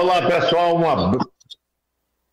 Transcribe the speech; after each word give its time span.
Olá, 0.00 0.26
pessoal. 0.26 0.78
Um, 0.78 0.88
ab... 0.88 1.18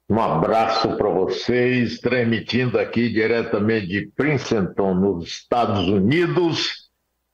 abraço 0.10 0.96
para 0.96 1.10
vocês, 1.10 2.00
transmitindo 2.00 2.80
aqui 2.80 3.10
diretamente 3.10 3.88
de 3.88 4.10
Princeton, 4.16 4.94
nos 4.94 5.28
Estados 5.28 5.86
Unidos, 5.90 6.90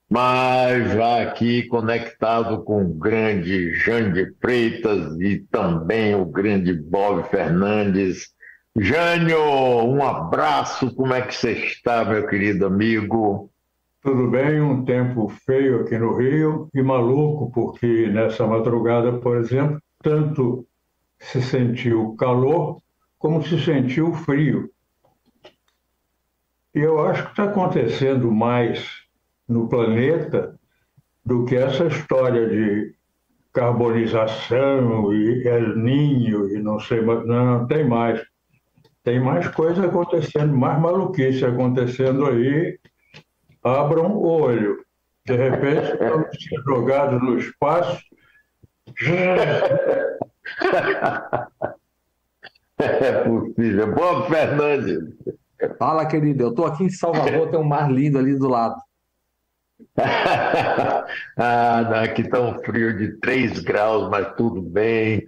mas 0.10 0.92
já 0.92 1.22
aqui 1.22 1.68
conectado 1.68 2.64
com 2.64 2.84
o 2.84 2.94
grande 2.96 3.76
Jânio 3.76 4.34
Freitas 4.42 5.22
e 5.22 5.38
também 5.52 6.16
o 6.16 6.26
grande 6.26 6.74
Bob 6.74 7.30
Fernandes. 7.30 8.30
Jânio, 8.76 9.38
um 9.38 10.04
abraço. 10.04 10.96
Como 10.96 11.14
é 11.14 11.22
que 11.22 11.36
você 11.36 11.52
está, 11.52 12.04
meu 12.04 12.26
querido 12.26 12.66
amigo? 12.66 13.52
Tudo 14.02 14.32
bem, 14.32 14.60
um 14.60 14.84
tempo 14.84 15.30
feio 15.46 15.82
aqui 15.82 15.96
no 15.96 16.18
Rio 16.18 16.70
e 16.74 16.82
maluco, 16.82 17.52
porque 17.52 18.08
nessa 18.08 18.48
madrugada, 18.48 19.14
por 19.20 19.38
exemplo, 19.38 19.80
tanto 20.04 20.68
se 21.18 21.42
sentiu 21.42 22.16
calor 22.16 22.80
como 23.18 23.42
se 23.42 23.60
sentiu 23.60 24.14
frio. 24.14 24.70
E 26.76 26.80
eu 26.80 27.04
acho 27.06 27.24
que 27.24 27.30
está 27.32 27.46
acontecendo 27.46 28.32
mais 28.32 28.86
no 29.48 29.70
planeta 29.70 30.60
do 31.26 31.46
que 31.46 31.56
essa 31.56 31.86
história 31.86 32.48
de 32.48 32.94
carbonização 33.54 35.14
e 35.14 35.48
El 35.48 35.78
Ninho 35.78 36.50
e 36.50 36.62
não 36.62 36.80
sei 36.80 37.02
mais. 37.02 37.26
Não, 37.26 37.60
não 37.60 37.68
tem 37.68 37.88
mais. 37.88 38.22
Tem 39.04 39.20
mais 39.20 39.48
coisa 39.50 39.86
acontecendo, 39.86 40.56
mais 40.56 40.80
maluquice 40.80 41.46
acontecendo 41.46 42.26
aí. 42.26 42.78
Abram 43.64 44.12
o 44.12 44.28
olho. 44.28 44.84
De 45.26 45.36
repente, 45.36 45.92
estamos 45.92 46.28
jogados 46.66 47.22
no 47.22 47.38
espaço 47.38 48.04
é 52.78 53.12
possível. 53.24 53.94
Boa, 53.94 54.28
Fernandes. 54.28 55.00
Fala, 55.80 56.06
querido. 56.06 56.44
Eu 56.44 56.50
estou 56.50 56.66
aqui 56.66 56.84
em 56.84 56.90
Salvador, 56.90 57.50
tem 57.50 57.60
um 57.60 57.64
mar 57.64 57.90
lindo 57.92 58.18
ali 58.18 58.38
do 58.38 58.50
lado. 58.50 58.76
ah, 61.38 61.88
não, 61.90 62.04
aqui 62.04 62.22
está 62.22 62.40
um 62.40 62.62
frio 62.64 62.98
de 62.98 63.20
3 63.20 63.60
graus, 63.60 64.10
mas 64.10 64.34
tudo 64.36 64.62
bem, 64.62 65.26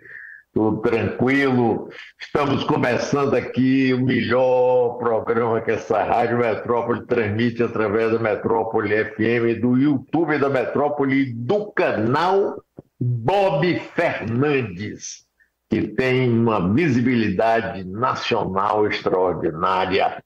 tudo 0.54 0.82
tranquilo. 0.82 1.90
Estamos 2.20 2.64
começando 2.64 3.36
aqui 3.36 3.94
o 3.94 4.04
melhor 4.04 4.98
programa 4.98 5.62
que 5.62 5.72
essa 5.72 6.04
Rádio 6.04 6.40
Metrópole 6.40 7.06
transmite 7.06 7.64
através 7.64 8.12
da 8.12 8.20
Metrópole 8.20 9.06
FM, 9.06 9.62
do 9.62 9.78
YouTube 9.78 10.38
da 10.38 10.50
Metrópole, 10.50 11.34
do 11.34 11.72
canal 11.72 12.65
Bob 13.00 13.80
Fernandes, 13.94 15.26
que 15.70 15.88
tem 15.88 16.30
uma 16.30 16.74
visibilidade 16.74 17.84
nacional 17.84 18.88
extraordinária. 18.88 20.24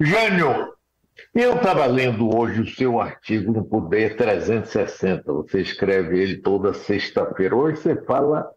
Jânio, 0.00 0.72
eu 1.34 1.56
estava 1.56 1.84
lendo 1.86 2.34
hoje 2.34 2.62
o 2.62 2.66
seu 2.66 3.00
artigo 3.00 3.52
no 3.52 3.64
Poder 3.64 4.16
360. 4.16 5.32
Você 5.32 5.60
escreve 5.60 6.18
ele 6.18 6.38
toda 6.38 6.72
sexta-feira. 6.72 7.54
Hoje 7.54 7.80
você 7.80 7.96
fala 8.04 8.50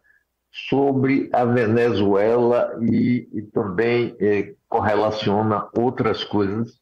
sobre 0.50 1.28
a 1.32 1.44
Venezuela 1.44 2.78
e, 2.82 3.28
e 3.32 3.42
também 3.42 4.16
eh, 4.20 4.54
correlaciona 4.68 5.68
outras 5.76 6.24
coisas. 6.24 6.80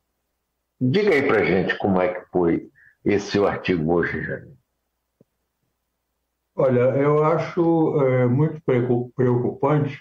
Diga 0.80 1.12
aí 1.12 1.26
para 1.26 1.44
gente 1.44 1.76
como 1.78 2.00
é 2.00 2.14
que 2.14 2.30
foi 2.30 2.70
esse 3.04 3.32
seu 3.32 3.46
artigo 3.46 3.92
hoje, 3.92 4.22
Jânio. 4.22 4.57
Olha, 6.60 6.90
eu 6.96 7.22
acho 7.22 8.02
é, 8.02 8.26
muito 8.26 8.60
preocupante 9.14 9.96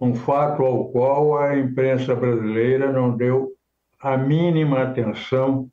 um 0.00 0.16
fato 0.16 0.64
ao 0.64 0.90
qual 0.90 1.38
a 1.38 1.56
imprensa 1.56 2.12
brasileira 2.12 2.90
não 2.92 3.16
deu 3.16 3.52
a 4.00 4.16
mínima 4.16 4.82
atenção, 4.82 5.70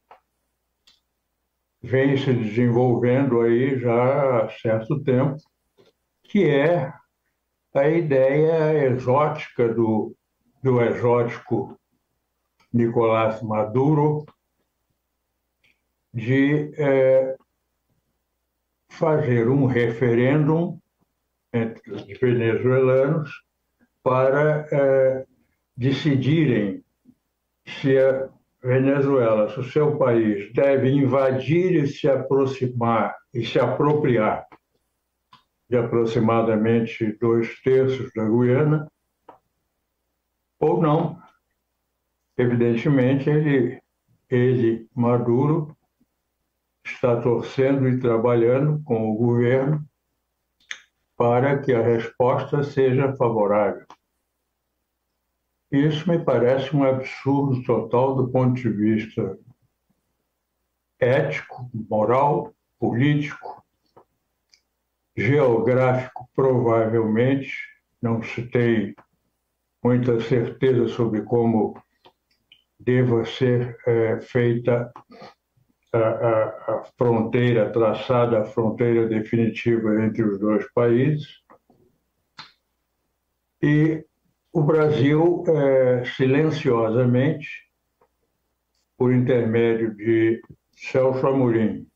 vem 1.81 2.15
se 2.15 2.31
desenvolvendo 2.31 3.41
aí 3.41 3.79
já 3.79 4.43
há 4.43 4.49
certo 4.51 5.03
tempo, 5.03 5.37
que 6.21 6.47
é 6.47 6.93
a 7.73 7.89
ideia 7.89 8.85
exótica 8.85 9.67
do, 9.73 10.15
do 10.61 10.79
exótico 10.79 11.75
Nicolás 12.71 13.41
Maduro 13.41 14.27
de 16.13 16.71
é, 16.77 17.36
fazer 18.97 19.47
um 19.47 19.65
referêndum 19.65 20.79
entre 21.53 21.91
os 21.91 22.03
venezuelanos 22.19 23.31
para 24.03 24.67
é, 24.71 25.25
decidirem 25.75 26.83
se 27.65 27.97
a 27.97 28.29
Venezuela, 28.63 29.49
se 29.49 29.59
o 29.59 29.63
seu 29.63 29.97
país 29.97 30.51
deve 30.53 30.89
invadir 30.89 31.83
e 31.83 31.87
se 31.87 32.09
aproximar 32.09 33.15
e 33.33 33.45
se 33.45 33.59
apropriar 33.59 34.47
de 35.69 35.77
aproximadamente 35.77 37.17
dois 37.19 37.59
terços 37.61 38.09
da 38.15 38.27
Guiana, 38.27 38.89
ou 40.59 40.81
não. 40.81 41.21
Evidentemente, 42.37 43.29
ele, 43.29 43.81
ele 44.29 44.87
Maduro, 44.95 45.76
está 46.91 47.19
torcendo 47.21 47.87
e 47.87 47.99
trabalhando 47.99 48.81
com 48.83 49.09
o 49.09 49.15
governo 49.15 49.85
para 51.15 51.59
que 51.59 51.73
a 51.73 51.81
resposta 51.81 52.63
seja 52.63 53.15
favorável. 53.15 53.85
Isso 55.71 56.09
me 56.09 56.19
parece 56.19 56.75
um 56.75 56.83
absurdo 56.83 57.61
total 57.63 58.15
do 58.15 58.29
ponto 58.29 58.55
de 58.55 58.69
vista 58.69 59.37
ético, 60.99 61.69
moral, 61.89 62.53
político, 62.79 63.63
geográfico, 65.15 66.29
provavelmente. 66.35 67.53
Não 68.01 68.21
se 68.21 68.43
tem 68.43 68.95
muita 69.83 70.21
certeza 70.21 70.87
sobre 70.87 71.23
como 71.23 71.81
deva 72.79 73.25
ser 73.25 73.77
é, 73.85 74.21
feita 74.21 74.91
a, 75.93 75.97
a, 75.97 76.43
a 76.75 76.85
fronteira 76.97 77.71
traçada, 77.71 78.41
a 78.41 78.45
fronteira 78.45 79.07
definitiva 79.07 80.03
entre 80.03 80.23
os 80.23 80.39
dois 80.39 80.71
países. 80.73 81.41
E 83.61 84.05
o 84.51 84.63
Brasil, 84.63 85.43
é, 85.47 86.05
silenciosamente, 86.05 87.47
por 88.97 89.13
intermédio 89.13 89.95
de 89.95 90.41
Celso 90.71 91.25
Amorim 91.27 91.87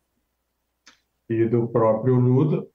e 1.30 1.46
do 1.46 1.68
próprio 1.68 2.16
Lula, 2.16 2.66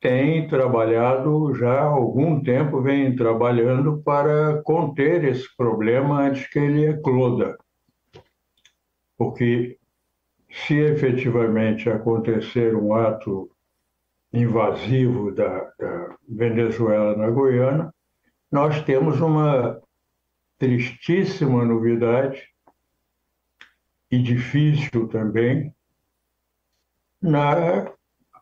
tem 0.00 0.46
trabalhado 0.46 1.54
já 1.54 1.80
há 1.80 1.84
algum 1.84 2.42
tempo, 2.42 2.82
vem 2.82 3.16
trabalhando 3.16 4.02
para 4.02 4.62
conter 4.62 5.24
esse 5.24 5.48
problema 5.56 6.20
antes 6.20 6.46
que 6.48 6.58
ele 6.58 6.86
ecloda. 6.86 7.56
Porque 9.16 9.75
se 10.50 10.74
efetivamente 10.74 11.88
acontecer 11.90 12.74
um 12.74 12.94
ato 12.94 13.50
invasivo 14.32 15.32
da, 15.32 15.70
da 15.78 16.16
Venezuela 16.28 17.16
na 17.16 17.30
Guiana, 17.30 17.94
nós 18.50 18.82
temos 18.84 19.20
uma 19.20 19.80
tristíssima 20.58 21.64
novidade 21.64 22.42
e 24.10 24.18
difícil 24.22 25.08
também 25.08 25.74
na 27.20 27.92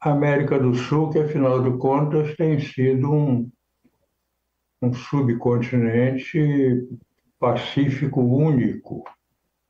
América 0.01 0.59
do 0.59 0.75
Sul, 0.75 1.11
que 1.11 1.19
afinal 1.19 1.63
de 1.63 1.79
contas 1.79 2.37
tem 2.37 2.61
sido 2.61 3.11
um, 3.11 3.51
um 4.83 4.93
subcontinente 4.93 6.87
pacífico 7.39 8.21
único, 8.21 9.05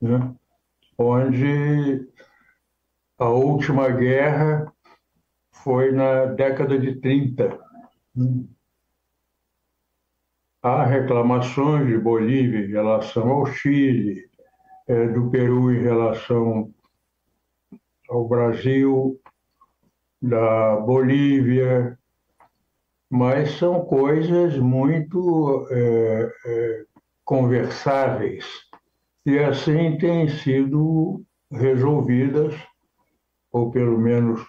né? 0.01 0.35
Onde 0.99 2.09
a 3.19 3.29
última 3.29 3.91
guerra 3.91 4.73
foi 5.53 5.93
na 5.93 6.27
década 6.27 6.79
de 6.79 6.97
30. 7.01 7.59
Há 10.63 10.85
reclamações 10.85 11.87
de 11.87 11.99
Bolívia 11.99 12.61
em 12.61 12.71
relação 12.71 13.29
ao 13.29 13.47
Chile, 13.47 14.29
é, 14.87 15.09
do 15.09 15.31
Peru 15.31 15.73
em 15.73 15.83
relação 15.83 16.73
ao 18.09 18.27
Brasil, 18.27 19.21
da 20.21 20.77
Bolívia, 20.77 21.99
mas 23.11 23.53
são 23.53 23.85
coisas 23.85 24.59
muito 24.59 25.67
é, 25.71 26.33
é, 26.47 26.85
conversáveis 27.25 28.45
e 29.25 29.39
assim 29.39 29.97
têm 29.99 30.29
sido 30.29 31.25
resolvidas 31.51 32.55
ou 33.51 33.71
pelo 33.71 33.99
menos 33.99 34.45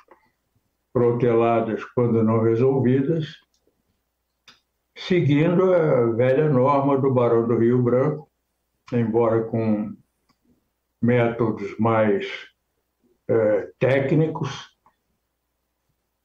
proteladas 0.92 1.83
quando 1.94 2.24
não 2.24 2.42
resolvidas, 2.42 3.27
seguindo 4.95 5.74
a 5.74 6.12
velha 6.13 6.50
norma 6.50 6.98
do 6.98 7.13
Barão 7.13 7.48
do 7.48 7.57
Rio 7.57 7.83
Branco, 7.83 8.30
embora 8.92 9.44
com 9.44 9.95
métodos 11.01 11.78
mais 11.78 12.25
é, 13.28 13.71
técnicos, 13.78 14.75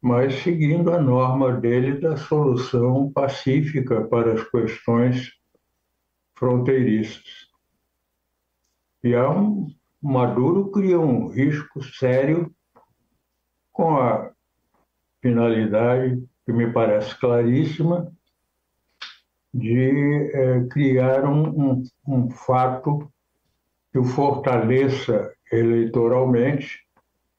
mas 0.01 0.35
seguindo 0.43 0.91
a 0.91 1.01
norma 1.01 1.53
dele 1.53 2.01
da 2.01 2.17
solução 2.17 3.13
pacífica 3.13 4.07
para 4.07 4.33
as 4.33 4.51
questões 4.51 5.33
fronteiriças. 6.35 7.50
E 9.03 9.15
há 9.15 9.31
um, 9.31 9.67
Maduro 10.03 10.71
cria 10.71 10.99
um 10.99 11.29
risco 11.29 11.83
sério 11.83 12.55
com 13.73 13.97
a 13.97 14.31
finalidade, 15.23 16.23
que 16.45 16.53
me 16.53 16.73
parece 16.73 17.19
claríssima, 17.19 18.13
de 19.53 20.31
é, 20.33 20.67
criar 20.69 21.25
um, 21.25 21.49
um, 21.49 21.83
um 22.07 22.31
fato 22.31 23.11
que 23.93 23.99
o 23.99 24.05
fortaleça 24.05 25.33
eleitoralmente, 25.51 26.87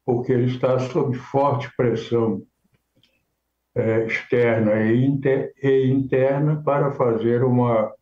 porque 0.05 0.31
ele 0.31 0.47
está 0.47 0.77
sob 0.79 1.15
forte 1.15 1.71
pressão 1.77 2.45
é, 3.73 4.05
externa 4.05 4.81
e, 4.81 5.05
inter, 5.05 5.53
e 5.61 5.89
interna 5.89 6.61
para 6.61 6.91
fazer 6.91 7.43
uma 7.43 7.93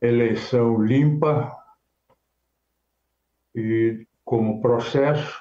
eleição 0.00 0.82
limpa 0.82 1.59
e 3.54 4.06
como 4.24 4.60
processo 4.60 5.40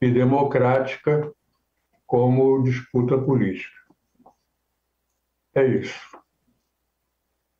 e 0.00 0.10
democrática 0.10 1.32
como 2.06 2.62
disputa 2.62 3.18
política. 3.18 3.76
É 5.54 5.66
isso. 5.66 6.18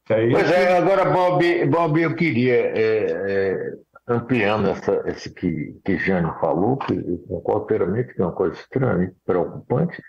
É 0.08 0.24
isso. 0.24 0.36
Pois 0.36 0.50
é, 0.50 0.78
agora, 0.78 1.10
Bob, 1.10 1.66
Bob 1.66 2.00
eu 2.00 2.14
queria, 2.14 2.54
é, 2.54 3.10
é, 3.10 3.72
ampliando 4.06 4.68
essa, 4.68 5.02
esse 5.06 5.30
que, 5.34 5.78
que 5.84 5.98
Jânio 5.98 6.34
falou, 6.40 6.76
que 6.78 6.94
eu 6.94 7.18
concordo 7.28 7.64
inteiramente 7.64 8.14
que 8.14 8.22
é 8.22 8.24
uma 8.24 8.32
coisa 8.32 8.54
extremamente 8.54 9.14
preocupante, 9.26 10.00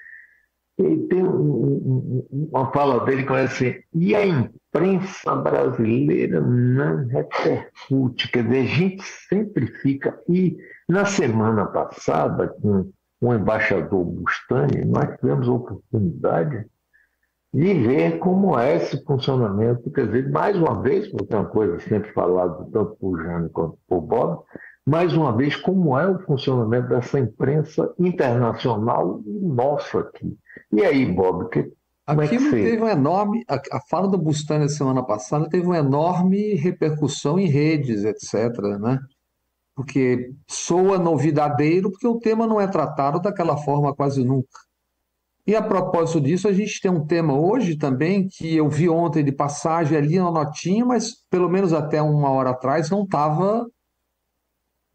tem 1.09 1.23
uma 1.23 2.71
fala 2.71 3.03
dele 3.05 3.25
que 3.25 3.33
é 3.33 3.41
assim, 3.41 3.75
e 3.93 4.15
a 4.15 4.25
imprensa 4.25 5.35
brasileira 5.35 6.39
não 6.39 7.05
repercute, 7.07 8.31
quer 8.31 8.43
dizer, 8.43 8.59
a 8.59 8.65
gente 8.65 9.03
sempre 9.03 9.67
fica, 9.67 10.17
e 10.29 10.57
na 10.87 11.05
semana 11.05 11.65
passada, 11.65 12.47
com 12.61 12.89
o 13.21 13.33
embaixador 13.33 14.05
Bustani, 14.05 14.85
nós 14.85 15.17
tivemos 15.17 15.49
a 15.49 15.51
oportunidade 15.51 16.65
de 17.53 17.73
ver 17.73 18.19
como 18.19 18.57
é 18.57 18.77
esse 18.77 19.03
funcionamento, 19.03 19.91
quer 19.91 20.05
dizer, 20.05 20.29
mais 20.29 20.55
uma 20.55 20.81
vez, 20.81 21.09
porque 21.09 21.33
é 21.33 21.37
uma 21.37 21.49
coisa 21.49 21.79
sempre 21.79 22.11
falada 22.13 22.65
tanto 22.71 22.95
por 22.95 23.21
Jânio 23.21 23.49
quanto 23.49 23.77
por 23.87 24.01
Bob, 24.01 24.43
mais 24.89 25.13
uma 25.13 25.35
vez, 25.35 25.55
como 25.55 25.97
é 25.97 26.09
o 26.09 26.19
funcionamento 26.19 26.89
dessa 26.89 27.19
imprensa 27.19 27.93
internacional 27.99 29.21
e 29.25 29.39
nossa 29.39 29.99
aqui. 29.99 30.35
E 30.71 30.83
aí, 30.83 31.05
Bob, 31.05 31.47
que, 31.49 31.71
como 32.05 32.21
Aquilo 32.21 32.47
é 32.47 32.49
que 32.49 32.51
teve 32.51 32.83
um 32.83 32.87
enorme. 32.87 33.43
A, 33.47 33.55
a 33.77 33.81
fala 33.87 34.07
do 34.07 34.17
Bustani 34.17 34.63
na 34.63 34.69
semana 34.69 35.03
passada 35.03 35.47
teve 35.47 35.65
uma 35.65 35.77
enorme 35.77 36.55
repercussão 36.55 37.39
em 37.39 37.47
redes, 37.47 38.03
etc., 38.03 38.57
né? 38.79 38.99
Porque 39.75 40.31
soa 40.47 40.97
novidadeiro, 40.97 41.91
porque 41.91 42.07
o 42.07 42.19
tema 42.19 42.47
não 42.47 42.59
é 42.59 42.67
tratado 42.67 43.21
daquela 43.21 43.57
forma 43.57 43.95
quase 43.95 44.25
nunca. 44.25 44.59
E 45.45 45.55
a 45.55 45.61
propósito 45.61 46.19
disso, 46.19 46.47
a 46.47 46.53
gente 46.53 46.81
tem 46.81 46.91
um 46.91 47.05
tema 47.05 47.33
hoje 47.33 47.77
também 47.77 48.27
que 48.27 48.55
eu 48.55 48.67
vi 48.69 48.89
ontem 48.89 49.23
de 49.23 49.31
passagem 49.31 49.97
ali 49.97 50.17
na 50.17 50.31
notinha, 50.31 50.85
mas 50.85 51.15
pelo 51.29 51.49
menos 51.49 51.73
até 51.73 52.01
uma 52.01 52.29
hora 52.29 52.51
atrás 52.51 52.89
não 52.89 53.03
estava 53.03 53.65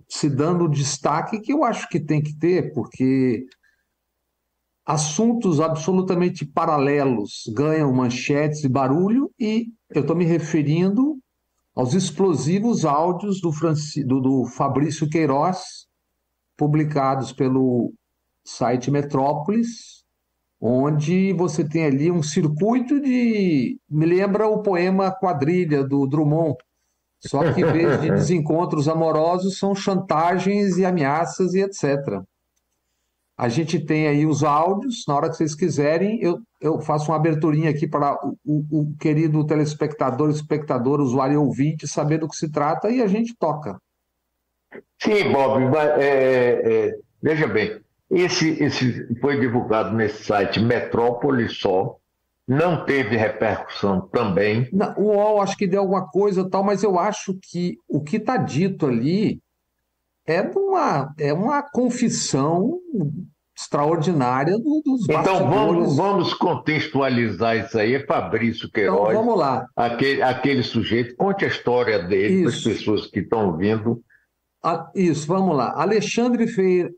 se 0.09 0.29
dando 0.29 0.65
o 0.65 0.71
destaque 0.71 1.41
que 1.41 1.53
eu 1.53 1.65
acho 1.65 1.89
que 1.89 2.01
tem 2.01 2.23
que 2.23 2.37
ter, 2.37 2.73
porque 2.73 3.45
assuntos 4.85 5.61
absolutamente 5.61 6.45
paralelos 6.45 7.45
ganham 7.55 7.93
manchetes 7.93 8.63
e 8.65 8.69
barulho, 8.69 9.31
e 9.39 9.69
eu 9.91 10.03
estou 10.03 10.15
me 10.15 10.25
referindo 10.25 11.19
aos 11.75 11.95
explosivos 11.95 12.85
áudios 12.85 13.41
do, 13.41 13.51
Franci... 13.51 14.05
do, 14.05 14.21
do 14.21 14.45
Fabrício 14.47 15.09
Queiroz, 15.09 15.87
publicados 16.57 17.33
pelo 17.33 17.93
site 18.45 18.91
Metrópolis, 18.91 20.05
onde 20.61 21.33
você 21.33 21.67
tem 21.69 21.85
ali 21.85 22.11
um 22.11 22.23
circuito 22.23 23.01
de. 23.01 23.79
Me 23.89 24.07
lembra 24.07 24.47
o 24.47 24.63
poema 24.63 25.11
Quadrilha, 25.11 25.83
do 25.83 26.07
Drummond. 26.07 26.57
Só 27.27 27.53
que 27.53 27.61
em 27.61 27.73
vez 27.73 28.01
de 28.01 28.11
desencontros 28.13 28.89
amorosos, 28.89 29.59
são 29.59 29.75
chantagens 29.75 30.77
e 30.77 30.85
ameaças 30.85 31.55
e 31.55 31.61
etc. 31.61 32.23
A 33.37 33.49
gente 33.49 33.81
tem 33.81 34.07
aí 34.07 34.25
os 34.25 34.45
áudios, 34.45 35.05
na 35.09 35.17
hora 35.17 35.29
que 35.29 35.37
vocês 35.37 35.55
quiserem, 35.57 36.21
eu, 36.23 36.41
eu 36.61 36.81
faço 36.81 37.11
uma 37.11 37.17
aberturinha 37.17 37.71
aqui 37.71 37.87
para 37.87 38.15
o, 38.25 38.37
o, 38.45 38.81
o 38.81 38.97
querido 38.97 39.45
telespectador, 39.45 40.31
espectador, 40.31 41.01
usuário 41.01 41.35
e 41.35 41.37
ouvinte 41.37 41.89
saber 41.89 42.19
do 42.19 42.29
que 42.29 42.37
se 42.37 42.49
trata 42.49 42.91
e 42.91 43.03
a 43.03 43.09
gente 43.09 43.35
toca. 43.37 43.77
Sim, 45.03 45.33
Bob, 45.33 45.65
mas, 45.65 45.91
é, 46.01 46.87
é, 46.89 46.99
veja 47.21 47.49
bem, 47.49 47.81
esse, 48.09 48.63
esse 48.63 49.09
foi 49.21 49.41
divulgado 49.41 49.97
nesse 49.97 50.23
site 50.23 50.61
Metrópole 50.61 51.49
só, 51.49 51.97
não 52.47 52.85
teve 52.85 53.17
repercussão 53.17 54.03
também. 54.09 54.69
Não, 54.73 54.95
o 54.97 55.15
UOL 55.15 55.41
acho 55.41 55.57
que 55.57 55.67
deu 55.67 55.81
alguma 55.81 56.07
coisa 56.09 56.49
tal, 56.49 56.63
mas 56.63 56.83
eu 56.83 56.99
acho 56.99 57.39
que 57.43 57.79
o 57.89 58.03
que 58.03 58.17
está 58.17 58.37
dito 58.37 58.87
ali 58.87 59.41
é 60.27 60.43
uma, 60.43 61.15
é 61.19 61.33
uma 61.33 61.63
confissão 61.63 62.79
extraordinária 63.57 64.59
dos 64.59 65.09
Então 65.09 65.49
vamos, 65.49 65.97
vamos 65.97 66.35
contextualizar 66.35 67.57
isso 67.57 67.79
aí. 67.79 67.95
É 67.95 68.07
Fabrício 68.07 68.71
Queiroz. 68.71 69.11
Então 69.11 69.25
vamos 69.25 69.39
lá. 69.39 69.67
Aquele, 69.77 70.23
aquele 70.23 70.63
sujeito, 70.63 71.15
conte 71.17 71.45
a 71.45 71.49
história 71.49 72.03
dele 72.03 72.43
para 72.43 72.51
as 72.51 72.63
pessoas 72.63 73.07
que 73.07 73.21
estão 73.21 73.47
ouvindo. 73.47 74.03
Ah, 74.63 74.91
isso, 74.95 75.27
vamos 75.27 75.57
lá. 75.57 75.73
Alexandre 75.77 76.47
Ferreira, 76.49 76.91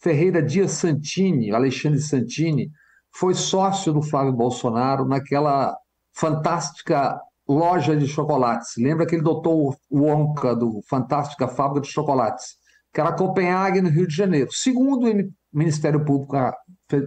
Ferreira 0.00 0.42
Dias 0.42 0.72
Santini, 0.72 1.52
Alexandre 1.52 2.00
Santini, 2.00 2.70
foi 3.14 3.34
sócio 3.34 3.92
do 3.92 4.02
Flávio 4.02 4.32
Bolsonaro 4.32 5.06
naquela 5.06 5.76
fantástica 6.12 7.18
loja 7.48 7.96
de 7.96 8.08
chocolates. 8.08 8.72
Lembra 8.76 9.04
aquele 9.04 9.22
doutor 9.22 9.76
Wonka 9.90 10.54
do 10.54 10.80
Fantástica 10.88 11.46
Fábrica 11.46 11.82
de 11.82 11.92
Chocolates, 11.92 12.56
que 12.92 13.00
era 13.00 13.12
Copenhague, 13.12 13.80
no 13.80 13.88
Rio 13.88 14.06
de 14.06 14.14
Janeiro. 14.14 14.50
Segundo 14.52 15.08
o 15.08 15.32
Ministério 15.52 16.04
Público 16.04 16.36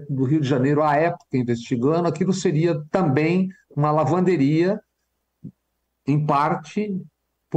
do 0.09 0.23
Rio 0.23 0.39
de 0.39 0.47
Janeiro, 0.47 0.81
à 0.81 0.95
época, 0.95 1.25
investigando, 1.33 2.07
aquilo 2.07 2.33
seria 2.33 2.81
também 2.89 3.49
uma 3.75 3.91
lavanderia, 3.91 4.79
em 6.05 6.25
parte 6.25 6.89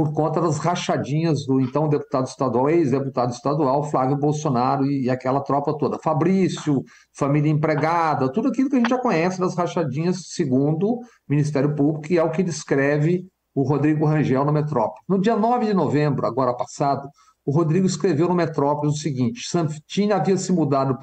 por 0.01 0.13
conta 0.13 0.41
das 0.41 0.57
rachadinhas 0.57 1.45
do 1.45 1.61
então 1.61 1.87
deputado 1.87 2.25
estadual, 2.25 2.67
ex-deputado 2.71 3.31
estadual, 3.31 3.83
Flávio 3.83 4.17
Bolsonaro 4.17 4.83
e, 4.83 5.03
e, 5.03 5.09
aquela 5.11 5.41
tropa 5.41 5.77
toda. 5.77 5.99
Fabrício, 5.99 6.81
família 7.15 7.51
empregada, 7.51 8.31
tudo 8.31 8.47
aquilo 8.47 8.67
que 8.67 8.77
a 8.77 8.79
gente 8.79 8.89
já 8.89 8.97
conhece 8.97 9.39
das 9.39 9.55
rachadinhas, 9.55 10.29
segundo 10.29 10.93
o 10.93 11.01
Ministério 11.29 11.75
Público, 11.75 12.01
que 12.01 12.17
é 12.17 12.23
o 12.23 12.31
que 12.31 12.41
descreve 12.41 13.27
o 13.53 13.61
Rodrigo 13.61 14.03
Rangel 14.03 14.43
no 14.43 14.51
Metrópole. 14.51 15.03
No 15.07 15.21
dia 15.21 15.35
9 15.35 15.67
de 15.67 15.73
novembro, 15.75 16.25
agora 16.25 16.55
passado, 16.55 17.07
o 17.45 17.51
Rodrigo 17.51 17.85
escreveu 17.85 18.27
no 18.27 18.33
Metrópole 18.33 18.91
o 18.91 18.95
seguinte: 18.95 19.47
Santini 19.47 20.13
havia 20.13 20.35
se 20.35 20.51
mudado 20.51 20.97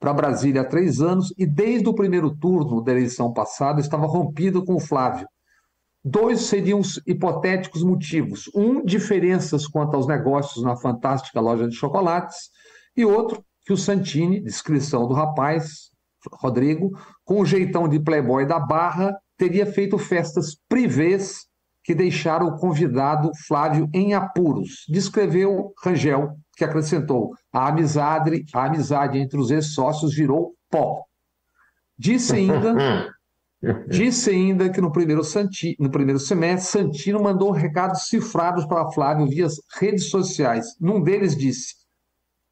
para 0.00 0.12
Brasília 0.12 0.62
há 0.62 0.64
três 0.64 1.00
anos 1.00 1.32
e, 1.38 1.46
desde 1.46 1.88
o 1.88 1.94
primeiro 1.94 2.36
turno 2.36 2.82
da 2.82 2.90
eleição 2.90 3.32
passada, 3.32 3.80
estava 3.80 4.04
rompido 4.04 4.64
com 4.64 4.74
o 4.74 4.80
Flávio 4.80 5.28
Dois 6.04 6.42
seriam 6.42 6.80
os 6.80 7.00
hipotéticos 7.06 7.82
motivos. 7.82 8.50
Um, 8.54 8.84
diferenças 8.84 9.66
quanto 9.66 9.94
aos 9.94 10.06
negócios 10.06 10.64
na 10.64 10.76
fantástica 10.76 11.40
loja 11.40 11.68
de 11.68 11.76
chocolates, 11.76 12.50
e 12.96 13.04
outro, 13.04 13.44
que 13.64 13.72
o 13.72 13.76
Santini, 13.76 14.40
descrição 14.40 15.06
do 15.06 15.14
rapaz, 15.14 15.90
Rodrigo, 16.30 16.90
com 17.24 17.40
o 17.40 17.46
jeitão 17.46 17.88
de 17.88 18.00
playboy 18.00 18.46
da 18.46 18.58
Barra, 18.58 19.16
teria 19.36 19.66
feito 19.66 19.98
festas 19.98 20.56
privês 20.68 21.46
que 21.84 21.94
deixaram 21.94 22.46
o 22.46 22.56
convidado 22.56 23.30
Flávio 23.46 23.88
em 23.92 24.14
apuros. 24.14 24.84
Descreveu 24.88 25.72
Rangel, 25.82 26.36
que 26.56 26.64
acrescentou: 26.64 27.32
a 27.52 27.68
amizade, 27.68 28.44
a 28.52 28.64
amizade 28.66 29.18
entre 29.18 29.38
os 29.38 29.50
ex-sócios 29.50 30.14
virou 30.14 30.54
pó. 30.70 31.02
Disse 31.98 32.34
ainda 32.34 32.74
Disse 33.88 34.30
ainda 34.30 34.70
que 34.70 34.80
no 34.80 34.90
primeiro, 34.90 35.22
Santi, 35.22 35.76
no 35.78 35.88
primeiro 35.88 36.18
semestre, 36.18 36.82
Santino 36.82 37.22
mandou 37.22 37.52
recados 37.52 38.08
cifrados 38.08 38.66
para 38.66 38.90
Flávio 38.90 39.28
via 39.28 39.46
redes 39.78 40.10
sociais. 40.10 40.66
Num 40.80 41.00
deles 41.00 41.36
disse: 41.36 41.74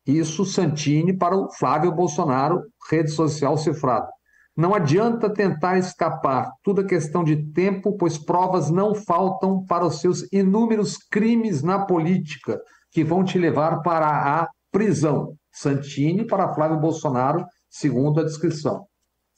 Isso, 0.07 0.45
Santini, 0.45 1.17
para 1.17 1.37
o 1.37 1.51
Flávio 1.51 1.91
Bolsonaro, 1.91 2.63
rede 2.89 3.11
social 3.11 3.59
cifrada. 3.59 4.09
Não 4.57 4.73
adianta 4.73 5.33
tentar 5.33 5.79
escapar, 5.79 6.53
tudo 6.63 6.83
é 6.83 6.85
questão 6.85 7.25
de 7.25 7.51
tempo, 7.53 7.97
pois 7.97 8.17
provas 8.17 8.71
não 8.71 8.95
faltam 8.95 9.65
para 9.65 9.87
os 9.87 10.01
seus 10.01 10.31
inúmeros 10.33 10.97
crimes 10.97 11.63
na 11.63 11.87
política, 11.87 12.61
que 12.93 13.03
vão 13.03 13.25
te 13.25 13.39
levar 13.39 13.83
para 13.83 14.07
a 14.07 14.49
prisão. 14.71 15.35
Santini 15.53 16.25
para 16.25 16.55
Flávio 16.55 16.79
Bolsonaro, 16.79 17.45
segundo 17.69 18.21
a 18.21 18.25
descrição. 18.25 18.87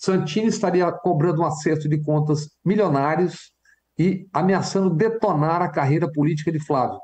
Santini 0.03 0.49
estaria 0.49 0.91
cobrando 0.91 1.43
um 1.43 1.45
acerto 1.45 1.89
de 1.89 2.03
contas 2.03 2.49
milionários 2.65 3.53
e 3.97 4.27
ameaçando 4.33 4.91
detonar 4.91 5.63
a 5.63 5.69
carreira 5.69 6.11
política 6.11 6.51
de 6.51 6.59
Flávio. 6.59 6.99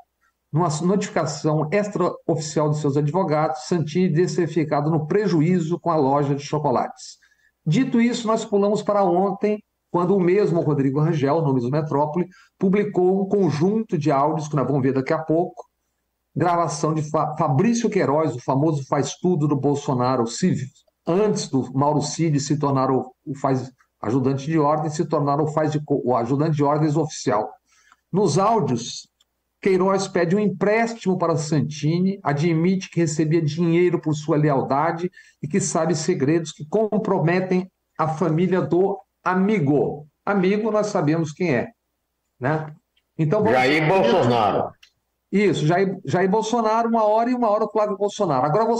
Numa 0.51 0.67
notificação 0.81 1.69
extraoficial 1.71 2.69
de 2.69 2.79
seus 2.79 2.97
advogados, 2.97 3.67
Santini 3.67 4.11
disse 4.11 4.35
ser 4.35 4.47
ficado 4.47 4.91
no 4.91 5.07
prejuízo 5.07 5.79
com 5.79 5.89
a 5.89 5.95
loja 5.95 6.35
de 6.35 6.43
chocolates. 6.43 7.17
Dito 7.65 8.01
isso, 8.01 8.27
nós 8.27 8.43
pulamos 8.43 8.81
para 8.81 9.01
ontem, 9.01 9.63
quando 9.89 10.13
o 10.13 10.19
mesmo 10.19 10.59
Rodrigo 10.59 10.99
Rangel, 10.99 11.41
no 11.41 11.53
mesmo 11.53 11.71
Metrópole, 11.71 12.27
publicou 12.57 13.23
um 13.23 13.29
conjunto 13.29 13.97
de 13.97 14.11
áudios 14.11 14.49
que 14.49 14.57
nós 14.57 14.67
vamos 14.67 14.81
ver 14.81 14.93
daqui 14.93 15.13
a 15.13 15.19
pouco, 15.19 15.63
gravação 16.35 16.93
de 16.93 17.09
Fabrício 17.09 17.89
Queiroz, 17.89 18.35
o 18.35 18.41
famoso 18.41 18.85
faz 18.87 19.15
tudo 19.15 19.47
do 19.47 19.55
Bolsonaro, 19.55 20.27
antes 21.09 21.47
do 21.47 21.73
Mauro 21.73 22.01
Cid 22.01 22.39
se 22.39 22.57
tornar 22.57 22.91
o, 22.91 23.13
o 23.25 23.35
faz 23.35 23.71
ajudante 23.99 24.45
de 24.45 24.59
ordem, 24.59 24.89
se 24.89 25.03
tornar 25.05 25.41
o, 25.41 25.47
faz 25.47 25.71
de, 25.71 25.81
o 25.87 26.15
ajudante 26.15 26.55
de 26.55 26.63
ordens 26.63 26.95
oficial. 26.95 27.51
Nos 28.11 28.37
áudios, 28.37 29.09
Queiroz 29.61 30.07
pede 30.07 30.35
um 30.35 30.39
empréstimo 30.39 31.17
para 31.17 31.35
Santini, 31.35 32.19
admite 32.23 32.89
que 32.89 33.01
recebia 33.01 33.41
dinheiro 33.41 33.99
por 33.99 34.13
sua 34.13 34.37
lealdade 34.37 35.11
e 35.41 35.47
que 35.47 35.59
sabe 35.59 35.95
segredos 35.95 36.51
que 36.51 36.65
comprometem 36.65 37.69
a 37.97 38.07
família 38.07 38.61
do 38.61 38.97
amigo. 39.23 40.07
Amigo, 40.25 40.71
nós 40.71 40.87
sabemos 40.87 41.33
quem 41.33 41.55
é. 41.55 41.69
Né? 42.39 42.73
Então, 43.17 43.45
Jair 43.45 43.87
Bolsonaro. 43.87 44.71
Isso, 45.31 45.65
Jair, 45.65 45.99
Jair 46.05 46.29
Bolsonaro, 46.29 46.87
uma 46.87 47.03
hora 47.03 47.29
e 47.29 47.35
uma 47.35 47.49
hora 47.49 47.65
o 47.65 47.71
Flávio 47.71 47.97
Bolsonaro. 47.97 48.45
Agora, 48.45 48.65
vou 48.65 48.77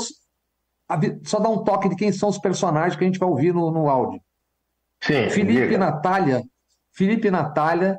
só 1.23 1.39
dar 1.39 1.49
um 1.49 1.63
toque 1.63 1.89
de 1.89 1.95
quem 1.95 2.11
são 2.11 2.29
os 2.29 2.37
personagens 2.37 2.95
que 2.95 3.03
a 3.03 3.07
gente 3.07 3.19
vai 3.19 3.29
ouvir 3.29 3.53
no, 3.53 3.69
no 3.71 3.89
áudio. 3.89 4.19
Sim, 5.01 5.29
Felipe 5.29 5.61
diga. 5.61 5.73
e 5.73 5.77
Natália, 5.77 6.43
Felipe 6.91 7.27
e 7.27 7.31
Natália, 7.31 7.97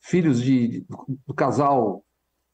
filhos 0.00 0.42
de, 0.42 0.84
do 1.26 1.34
casal 1.34 2.02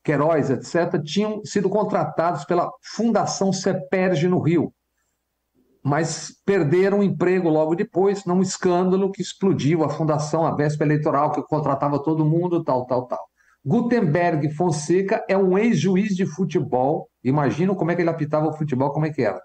Queiroz, 0.04 0.50
etc., 0.50 1.00
tinham 1.02 1.44
sido 1.44 1.68
contratados 1.68 2.44
pela 2.44 2.70
Fundação 2.82 3.52
Ceperge 3.52 4.28
no 4.28 4.40
Rio, 4.40 4.72
mas 5.82 6.32
perderam 6.44 7.00
o 7.00 7.02
emprego 7.02 7.48
logo 7.48 7.74
depois, 7.74 8.24
num 8.24 8.42
escândalo 8.42 9.10
que 9.10 9.22
explodiu 9.22 9.84
a 9.84 9.88
fundação, 9.88 10.46
a 10.46 10.54
véspera 10.54 10.92
eleitoral, 10.92 11.32
que 11.32 11.42
contratava 11.42 12.02
todo 12.02 12.24
mundo, 12.24 12.62
tal, 12.62 12.86
tal, 12.86 13.06
tal. 13.06 13.31
Gutenberg 13.64 14.50
Fonseca 14.54 15.24
é 15.28 15.36
um 15.36 15.56
ex-juiz 15.56 16.16
de 16.16 16.26
futebol, 16.26 17.08
imagina 17.22 17.74
como 17.74 17.90
é 17.90 17.94
que 17.94 18.02
ele 18.02 18.10
apitava 18.10 18.48
o 18.48 18.52
futebol, 18.52 18.90
como 18.90 19.06
é 19.06 19.10
que 19.10 19.22
era. 19.22 19.40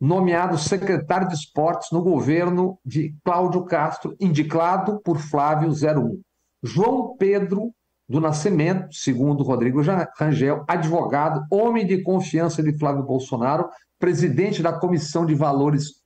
Nomeado 0.00 0.56
secretário 0.56 1.28
de 1.28 1.34
esportes 1.34 1.90
no 1.92 2.02
governo 2.02 2.78
de 2.84 3.14
Cláudio 3.24 3.64
Castro, 3.64 4.16
indicado 4.18 5.00
por 5.02 5.18
Flávio 5.18 5.68
01. 5.70 6.20
João 6.62 7.16
Pedro 7.16 7.72
do 8.08 8.20
Nascimento, 8.20 8.94
segundo 8.94 9.42
Rodrigo 9.42 9.82
Rangel, 10.16 10.64
advogado, 10.66 11.44
homem 11.50 11.86
de 11.86 12.02
confiança 12.02 12.62
de 12.62 12.76
Flávio 12.78 13.02
Bolsonaro, 13.02 13.68
presidente 13.98 14.62
da 14.62 14.72
Comissão 14.72 15.26
de 15.26 15.34
Valores 15.34 16.00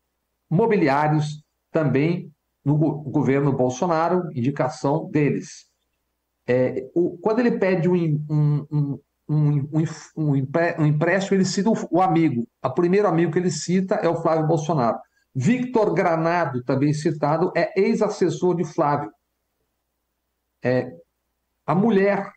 Mobiliários, 0.51 1.43
também 1.71 2.31
no 2.65 2.77
governo 2.77 3.53
Bolsonaro, 3.53 4.29
indicação 4.35 5.09
deles. 5.11 5.72
É, 6.47 6.91
o, 6.95 7.19
quando 7.19 7.39
ele 7.39 7.59
pede 7.59 7.89
um, 7.89 7.95
um, 8.31 8.99
um, 9.29 9.69
um, 10.17 10.37
um 10.79 10.87
empréstimo, 10.87 11.37
ele 11.37 11.45
cita 11.45 11.71
o, 11.91 12.01
amigo. 12.01 12.47
O 12.63 12.71
primeiro 12.71 13.09
amigo 13.09 13.33
que 13.33 13.39
ele 13.39 13.51
cita 13.51 13.97
é 13.97 14.09
o 14.09 14.21
Flávio 14.21 14.47
Bolsonaro. 14.47 14.99
Victor 15.35 15.95
Granado, 15.95 16.63
também 16.63 16.93
citado, 16.93 17.53
é 17.57 17.81
ex-assessor 17.81 18.57
de 18.57 18.65
Flávio. 18.65 19.11
É, 20.63 20.93
a 21.67 21.75
mulher 21.75 22.31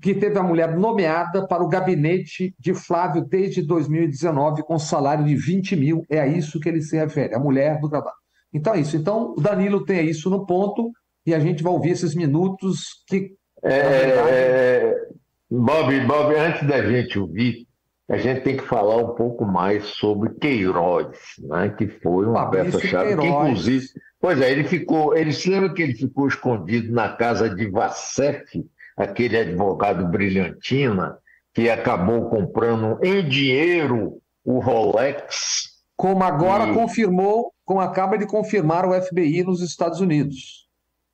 que 0.00 0.14
teve 0.14 0.38
a 0.38 0.42
mulher 0.42 0.76
nomeada 0.76 1.46
para 1.46 1.62
o 1.62 1.68
gabinete 1.68 2.54
de 2.58 2.72
Flávio 2.72 3.24
desde 3.24 3.62
2019 3.62 4.62
com 4.62 4.78
salário 4.78 5.24
de 5.24 5.34
20 5.34 5.74
mil. 5.74 6.06
É 6.08 6.20
a 6.20 6.26
isso 6.26 6.60
que 6.60 6.68
ele 6.68 6.80
se 6.80 6.96
refere, 6.96 7.34
a 7.34 7.40
mulher 7.40 7.80
do 7.80 7.88
trabalho. 7.88 8.16
Então 8.52 8.74
é 8.74 8.80
isso. 8.80 8.96
Então 8.96 9.32
o 9.36 9.40
Danilo 9.40 9.84
tem 9.84 10.08
isso 10.08 10.30
no 10.30 10.46
ponto 10.46 10.92
e 11.26 11.34
a 11.34 11.40
gente 11.40 11.62
vai 11.62 11.72
ouvir 11.72 11.90
esses 11.90 12.14
minutos 12.14 13.02
que. 13.06 13.34
É, 13.62 14.06
verdade... 14.06 15.16
Bob, 15.50 16.00
Bob, 16.06 16.34
antes 16.34 16.66
da 16.66 16.82
gente 16.82 17.18
ouvir, 17.18 17.66
a 18.08 18.16
gente 18.16 18.42
tem 18.42 18.56
que 18.56 18.64
falar 18.64 18.96
um 18.96 19.14
pouco 19.14 19.44
mais 19.44 19.84
sobre 19.86 20.34
Queiroz, 20.34 21.16
né? 21.38 21.74
que 21.76 21.88
foi 21.88 22.26
uma 22.26 22.50
peça-chave, 22.50 23.16
que 23.16 23.26
inclusive 23.26 23.86
Pois 24.20 24.40
é, 24.40 24.50
ele 24.50 24.64
ficou. 24.64 25.16
Ele 25.16 25.32
se 25.32 25.48
lembra 25.48 25.72
que 25.72 25.82
ele 25.82 25.94
ficou 25.94 26.26
escondido 26.26 26.92
na 26.92 27.10
casa 27.10 27.48
de 27.48 27.70
Vassef, 27.70 28.64
aquele 28.96 29.38
advogado 29.38 30.06
brilhantina, 30.08 31.18
que 31.54 31.70
acabou 31.70 32.28
comprando 32.28 32.98
em 33.04 33.28
dinheiro 33.28 34.20
o 34.44 34.58
Rolex. 34.58 35.76
Como 35.96 36.24
agora 36.24 36.68
e... 36.70 36.74
confirmou, 36.74 37.52
como 37.64 37.80
acaba 37.80 38.18
de 38.18 38.26
confirmar 38.26 38.84
o 38.84 39.00
FBI 39.00 39.44
nos 39.44 39.62
Estados 39.62 40.00
Unidos. 40.00 40.65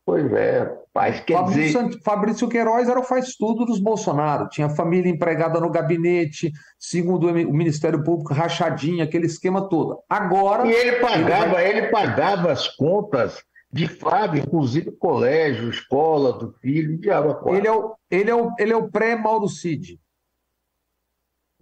Pois 0.05 0.33
é, 0.33 0.69
mas 0.93 1.21
quer 1.21 1.35
Fabrício, 1.35 1.89
dizer... 1.89 2.03
Fabrício 2.03 2.49
Queiroz 2.49 2.89
era 2.89 2.99
o 2.99 3.05
faz-tudo 3.05 3.65
dos 3.65 3.79
Bolsonaro. 3.79 4.49
Tinha 4.49 4.69
família 4.69 5.09
empregada 5.09 5.61
no 5.61 5.71
gabinete, 5.71 6.51
segundo 6.77 7.29
o 7.29 7.53
Ministério 7.53 8.03
Público, 8.03 8.35
rachadinha, 8.35 9.05
aquele 9.05 9.27
esquema 9.27 9.69
todo. 9.69 10.01
Agora... 10.09 10.67
E 10.67 10.73
ele 10.73 10.97
pagava, 10.97 11.63
ele, 11.63 11.79
ele 11.79 11.87
pagava 11.89 12.51
as 12.51 12.67
contas 12.67 13.45
de 13.73 13.87
Flávio, 13.87 14.43
inclusive 14.43 14.91
colégio, 14.91 15.71
escola 15.71 16.33
do 16.33 16.53
filho, 16.61 16.99
diabo 16.99 17.49
ele 17.49 17.67
é 17.67 17.73
o 17.73 17.97
Ele 18.11 18.31
é 18.31 18.35
o, 18.35 18.55
ele 18.59 18.73
é 18.73 18.77
o 18.77 18.91
pré-Mauro 18.91 19.49
Cid. 19.49 20.01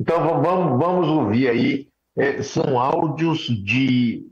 Então 0.00 0.42
vamos, 0.42 0.78
vamos 0.78 1.08
ouvir 1.08 1.48
aí. 1.48 1.88
É, 2.16 2.42
são 2.42 2.80
áudios 2.80 3.40
de 3.40 4.26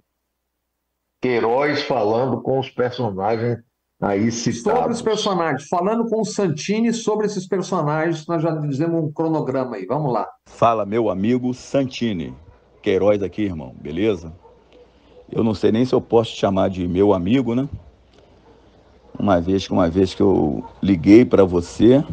Queiroz 1.20 1.82
falando 1.82 2.40
com 2.40 2.58
os 2.58 2.70
personagens 2.70 3.58
aí 4.00 4.30
citados. 4.30 4.78
Sobre 4.78 4.92
os 4.92 5.02
personagens, 5.02 5.68
falando 5.68 6.08
com 6.08 6.20
o 6.20 6.24
Santini 6.24 6.92
sobre 6.92 7.26
esses 7.26 7.46
personagens, 7.46 8.26
nós 8.26 8.42
já 8.42 8.50
dizemos 8.50 9.02
um 9.02 9.12
cronograma 9.12 9.76
aí, 9.76 9.86
vamos 9.86 10.12
lá. 10.12 10.26
Fala, 10.46 10.86
meu 10.86 11.10
amigo 11.10 11.52
Santini, 11.52 12.34
Queiroz 12.82 13.22
aqui, 13.22 13.42
irmão, 13.42 13.74
beleza? 13.80 14.32
Eu 15.30 15.44
não 15.44 15.54
sei 15.54 15.72
nem 15.72 15.84
se 15.84 15.94
eu 15.94 16.00
posso 16.00 16.32
te 16.32 16.38
chamar 16.38 16.70
de 16.70 16.86
meu 16.86 17.12
amigo, 17.12 17.54
né? 17.54 17.68
Uma 19.18 19.40
vez 19.40 19.66
que 19.66 19.72
uma 19.72 19.90
vez 19.90 20.14
que 20.14 20.22
eu 20.22 20.64
liguei 20.80 21.24
para 21.24 21.44
você, 21.44 22.04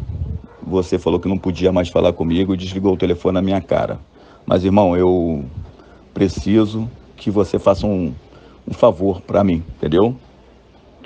você 0.60 0.98
falou 0.98 1.20
que 1.20 1.28
não 1.28 1.38
podia 1.38 1.72
mais 1.72 1.88
falar 1.88 2.12
comigo 2.12 2.52
e 2.52 2.56
desligou 2.56 2.92
o 2.92 2.96
telefone 2.96 3.34
na 3.34 3.42
minha 3.42 3.60
cara. 3.60 4.00
Mas, 4.44 4.64
irmão, 4.64 4.96
eu 4.96 5.44
preciso 6.12 6.90
que 7.16 7.30
você 7.30 7.58
faça 7.58 7.86
um, 7.86 8.12
um 8.66 8.74
favor 8.74 9.20
para 9.20 9.44
mim, 9.44 9.62
entendeu? 9.76 10.16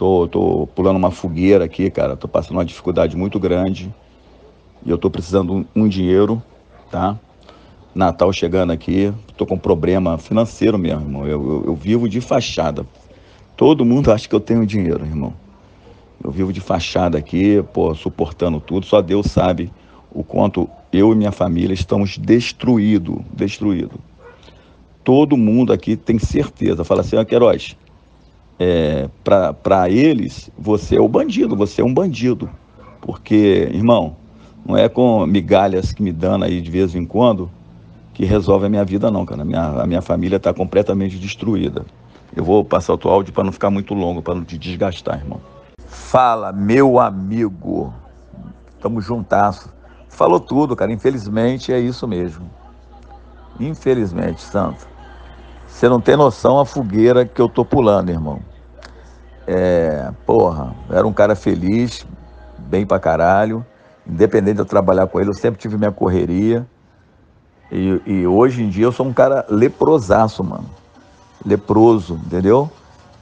Tô, 0.00 0.26
tô 0.26 0.66
pulando 0.74 0.96
uma 0.96 1.10
fogueira 1.10 1.66
aqui, 1.66 1.90
cara. 1.90 2.16
Tô 2.16 2.26
passando 2.26 2.56
uma 2.56 2.64
dificuldade 2.64 3.14
muito 3.18 3.38
grande. 3.38 3.94
E 4.82 4.88
eu 4.88 4.96
tô 4.96 5.10
precisando 5.10 5.52
um, 5.52 5.64
um 5.76 5.86
dinheiro, 5.86 6.42
tá? 6.90 7.18
Natal 7.94 8.32
chegando 8.32 8.70
aqui, 8.70 9.12
tô 9.36 9.44
com 9.44 9.58
problema 9.58 10.16
financeiro 10.16 10.78
mesmo, 10.78 11.02
irmão. 11.02 11.26
Eu, 11.26 11.46
eu, 11.46 11.64
eu, 11.66 11.74
vivo 11.74 12.08
de 12.08 12.18
fachada. 12.22 12.86
Todo 13.58 13.84
mundo 13.84 14.10
acha 14.10 14.26
que 14.26 14.34
eu 14.34 14.40
tenho 14.40 14.64
dinheiro, 14.64 15.04
irmão. 15.04 15.34
Eu 16.24 16.30
vivo 16.30 16.50
de 16.50 16.62
fachada 16.62 17.18
aqui, 17.18 17.62
pô, 17.74 17.94
suportando 17.94 18.58
tudo. 18.58 18.86
Só 18.86 19.02
Deus 19.02 19.26
sabe 19.26 19.70
o 20.10 20.24
quanto 20.24 20.66
eu 20.90 21.12
e 21.12 21.14
minha 21.14 21.30
família 21.30 21.74
estamos 21.74 22.16
destruídos, 22.16 23.18
destruídos. 23.34 23.98
Todo 25.04 25.36
mundo 25.36 25.74
aqui 25.74 25.94
tem 25.94 26.18
certeza. 26.18 26.84
Fala 26.84 27.02
assim, 27.02 27.16
ó, 27.16 27.24
Queiroz, 27.24 27.76
é, 28.60 29.08
para 29.24 29.88
eles, 29.88 30.50
você 30.58 30.96
é 30.96 31.00
o 31.00 31.08
bandido, 31.08 31.56
você 31.56 31.80
é 31.80 31.84
um 31.84 31.94
bandido. 31.94 32.50
Porque, 33.00 33.70
irmão, 33.72 34.16
não 34.66 34.76
é 34.76 34.86
com 34.86 35.26
migalhas 35.26 35.92
que 35.92 36.02
me 36.02 36.12
dão 36.12 36.42
aí 36.42 36.60
de 36.60 36.70
vez 36.70 36.94
em 36.94 37.06
quando 37.06 37.50
que 38.12 38.26
resolve 38.26 38.66
a 38.66 38.68
minha 38.68 38.84
vida, 38.84 39.10
não, 39.10 39.24
cara. 39.24 39.40
A 39.40 39.44
minha, 39.46 39.62
a 39.62 39.86
minha 39.86 40.02
família 40.02 40.36
está 40.36 40.52
completamente 40.52 41.18
destruída. 41.18 41.86
Eu 42.36 42.44
vou 42.44 42.62
passar 42.62 42.92
o 42.92 42.98
teu 42.98 43.10
áudio 43.10 43.32
para 43.32 43.44
não 43.44 43.50
ficar 43.50 43.70
muito 43.70 43.94
longo, 43.94 44.20
para 44.20 44.34
não 44.34 44.44
te 44.44 44.58
desgastar, 44.58 45.18
irmão. 45.18 45.40
Fala, 45.86 46.52
meu 46.52 47.00
amigo. 47.00 47.94
Tamo 48.78 49.00
juntasso. 49.00 49.72
Falou 50.10 50.38
tudo, 50.38 50.76
cara. 50.76 50.92
Infelizmente 50.92 51.72
é 51.72 51.80
isso 51.80 52.06
mesmo. 52.06 52.44
Infelizmente, 53.58 54.42
Santo. 54.42 54.86
Você 55.80 55.88
não 55.88 55.98
tem 55.98 56.14
noção 56.14 56.60
a 56.60 56.66
fogueira 56.66 57.24
que 57.24 57.40
eu 57.40 57.48
tô 57.48 57.64
pulando, 57.64 58.10
irmão. 58.10 58.40
É, 59.46 60.12
porra, 60.26 60.74
era 60.90 61.06
um 61.06 61.12
cara 61.14 61.34
feliz, 61.34 62.06
bem 62.58 62.84
pra 62.84 63.00
caralho. 63.00 63.64
Independente 64.06 64.56
de 64.56 64.60
eu 64.60 64.66
trabalhar 64.66 65.06
com 65.06 65.18
ele, 65.18 65.30
eu 65.30 65.34
sempre 65.34 65.58
tive 65.58 65.78
minha 65.78 65.90
correria. 65.90 66.66
E, 67.72 67.98
e 68.04 68.26
hoje 68.26 68.62
em 68.62 68.68
dia 68.68 68.84
eu 68.84 68.92
sou 68.92 69.06
um 69.06 69.12
cara 69.14 69.46
leprosaço, 69.48 70.44
mano. 70.44 70.68
Leproso, 71.46 72.20
entendeu? 72.26 72.70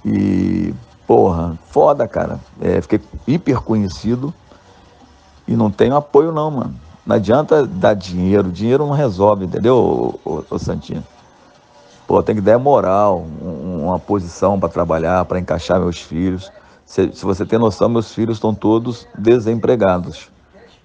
E, 0.05 0.75
porra, 1.07 1.57
foda, 1.71 2.09
cara. 2.09 2.41
É, 2.61 2.81
fiquei 2.81 3.00
hiper 3.25 3.61
conhecido 3.61 4.35
e 5.47 5.55
não 5.55 5.71
tenho 5.71 5.95
apoio, 5.95 6.33
não, 6.33 6.50
mano. 6.50 6.75
Não 7.07 7.15
adianta 7.15 7.65
dar 7.65 7.95
dinheiro, 7.95 8.50
dinheiro 8.50 8.85
não 8.85 8.95
resolve, 8.95 9.45
entendeu, 9.45 9.77
ô, 10.25 10.29
ô, 10.29 10.45
ô 10.50 10.59
Santinho? 10.59 11.05
Pô, 12.09 12.23
tem 12.23 12.35
que 12.35 12.41
dar 12.41 12.59
moral, 12.59 13.27
um, 13.43 13.85
uma 13.85 13.99
posição 13.99 14.59
para 14.59 14.71
trabalhar, 14.71 15.27
para 15.27 15.38
encaixar 15.38 15.79
meus 15.79 16.00
filhos. 16.00 16.50
Se, 16.87 17.12
se, 17.12 17.23
você 17.23 17.45
tem 17.45 17.59
noção, 17.59 17.87
meus 17.87 18.15
filhos 18.15 18.38
estão 18.38 18.55
todos 18.55 19.07
desempregados. 19.19 20.31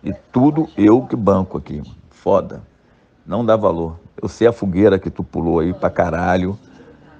E 0.03 0.11
tudo 0.33 0.67
eu 0.75 1.01
que 1.03 1.15
banco 1.15 1.57
aqui. 1.57 1.81
Foda. 2.09 2.61
Não 3.25 3.45
dá 3.45 3.55
valor. 3.55 3.95
Eu 4.21 4.27
sei 4.27 4.47
a 4.47 4.51
fogueira 4.51 4.99
que 4.99 5.09
tu 5.09 5.23
pulou 5.23 5.59
aí 5.59 5.73
pra 5.73 5.89
caralho. 5.89 6.59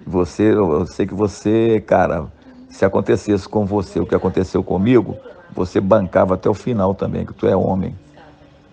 Você, 0.05 0.51
eu 0.51 0.85
sei 0.85 1.07
que 1.07 1.13
você, 1.13 1.79
cara, 1.79 2.25
se 2.67 2.83
acontecesse 2.83 3.47
com 3.47 3.65
você 3.65 4.01
o 4.01 4.05
que 4.05 4.13
aconteceu 4.13 4.61
comigo, 4.61 5.15
você 5.55 5.79
bancava 5.79 6.33
até 6.33 6.49
o 6.49 6.53
final 6.53 6.93
também, 6.93 7.25
que 7.25 7.33
tu 7.33 7.47
é 7.47 7.55
homem. 7.55 7.97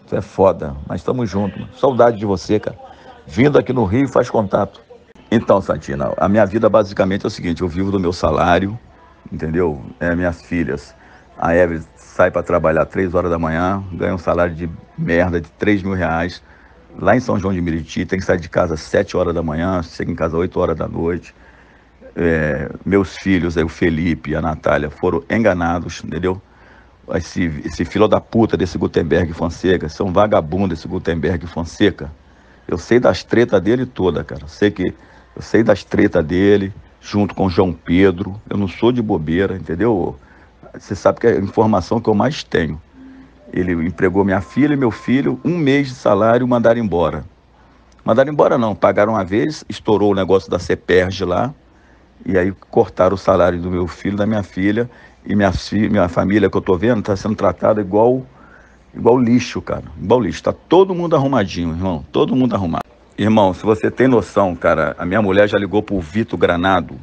Tu 0.08 0.16
é 0.16 0.20
foda, 0.20 0.74
mas 0.88 1.02
estamos 1.02 1.30
juntos. 1.30 1.64
Saudade 1.78 2.18
de 2.18 2.26
você, 2.26 2.58
cara. 2.58 2.76
Vindo 3.28 3.56
aqui 3.56 3.72
no 3.72 3.84
Rio, 3.84 4.08
faz 4.08 4.28
contato. 4.28 4.89
Então, 5.30 5.60
Santina, 5.60 6.12
a 6.16 6.28
minha 6.28 6.44
vida 6.44 6.68
basicamente 6.68 7.24
é 7.24 7.28
o 7.28 7.30
seguinte: 7.30 7.62
eu 7.62 7.68
vivo 7.68 7.90
do 7.90 8.00
meu 8.00 8.12
salário, 8.12 8.78
entendeu? 9.32 9.82
É, 10.00 10.14
minhas 10.14 10.42
filhas. 10.42 10.94
A 11.38 11.54
Eve 11.54 11.82
sai 11.96 12.30
para 12.30 12.42
trabalhar 12.42 12.84
três 12.86 13.14
horas 13.14 13.30
da 13.30 13.38
manhã, 13.38 13.82
ganha 13.92 14.14
um 14.14 14.18
salário 14.18 14.54
de 14.54 14.68
merda 14.98 15.40
de 15.40 15.48
3 15.52 15.82
mil 15.82 15.94
reais. 15.94 16.42
Lá 16.98 17.16
em 17.16 17.20
São 17.20 17.38
João 17.38 17.54
de 17.54 17.60
Meriti, 17.60 18.04
tem 18.04 18.18
que 18.18 18.24
sair 18.24 18.40
de 18.40 18.48
casa 18.48 18.74
às 18.74 18.80
7 18.80 19.16
horas 19.16 19.34
da 19.34 19.42
manhã, 19.42 19.82
chega 19.82 20.10
em 20.10 20.14
casa 20.14 20.36
às 20.36 20.40
8 20.40 20.60
horas 20.60 20.76
da 20.76 20.88
noite. 20.88 21.34
É, 22.16 22.68
meus 22.84 23.16
filhos, 23.16 23.56
aí, 23.56 23.64
o 23.64 23.68
Felipe 23.68 24.32
e 24.32 24.36
a 24.36 24.42
Natália, 24.42 24.90
foram 24.90 25.22
enganados, 25.30 26.02
entendeu? 26.04 26.42
esse, 27.16 27.44
esse 27.64 27.84
filho 27.84 28.06
da 28.06 28.20
puta 28.20 28.56
desse 28.56 28.76
Gutenberg 28.76 29.32
Fonseca, 29.32 29.88
são 29.88 30.12
vagabundo 30.12 30.74
esse 30.74 30.86
Gutenberg 30.86 31.46
Fonseca. 31.46 32.10
Eu 32.68 32.78
sei 32.78 33.00
das 33.00 33.24
tretas 33.24 33.60
dele 33.60 33.86
toda, 33.86 34.22
cara. 34.22 34.46
Sei 34.46 34.70
que 34.70 34.94
eu 35.40 35.42
sei 35.42 35.62
das 35.62 35.82
tretas 35.82 36.22
dele, 36.22 36.70
junto 37.00 37.34
com 37.34 37.46
o 37.46 37.50
João 37.50 37.72
Pedro. 37.72 38.38
Eu 38.48 38.58
não 38.58 38.68
sou 38.68 38.92
de 38.92 39.00
bobeira, 39.00 39.56
entendeu? 39.56 40.14
Você 40.74 40.94
sabe 40.94 41.18
que 41.18 41.26
é 41.26 41.30
a 41.32 41.40
informação 41.40 41.98
que 41.98 42.10
eu 42.10 42.14
mais 42.14 42.44
tenho. 42.44 42.80
Ele 43.50 43.72
empregou 43.72 44.22
minha 44.22 44.42
filha 44.42 44.74
e 44.74 44.76
meu 44.76 44.90
filho, 44.90 45.40
um 45.42 45.56
mês 45.56 45.88
de 45.88 45.94
salário, 45.94 46.46
mandaram 46.46 46.78
embora. 46.78 47.24
Mandaram 48.04 48.30
embora 48.30 48.58
não, 48.58 48.74
pagaram 48.74 49.14
uma 49.14 49.24
vez, 49.24 49.64
estourou 49.66 50.12
o 50.12 50.14
negócio 50.14 50.50
da 50.50 50.58
CEPERG 50.58 51.24
lá, 51.24 51.54
e 52.26 52.36
aí 52.36 52.52
cortaram 52.70 53.14
o 53.14 53.18
salário 53.18 53.58
do 53.58 53.70
meu 53.70 53.86
filho, 53.86 54.18
da 54.18 54.26
minha 54.26 54.42
filha, 54.42 54.90
e 55.24 55.34
minha, 55.34 55.50
minha 55.90 56.08
família 56.08 56.50
que 56.50 56.56
eu 56.56 56.60
tô 56.60 56.76
vendo 56.76 57.00
está 57.00 57.16
sendo 57.16 57.34
tratada 57.34 57.80
igual, 57.80 58.26
igual 58.94 59.18
lixo, 59.18 59.62
cara. 59.62 59.84
Igual 60.00 60.20
lixo. 60.20 60.42
Tá 60.42 60.52
todo 60.52 60.94
mundo 60.94 61.16
arrumadinho, 61.16 61.70
irmão. 61.70 62.04
Todo 62.12 62.36
mundo 62.36 62.54
arrumado. 62.54 62.89
Irmão, 63.20 63.52
se 63.52 63.62
você 63.62 63.90
tem 63.90 64.08
noção, 64.08 64.56
cara, 64.56 64.96
a 64.98 65.04
minha 65.04 65.20
mulher 65.20 65.46
já 65.46 65.58
ligou 65.58 65.82
pro 65.82 66.00
Vitor 66.00 66.38
Granado 66.38 66.98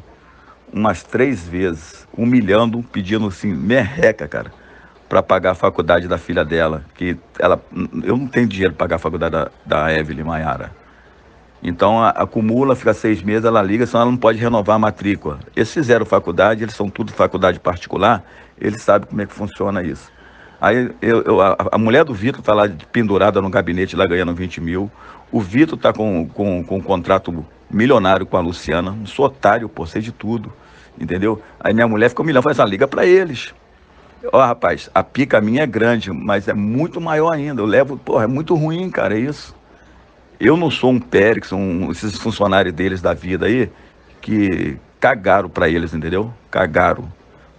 umas 0.74 1.04
três 1.04 1.48
vezes, 1.48 2.08
humilhando, 2.12 2.82
pedindo 2.92 3.28
assim, 3.28 3.54
merreca, 3.54 4.28
cara, 4.28 4.52
para 5.08 5.22
pagar 5.22 5.52
a 5.52 5.54
faculdade 5.54 6.08
da 6.08 6.18
filha 6.18 6.44
dela. 6.44 6.84
Que 6.96 7.16
ela, 7.38 7.62
eu 8.04 8.18
não 8.18 8.26
tenho 8.26 8.48
dinheiro 8.48 8.74
para 8.74 8.86
pagar 8.86 8.96
a 8.96 9.00
faculdade 9.00 9.32
da, 9.32 9.52
da 9.64 9.94
Evelyn 9.94 10.24
Maiara. 10.24 10.72
Então 11.62 12.02
a, 12.02 12.10
acumula, 12.10 12.76
fica 12.76 12.96
seis 12.96 13.22
meses, 13.22 13.46
ela 13.46 13.62
liga, 13.62 13.86
senão 13.86 14.02
ela 14.02 14.10
não 14.10 14.18
pode 14.18 14.40
renovar 14.40 14.78
a 14.78 14.80
matrícula. 14.80 15.38
Eles 15.56 15.72
fizeram 15.72 16.04
faculdade, 16.04 16.64
eles 16.64 16.74
são 16.74 16.90
tudo 16.90 17.12
faculdade 17.12 17.60
particular, 17.60 18.24
eles 18.60 18.82
sabem 18.82 19.08
como 19.08 19.22
é 19.22 19.28
que 19.28 19.34
funciona 19.36 19.84
isso. 19.84 20.12
Aí 20.60 20.92
eu, 21.00 21.22
eu, 21.22 21.42
a, 21.42 21.56
a, 21.74 21.78
mulher 21.78 22.04
do 22.04 22.14
Vitor 22.14 22.40
está 22.40 22.54
lá 22.54 22.68
pendurada 22.92 23.40
no 23.40 23.50
gabinete, 23.50 23.96
lá 23.96 24.08
ganhando 24.08 24.34
20 24.34 24.60
mil. 24.60 24.92
O 25.32 25.42
Vitor 25.42 25.78
está 25.78 25.92
com, 25.92 26.28
com, 26.28 26.64
com 26.64 26.78
um 26.78 26.82
contrato 26.82 27.46
milionário 27.70 28.26
com 28.26 28.38
a 28.38 28.42
Luciana. 28.42 28.92
Não 28.92 29.06
sou 29.06 29.26
otário, 29.26 29.68
pô, 29.68 29.86
sei 29.86 30.02
de 30.02 30.12
tudo. 30.12 30.52
Entendeu? 31.00 31.42
Aí 31.60 31.74
minha 31.74 31.88
mulher 31.88 32.10
ficou 32.10 32.26
milhão, 32.26 32.42
faz 32.42 32.60
assim, 32.60 32.70
liga 32.70 32.88
para 32.88 33.06
eles. 33.06 33.54
Ó, 34.32 34.38
oh, 34.38 34.42
rapaz, 34.42 34.90
a 34.94 35.04
pica 35.04 35.40
minha 35.40 35.64
é 35.64 35.68
grande, 35.68 36.12
mas 36.12 36.48
é 36.48 36.54
muito 36.54 37.00
maior 37.00 37.32
ainda. 37.32 37.62
Eu 37.62 37.66
levo, 37.66 37.98
porra, 37.98 38.24
é 38.24 38.28
muito 38.28 38.56
ruim, 38.56 38.90
cara, 38.90 39.16
é 39.16 39.20
isso. 39.20 39.56
Eu 40.40 40.58
não 40.58 40.72
sou 40.72 40.92
um 40.92 41.00
Périx, 41.00 41.52
um, 41.52 41.92
esses 41.92 42.18
funcionários 42.18 42.74
deles 42.74 43.02
da 43.02 43.14
vida 43.14 43.46
aí, 43.46 43.70
que 44.22 44.78
cagaram 45.00 45.50
para 45.50 45.70
eles, 45.70 45.94
entendeu? 45.94 46.34
Cagaram. 46.50 47.12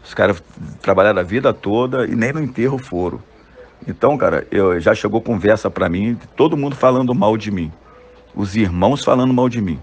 Os 0.05 0.15
caras 0.15 0.43
trabalharam 0.81 1.21
a 1.21 1.23
vida 1.23 1.53
toda 1.53 2.07
e 2.07 2.15
nem 2.15 2.33
no 2.33 2.43
enterro 2.43 2.79
foram. 2.79 3.21
Então, 3.89 4.19
cara, 4.19 4.47
eu, 4.51 4.79
já 4.79 4.95
chegou 4.95 5.23
conversa 5.23 5.71
para 5.71 5.89
mim, 5.89 6.15
todo 6.37 6.59
mundo 6.59 6.77
falando 6.77 7.15
mal 7.15 7.39
de 7.39 7.51
mim. 7.51 7.73
Os 8.35 8.55
irmãos 8.55 9.03
falando 9.03 9.33
mal 9.33 9.49
de 9.49 9.63
mim. 9.63 9.81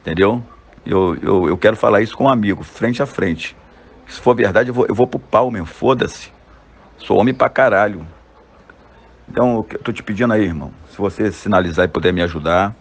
Entendeu? 0.00 0.40
Eu, 0.86 1.16
eu, 1.20 1.48
eu 1.48 1.58
quero 1.58 1.74
falar 1.76 2.00
isso 2.00 2.16
com 2.16 2.24
um 2.24 2.28
amigo, 2.28 2.62
frente 2.62 3.02
a 3.02 3.06
frente. 3.06 3.56
Se 4.06 4.20
for 4.20 4.36
verdade, 4.36 4.68
eu 4.68 4.74
vou, 4.74 4.86
eu 4.86 4.94
vou 4.94 5.08
pro 5.08 5.18
pau 5.18 5.50
mesmo, 5.50 5.66
foda-se. 5.66 6.30
Sou 6.96 7.18
homem 7.18 7.34
pra 7.34 7.48
caralho. 7.48 8.06
Então, 9.28 9.66
eu 9.68 9.78
tô 9.80 9.92
te 9.92 10.02
pedindo 10.02 10.32
aí, 10.32 10.44
irmão, 10.44 10.70
se 10.88 10.96
você 10.96 11.32
sinalizar 11.32 11.86
e 11.86 11.88
puder 11.88 12.12
me 12.12 12.22
ajudar, 12.22 12.72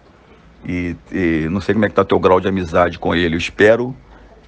e, 0.63 0.95
e 1.11 1.47
não 1.49 1.61
sei 1.61 1.73
como 1.73 1.85
é 1.85 1.89
que 1.89 1.95
tá 1.95 2.05
teu 2.05 2.19
grau 2.19 2.39
de 2.39 2.47
amizade 2.47 2.99
com 2.99 3.15
ele, 3.15 3.33
eu 3.33 3.39
espero 3.39 3.95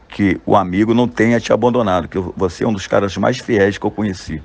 que 0.10 0.40
o 0.46 0.56
amigo 0.56 0.94
não 0.94 1.08
tenha 1.08 1.40
te 1.40 1.52
abandonado, 1.52 2.08
que 2.08 2.20
você 2.38 2.64
é 2.64 2.68
um 2.68 2.74
dos 2.74 2.86
caras 2.86 3.18
mais 3.18 3.40
fiéis 3.40 3.80
que 3.80 3.86
eu 3.86 3.92
conheci. 3.92 4.44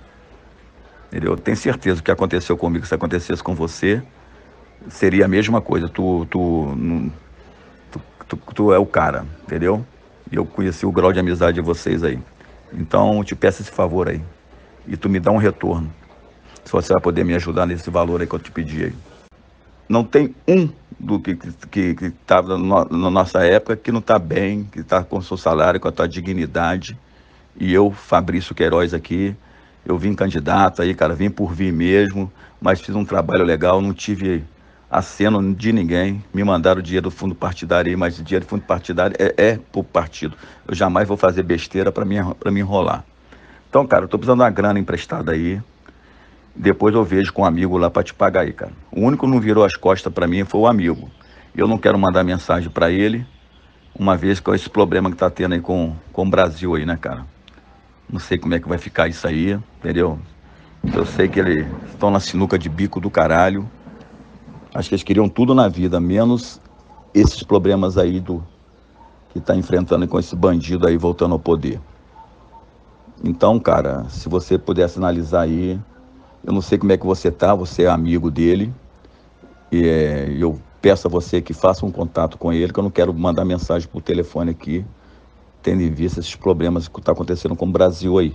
Eu 1.12 1.36
tenho 1.36 1.56
certeza 1.56 1.96
que 1.96 2.02
o 2.02 2.04
que 2.04 2.10
aconteceu 2.10 2.56
comigo, 2.56 2.86
se 2.86 2.94
acontecesse 2.94 3.42
com 3.42 3.54
você, 3.54 4.02
seria 4.88 5.24
a 5.24 5.28
mesma 5.28 5.60
coisa. 5.60 5.88
Tu, 5.88 6.26
tu, 6.30 7.10
tu, 7.90 8.00
tu, 8.28 8.36
tu 8.54 8.72
é 8.72 8.78
o 8.78 8.86
cara, 8.86 9.26
entendeu? 9.42 9.84
E 10.30 10.36
eu 10.36 10.44
conheci 10.44 10.86
o 10.86 10.92
grau 10.92 11.12
de 11.12 11.18
amizade 11.18 11.54
de 11.54 11.60
vocês 11.60 12.04
aí. 12.04 12.18
Então, 12.72 13.24
te 13.24 13.34
peço 13.34 13.62
esse 13.62 13.70
favor 13.70 14.08
aí. 14.08 14.22
E 14.86 14.96
tu 14.96 15.08
me 15.08 15.18
dá 15.18 15.32
um 15.32 15.36
retorno 15.36 15.92
se 16.64 16.72
você 16.72 16.92
vai 16.92 17.02
poder 17.02 17.24
me 17.24 17.34
ajudar 17.34 17.66
nesse 17.66 17.90
valor 17.90 18.20
aí 18.20 18.26
que 18.26 18.34
eu 18.34 18.38
te 18.38 18.50
pedi 18.50 18.84
aí. 18.84 18.94
Não 19.88 20.04
tem 20.04 20.34
um 20.46 20.68
do 20.98 21.18
que 21.18 21.34
que 21.34 21.96
estava 22.04 22.56
na 22.56 23.10
nossa 23.10 23.44
época 23.44 23.76
que 23.76 23.90
não 23.90 23.98
está 23.98 24.18
bem, 24.18 24.68
que 24.70 24.80
está 24.80 25.02
com 25.02 25.18
o 25.18 25.22
seu 25.22 25.36
salário, 25.36 25.80
com 25.80 25.88
a 25.88 25.92
tua 25.92 26.06
dignidade. 26.06 26.96
E 27.58 27.72
eu, 27.72 27.90
Fabrício 27.90 28.54
Queiroz 28.54 28.94
aqui, 28.94 29.34
eu 29.84 29.96
vim 29.96 30.14
candidato 30.14 30.82
aí, 30.82 30.94
cara, 30.94 31.14
vim 31.14 31.30
por 31.30 31.52
vir 31.52 31.72
mesmo, 31.72 32.30
mas 32.60 32.80
fiz 32.80 32.94
um 32.94 33.04
trabalho 33.04 33.44
legal, 33.44 33.80
não 33.80 33.92
tive 33.92 34.44
aceno 34.90 35.54
de 35.54 35.72
ninguém. 35.72 36.22
Me 36.34 36.42
mandaram 36.42 36.82
dinheiro 36.82 37.04
do 37.04 37.10
fundo 37.10 37.34
partidário 37.34 37.90
aí, 37.90 37.96
mas 37.96 38.16
dinheiro 38.16 38.44
do 38.44 38.48
fundo 38.48 38.62
partidário 38.62 39.16
é, 39.18 39.34
é 39.36 39.58
pro 39.72 39.84
partido. 39.84 40.36
Eu 40.66 40.74
jamais 40.74 41.06
vou 41.06 41.16
fazer 41.16 41.42
besteira 41.42 41.92
para 41.92 42.04
me, 42.04 42.16
me 42.46 42.60
enrolar. 42.60 43.04
Então, 43.68 43.86
cara, 43.86 44.04
eu 44.04 44.08
tô 44.08 44.18
precisando 44.18 44.38
de 44.38 44.44
uma 44.44 44.50
grana 44.50 44.78
emprestada 44.78 45.32
aí. 45.32 45.60
Depois 46.54 46.94
eu 46.94 47.04
vejo 47.04 47.32
com 47.32 47.42
um 47.42 47.44
amigo 47.44 47.78
lá 47.78 47.88
para 47.88 48.02
te 48.02 48.12
pagar 48.12 48.40
aí, 48.40 48.52
cara. 48.52 48.72
O 48.90 49.00
único 49.00 49.26
que 49.26 49.32
não 49.32 49.40
virou 49.40 49.64
as 49.64 49.76
costas 49.76 50.12
para 50.12 50.26
mim 50.26 50.44
foi 50.44 50.60
o 50.60 50.66
amigo. 50.66 51.08
Eu 51.56 51.68
não 51.68 51.78
quero 51.78 51.98
mandar 51.98 52.24
mensagem 52.24 52.68
para 52.68 52.90
ele, 52.90 53.24
uma 53.94 54.16
vez 54.16 54.40
com 54.40 54.54
esse 54.54 54.68
problema 54.68 55.10
que 55.10 55.16
tá 55.16 55.30
tendo 55.30 55.54
aí 55.54 55.60
com, 55.60 55.94
com 56.12 56.26
o 56.26 56.30
Brasil 56.30 56.74
aí, 56.74 56.84
né, 56.84 56.98
cara? 57.00 57.24
Não 58.12 58.18
sei 58.18 58.38
como 58.38 58.54
é 58.54 58.60
que 58.60 58.68
vai 58.68 58.78
ficar 58.78 59.08
isso 59.08 59.26
aí, 59.26 59.52
entendeu? 59.52 60.18
Eu 60.92 61.06
sei 61.06 61.28
que 61.28 61.38
eles 61.38 61.68
estão 61.88 62.10
na 62.10 62.18
sinuca 62.18 62.58
de 62.58 62.68
bico 62.68 63.00
do 63.00 63.08
caralho. 63.10 63.70
Acho 64.74 64.88
que 64.88 64.94
eles 64.94 65.04
queriam 65.04 65.28
tudo 65.28 65.54
na 65.54 65.68
vida, 65.68 66.00
menos 66.00 66.60
esses 67.14 67.42
problemas 67.42 67.96
aí 67.96 68.18
do 68.18 68.42
que 69.32 69.38
está 69.38 69.54
enfrentando 69.54 70.08
com 70.08 70.18
esse 70.18 70.34
bandido 70.34 70.88
aí 70.88 70.96
voltando 70.96 71.32
ao 71.32 71.38
poder. 71.38 71.80
Então, 73.22 73.60
cara, 73.60 74.08
se 74.08 74.28
você 74.28 74.58
pudesse 74.58 74.98
analisar 74.98 75.42
aí, 75.42 75.78
eu 76.44 76.52
não 76.52 76.60
sei 76.60 76.78
como 76.78 76.90
é 76.90 76.96
que 76.96 77.06
você 77.06 77.28
está, 77.28 77.54
você 77.54 77.84
é 77.84 77.88
amigo 77.88 78.30
dele. 78.30 78.72
E 79.70 79.86
é, 79.86 80.30
eu 80.36 80.60
peço 80.80 81.06
a 81.06 81.10
você 81.10 81.40
que 81.40 81.52
faça 81.52 81.86
um 81.86 81.92
contato 81.92 82.38
com 82.38 82.52
ele, 82.52 82.72
que 82.72 82.78
eu 82.80 82.84
não 82.84 82.90
quero 82.90 83.14
mandar 83.14 83.44
mensagem 83.44 83.88
por 83.88 84.02
telefone 84.02 84.50
aqui, 84.50 84.84
tendo 85.62 85.82
em 85.82 85.90
vista 85.90 86.20
esses 86.20 86.34
problemas 86.36 86.88
que 86.88 86.98
estão 86.98 87.02
tá 87.02 87.12
acontecendo 87.12 87.56
com 87.56 87.66
o 87.66 87.72
Brasil 87.72 88.18
aí. 88.18 88.34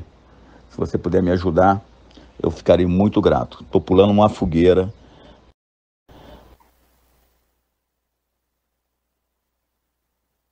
Se 0.70 0.78
você 0.78 0.98
puder 0.98 1.24
me 1.24 1.32
ajudar, 1.32 1.84
eu 2.42 2.52
ficarei 2.52 2.86
muito 2.86 3.22
grato. 3.22 3.64
Estou 3.64 3.82
pulando 3.82 4.12
uma 4.12 4.30
fogueira 4.30 4.92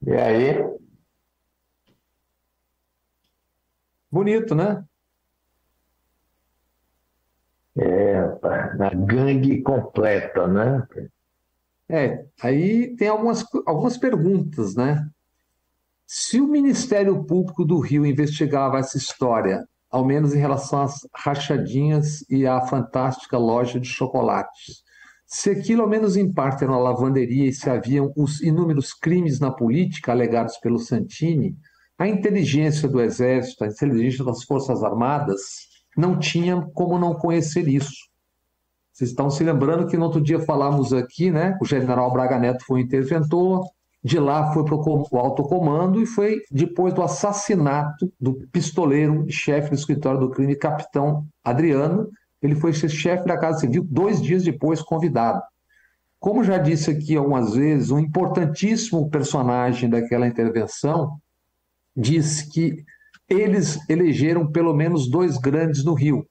E 0.05 0.11
aí? 0.11 0.53
Bonito, 4.11 4.53
né? 4.53 4.83
É, 7.75 8.21
na 8.77 8.89
gangue 8.93 9.61
completa, 9.61 10.47
né? 10.47 10.85
É, 11.89 12.25
aí 12.41 12.95
tem 12.97 13.07
algumas, 13.07 13.45
algumas 13.65 13.97
perguntas, 13.97 14.75
né? 14.75 15.09
Se 16.15 16.39
o 16.39 16.47
Ministério 16.47 17.25
Público 17.25 17.65
do 17.65 17.79
Rio 17.79 18.05
investigava 18.05 18.77
essa 18.77 18.99
história, 18.99 19.67
ao 19.89 20.05
menos 20.05 20.35
em 20.35 20.37
relação 20.37 20.83
às 20.83 20.99
rachadinhas 21.11 22.23
e 22.29 22.45
à 22.45 22.61
fantástica 22.61 23.35
loja 23.35 23.79
de 23.79 23.87
chocolates, 23.87 24.83
se 25.25 25.49
aquilo, 25.49 25.81
ao 25.81 25.89
menos 25.89 26.15
em 26.15 26.31
parte, 26.31 26.63
era 26.63 26.71
uma 26.71 26.79
lavanderia 26.79 27.49
e 27.49 27.51
se 27.51 27.67
haviam 27.67 28.13
os 28.15 28.41
inúmeros 28.41 28.93
crimes 28.93 29.39
na 29.39 29.49
política 29.49 30.11
alegados 30.11 30.55
pelo 30.57 30.77
Santini, 30.77 31.57
a 31.97 32.07
inteligência 32.07 32.87
do 32.87 33.01
Exército, 33.01 33.63
a 33.63 33.67
inteligência 33.67 34.23
das 34.23 34.43
Forças 34.43 34.83
Armadas, 34.83 35.41
não 35.97 36.19
tinha 36.19 36.61
como 36.75 36.99
não 36.99 37.15
conhecer 37.15 37.67
isso. 37.67 38.07
Vocês 38.91 39.09
estão 39.09 39.31
se 39.31 39.43
lembrando 39.43 39.87
que 39.87 39.97
no 39.97 40.05
outro 40.05 40.21
dia 40.21 40.39
falamos 40.41 40.93
aqui, 40.93 41.31
né? 41.31 41.57
O 41.59 41.65
general 41.65 42.13
Braga 42.13 42.37
Neto 42.37 42.63
foi 42.67 42.81
interventor, 42.81 43.65
de 44.03 44.19
lá 44.19 44.51
foi 44.51 44.65
para 44.65 44.75
o 44.75 45.17
alto 45.17 45.43
comando 45.43 46.01
e 46.01 46.05
foi 46.05 46.41
depois 46.51 46.93
do 46.93 47.01
assassinato 47.01 48.11
do 48.19 48.33
pistoleiro 48.51 49.25
chefe 49.29 49.69
do 49.69 49.75
escritório 49.75 50.19
do 50.19 50.29
crime, 50.29 50.55
capitão 50.55 51.25
Adriano. 51.43 52.09
Ele 52.41 52.55
foi 52.55 52.73
chefe 52.73 53.25
da 53.25 53.37
Casa 53.37 53.59
Civil 53.59 53.87
dois 53.89 54.21
dias 54.21 54.43
depois, 54.43 54.81
convidado. 54.81 55.41
Como 56.19 56.43
já 56.43 56.57
disse 56.57 56.91
aqui 56.91 57.15
algumas 57.15 57.53
vezes, 57.53 57.91
um 57.91 57.99
importantíssimo 57.99 59.09
personagem 59.09 59.89
daquela 59.89 60.27
intervenção 60.27 61.17
disse 61.95 62.49
que 62.49 62.83
eles 63.29 63.77
elegeram 63.89 64.51
pelo 64.51 64.73
menos 64.73 65.09
dois 65.09 65.37
grandes 65.37 65.83
no 65.85 65.93
Rio 65.93 66.25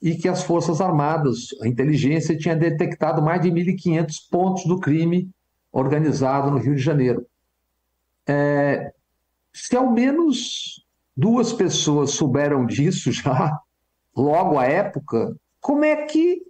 e 0.00 0.16
que 0.16 0.28
as 0.28 0.42
Forças 0.42 0.80
Armadas, 0.80 1.48
a 1.62 1.68
inteligência, 1.68 2.36
tinha 2.36 2.56
detectado 2.56 3.22
mais 3.22 3.40
de 3.40 3.48
1.500 3.48 4.14
pontos 4.28 4.64
do 4.64 4.80
crime 4.80 5.30
organizado 5.72 6.50
no 6.50 6.58
Rio 6.58 6.74
de 6.74 6.82
Janeiro. 6.82 7.26
É, 8.26 8.92
se 9.52 9.76
ao 9.76 9.90
menos 9.90 10.84
duas 11.16 11.52
pessoas 11.52 12.10
souberam 12.12 12.66
disso 12.66 13.10
já, 13.12 13.58
logo 14.14 14.58
à 14.58 14.66
época, 14.66 15.34
como 15.60 15.84
é 15.84 16.06
que 16.06 16.42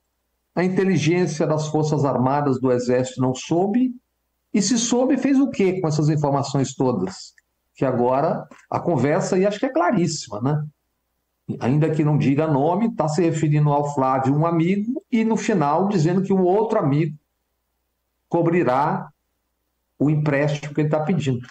a 0.55 0.65
inteligência 0.65 1.47
das 1.47 1.69
Forças 1.69 2.05
Armadas 2.05 2.61
do 2.61 2.71
Exército 2.71 3.21
não 3.21 3.35
soube? 3.35 3.95
E 4.53 4.61
se 4.61 4.77
soube, 4.77 5.17
fez 5.17 5.41
o 5.41 5.49
que 5.49 5.81
com 5.81 5.89
essas 5.89 6.11
informações 6.11 6.75
todas? 6.75 7.33
que 7.75 7.85
agora 7.85 8.47
a 8.71 8.79
conversa 8.79 9.37
aí 9.37 9.47
acho 9.47 9.59
que 9.59 9.67
é 9.67 9.73
claríssima, 9.73 10.41
né? 10.41 10.65
Ainda 11.61 11.91
que 11.91 12.05
não 12.05 12.17
diga 12.17 12.47
nome, 12.47 12.87
está 12.87 13.09
se 13.09 13.23
referindo 13.23 13.71
ao 13.71 13.93
Flávio, 13.95 14.35
um 14.35 14.47
amigo, 14.47 15.03
e 15.11 15.25
no 15.25 15.37
final 15.37 15.89
dizendo 15.89 16.23
que 16.23 16.33
o 16.33 16.43
outro 16.43 16.79
amigo 16.79 17.17
cobrirá 18.33 19.11
o 19.99 20.09
empréstimo 20.09 20.73
que 20.73 20.81
ele 20.81 20.89
está 20.89 21.01
pedindo. 21.01 21.47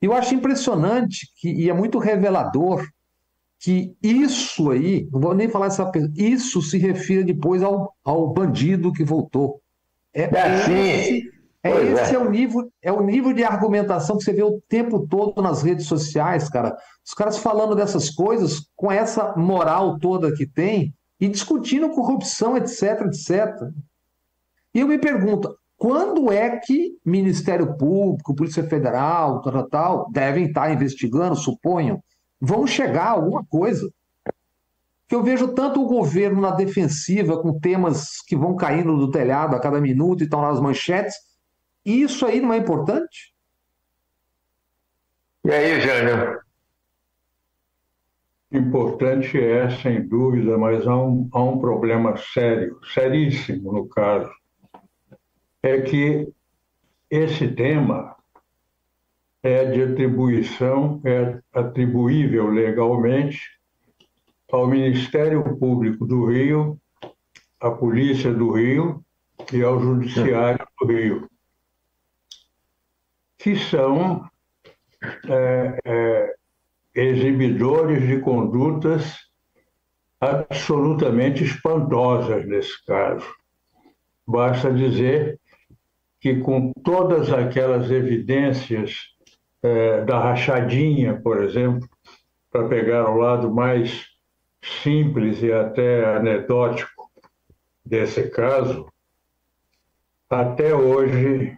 Eu 0.00 0.14
acho 0.14 0.34
impressionante 0.34 1.30
que, 1.36 1.50
e 1.50 1.68
é 1.68 1.74
muito 1.74 1.98
revelador 1.98 2.82
que 3.60 3.94
isso 4.02 4.70
aí, 4.70 5.06
não 5.12 5.20
vou 5.20 5.34
nem 5.34 5.46
falar 5.46 5.66
essa 5.66 5.90
isso 6.16 6.62
se 6.62 6.78
refira 6.78 7.22
depois 7.22 7.62
ao, 7.62 7.94
ao 8.02 8.32
bandido 8.32 8.94
que 8.94 9.04
voltou. 9.04 9.60
É, 10.14 10.22
é 10.22 10.40
assim, 10.40 10.72
esse, 10.72 11.32
é, 11.62 11.70
esse 11.70 12.12
é. 12.12 12.14
é. 12.14 12.18
o 12.18 12.30
nível, 12.30 12.72
é 12.80 12.90
o 12.90 13.02
nível 13.02 13.34
de 13.34 13.44
argumentação 13.44 14.16
que 14.16 14.24
você 14.24 14.32
vê 14.32 14.42
o 14.42 14.62
tempo 14.68 15.06
todo 15.06 15.42
nas 15.42 15.60
redes 15.62 15.86
sociais, 15.86 16.48
cara. 16.48 16.74
Os 17.06 17.12
caras 17.12 17.36
falando 17.36 17.74
dessas 17.74 18.08
coisas 18.08 18.66
com 18.74 18.90
essa 18.90 19.36
moral 19.36 19.98
toda 19.98 20.34
que 20.34 20.46
tem 20.46 20.94
e 21.20 21.28
discutindo 21.28 21.90
corrupção, 21.90 22.56
etc, 22.56 23.02
etc. 23.06 23.54
E 24.74 24.80
eu 24.80 24.86
me 24.86 24.98
pergunto, 24.98 25.57
quando 25.78 26.32
é 26.32 26.58
que 26.58 26.98
Ministério 27.04 27.76
Público, 27.76 28.34
Polícia 28.34 28.64
Federal, 28.64 29.40
tal, 29.40 29.52
tal, 29.52 29.68
tal 29.68 30.10
devem 30.10 30.46
estar 30.46 30.72
investigando, 30.72 31.36
suponho, 31.36 32.02
vão 32.40 32.66
chegar 32.66 33.04
a 33.04 33.10
alguma 33.10 33.44
coisa? 33.44 33.88
Que 35.06 35.14
eu 35.14 35.22
vejo 35.22 35.54
tanto 35.54 35.80
o 35.80 35.86
governo 35.86 36.40
na 36.40 36.50
defensiva, 36.50 37.40
com 37.40 37.60
temas 37.60 38.20
que 38.26 38.36
vão 38.36 38.56
caindo 38.56 38.96
do 38.96 39.08
telhado 39.08 39.54
a 39.54 39.60
cada 39.60 39.80
minuto 39.80 40.20
e 40.20 40.24
estão 40.24 40.42
nas 40.42 40.60
manchetes, 40.60 41.14
isso 41.84 42.26
aí 42.26 42.40
não 42.40 42.52
é 42.52 42.56
importante? 42.56 43.32
E 45.44 45.50
aí, 45.52 45.80
Jânio? 45.80 46.40
Importante 48.50 49.40
é, 49.40 49.70
sem 49.80 50.06
dúvida, 50.08 50.58
mas 50.58 50.86
há 50.88 50.96
um, 50.96 51.28
há 51.32 51.40
um 51.40 51.58
problema 51.60 52.16
sério, 52.16 52.80
seríssimo 52.92 53.72
no 53.72 53.86
caso. 53.88 54.28
É 55.62 55.80
que 55.80 56.32
esse 57.10 57.48
tema 57.48 58.16
é 59.42 59.64
de 59.64 59.82
atribuição, 59.82 61.00
é 61.04 61.40
atribuível 61.52 62.48
legalmente 62.48 63.40
ao 64.50 64.66
Ministério 64.66 65.56
Público 65.58 66.06
do 66.06 66.26
Rio, 66.26 66.78
à 67.60 67.70
Polícia 67.70 68.32
do 68.32 68.52
Rio 68.52 69.04
e 69.52 69.62
ao 69.62 69.80
Judiciário 69.80 70.66
do 70.80 70.86
Rio 70.86 71.28
que 73.38 73.56
são 73.56 74.28
é, 75.28 75.78
é, 75.84 76.34
exibidores 76.94 78.06
de 78.06 78.18
condutas 78.20 79.16
absolutamente 80.20 81.44
espantosas 81.44 82.44
nesse 82.46 82.84
caso. 82.84 83.26
Basta 84.26 84.72
dizer 84.72 85.37
que, 86.20 86.40
com 86.40 86.72
todas 86.84 87.32
aquelas 87.32 87.90
evidências 87.90 89.14
é, 89.62 90.04
da 90.04 90.18
rachadinha, 90.18 91.20
por 91.20 91.42
exemplo, 91.42 91.88
para 92.50 92.68
pegar 92.68 93.10
o 93.10 93.16
lado 93.16 93.52
mais 93.52 94.06
simples 94.82 95.42
e 95.42 95.52
até 95.52 96.16
anedótico 96.16 97.10
desse 97.84 98.28
caso, 98.30 98.86
até 100.28 100.74
hoje 100.74 101.56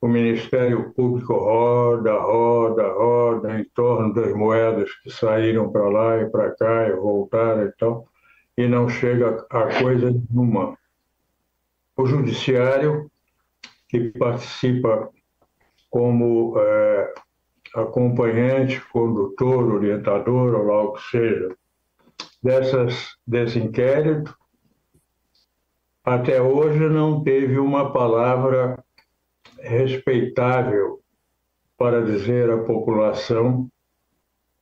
o 0.00 0.08
Ministério 0.08 0.92
Público 0.92 1.32
roda, 1.34 2.12
roda, 2.18 2.92
roda 2.92 3.58
em 3.58 3.64
torno 3.74 4.12
das 4.12 4.32
moedas 4.34 4.92
que 5.02 5.10
saíram 5.10 5.70
para 5.70 5.88
lá 5.88 6.18
e 6.20 6.26
para 6.26 6.54
cá 6.54 6.88
e 6.88 6.92
voltaram 6.92 7.64
e 7.64 7.72
tal, 7.72 8.06
e 8.56 8.68
não 8.68 8.88
chega 8.88 9.46
a 9.50 9.80
coisa 9.80 10.10
nenhuma. 10.10 10.76
O 11.96 12.06
Judiciário, 12.06 13.10
que 13.88 14.10
participa 14.10 15.10
como 15.90 16.58
é, 16.58 17.14
acompanhante, 17.74 18.80
condutor, 18.90 19.74
orientador, 19.74 20.54
ou 20.54 20.64
lá 20.64 20.82
o 20.82 20.92
que 20.92 21.02
seja, 21.10 21.56
dessas, 22.42 23.16
desse 23.26 23.58
inquérito, 23.58 24.36
até 26.04 26.40
hoje 26.40 26.88
não 26.88 27.22
teve 27.22 27.58
uma 27.58 27.92
palavra 27.92 28.82
respeitável 29.60 31.00
para 31.76 32.04
dizer 32.04 32.50
à 32.50 32.58
população, 32.58 33.68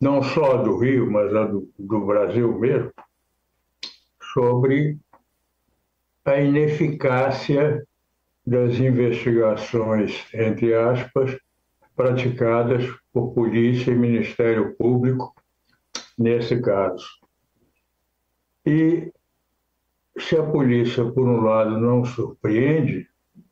não 0.01 0.23
só 0.23 0.57
do 0.57 0.79
Rio, 0.79 1.11
mas 1.11 1.31
do, 1.31 1.71
do 1.79 2.07
Brasil 2.07 2.59
mesmo, 2.59 2.93
sobre 4.33 4.99
a 6.25 6.41
ineficácia 6.41 7.87
das 8.47 8.79
investigações, 8.79 10.27
entre 10.35 10.75
aspas, 10.75 11.37
praticadas 11.97 12.85
por 13.13 13.33
polícia 13.33 13.91
e 13.91 13.95
Ministério 13.95 14.75
Público 14.77 15.35
nesse 16.19 16.61
caso. 16.61 17.07
E 18.67 19.13
se 20.19 20.37
a 20.37 20.43
polícia, 20.43 21.05
por 21.05 21.27
um 21.27 21.41
lado, 21.41 21.79
não 21.79 22.05
surpreende, 22.05 23.09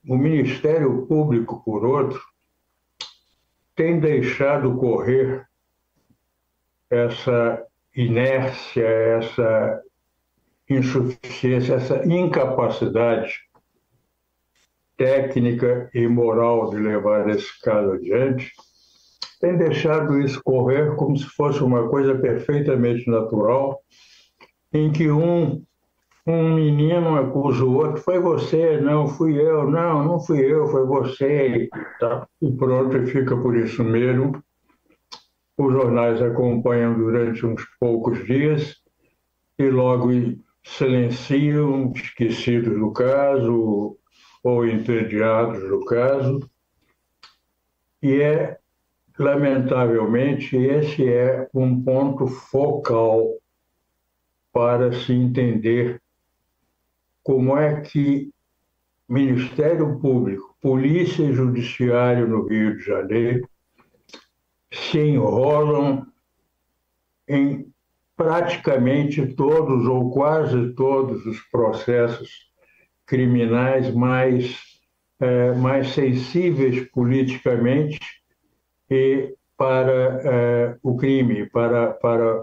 o 0.06 0.16
Ministério 0.16 1.06
Público, 1.06 1.62
por 1.64 1.84
outro, 1.84 2.20
tem 3.74 3.98
deixado 3.98 4.76
correr 4.76 5.46
essa 6.90 7.64
inércia, 7.94 8.86
essa 8.86 9.82
insuficiência, 10.68 11.74
essa 11.74 12.04
incapacidade 12.06 13.40
técnica 15.02 15.90
e 15.92 16.06
moral 16.06 16.70
de 16.70 16.76
levar 16.76 17.28
esse 17.28 17.60
caso 17.60 17.94
adiante, 17.94 18.52
tem 19.40 19.56
deixado 19.56 20.20
isso 20.20 20.40
correr 20.44 20.94
como 20.94 21.16
se 21.16 21.26
fosse 21.26 21.60
uma 21.60 21.88
coisa 21.88 22.14
perfeitamente 22.14 23.10
natural, 23.10 23.80
em 24.72 24.92
que 24.92 25.10
um 25.10 25.60
um 26.24 26.54
menino 26.54 27.16
acusa 27.16 27.64
o 27.64 27.74
outro, 27.74 28.00
foi 28.00 28.20
você, 28.20 28.80
não 28.80 29.08
fui 29.08 29.34
eu, 29.40 29.68
não, 29.68 30.04
não 30.04 30.20
fui 30.20 30.38
eu, 30.38 30.68
foi 30.68 30.86
você, 30.86 31.68
tá? 31.98 32.28
e 32.40 32.48
pronto, 32.52 32.96
e 32.96 33.06
fica 33.06 33.36
por 33.36 33.56
isso 33.56 33.82
mesmo. 33.82 34.40
Os 35.58 35.72
jornais 35.72 36.22
acompanham 36.22 36.94
durante 36.94 37.44
uns 37.44 37.64
poucos 37.80 38.24
dias 38.24 38.76
e 39.58 39.68
logo 39.68 40.10
silenciam, 40.62 41.90
esquecidos 41.92 42.78
do 42.78 42.92
caso 42.92 43.98
ou 44.42 44.66
entediados 44.66 45.60
do 45.68 45.84
caso. 45.84 46.40
E 48.02 48.20
é, 48.20 48.58
lamentavelmente, 49.18 50.56
esse 50.56 51.08
é 51.08 51.48
um 51.54 51.82
ponto 51.82 52.26
focal 52.26 53.38
para 54.52 54.92
se 54.92 55.12
entender 55.12 56.00
como 57.22 57.56
é 57.56 57.80
que 57.80 58.32
Ministério 59.08 59.98
Público, 60.00 60.56
Polícia 60.60 61.22
e 61.22 61.32
Judiciário 61.32 62.26
no 62.26 62.46
Rio 62.46 62.76
de 62.76 62.84
Janeiro 62.84 63.48
se 64.72 64.98
enrolam 64.98 66.06
em 67.28 67.70
praticamente 68.16 69.26
todos 69.34 69.86
ou 69.86 70.10
quase 70.10 70.72
todos 70.74 71.24
os 71.26 71.40
processos 71.50 72.51
criminais 73.12 73.92
mais, 73.92 74.58
é, 75.20 75.52
mais 75.52 75.88
sensíveis 75.88 76.88
politicamente 76.88 78.00
e 78.90 79.34
para 79.54 79.92
é, 80.24 80.76
o 80.82 80.96
crime, 80.96 81.44
para, 81.50 81.90
para 81.90 82.42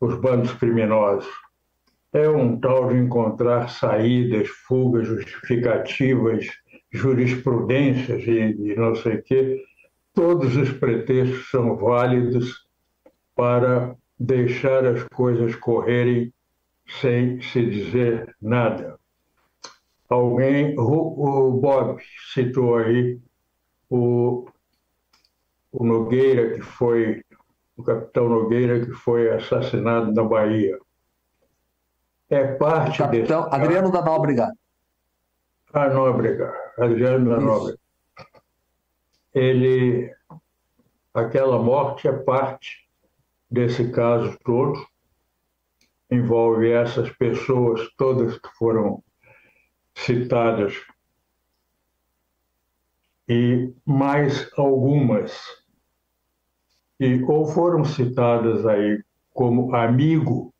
os 0.00 0.14
bandos 0.20 0.52
criminosos 0.52 1.26
é 2.12 2.28
um 2.28 2.56
tal 2.56 2.88
de 2.88 2.98
encontrar 2.98 3.68
saídas, 3.68 4.48
fugas 4.48 5.08
justificativas, 5.08 6.46
jurisprudências 6.92 8.22
e, 8.28 8.70
e 8.70 8.76
não 8.76 8.94
sei 8.94 9.16
o 9.16 9.22
quê. 9.24 9.64
Todos 10.14 10.56
os 10.56 10.70
pretextos 10.70 11.50
são 11.50 11.76
válidos 11.76 12.64
para 13.34 13.96
deixar 14.16 14.86
as 14.86 15.02
coisas 15.12 15.56
correrem 15.56 16.32
sem 17.00 17.40
se 17.40 17.66
dizer 17.66 18.36
nada. 18.40 18.99
Alguém, 20.10 20.78
o, 20.78 20.82
o 20.82 21.52
Bob 21.52 22.02
citou 22.34 22.76
aí 22.76 23.18
o, 23.88 24.46
o 25.72 25.84
Nogueira, 25.84 26.54
que 26.54 26.60
foi, 26.60 27.24
o 27.76 27.82
capitão 27.82 28.28
Nogueira, 28.28 28.84
que 28.84 28.90
foi 28.90 29.30
assassinado 29.30 30.12
na 30.12 30.22
Bahia 30.22 30.78
é 32.30 32.54
parte 32.54 32.98
Capitão 32.98 33.42
desse. 33.42 33.54
Adriano 33.56 33.90
da 33.90 34.02
Nóbrega. 34.02 34.52
A 35.72 35.82
ah, 35.82 35.88
Nóbrega, 35.92 36.54
Adriano 36.78 37.28
da 37.28 37.36
Isso. 37.38 37.46
Nóbrega. 37.46 37.78
Ele, 39.34 40.14
aquela 41.12 41.58
morte 41.58 42.06
é 42.06 42.12
parte 42.12 42.88
desse 43.50 43.90
caso 43.90 44.38
todo, 44.44 44.80
envolve 46.08 46.70
essas 46.70 47.10
pessoas 47.10 47.88
todas 47.96 48.38
que 48.38 48.48
foram 48.56 49.02
citadas. 50.04 50.74
E 53.28 53.72
mais 53.86 54.50
algumas 54.56 55.32
e 56.98 57.22
ou 57.22 57.46
foram 57.46 57.82
citadas 57.82 58.66
aí 58.66 59.02
como 59.32 59.74
amigo 59.74 60.52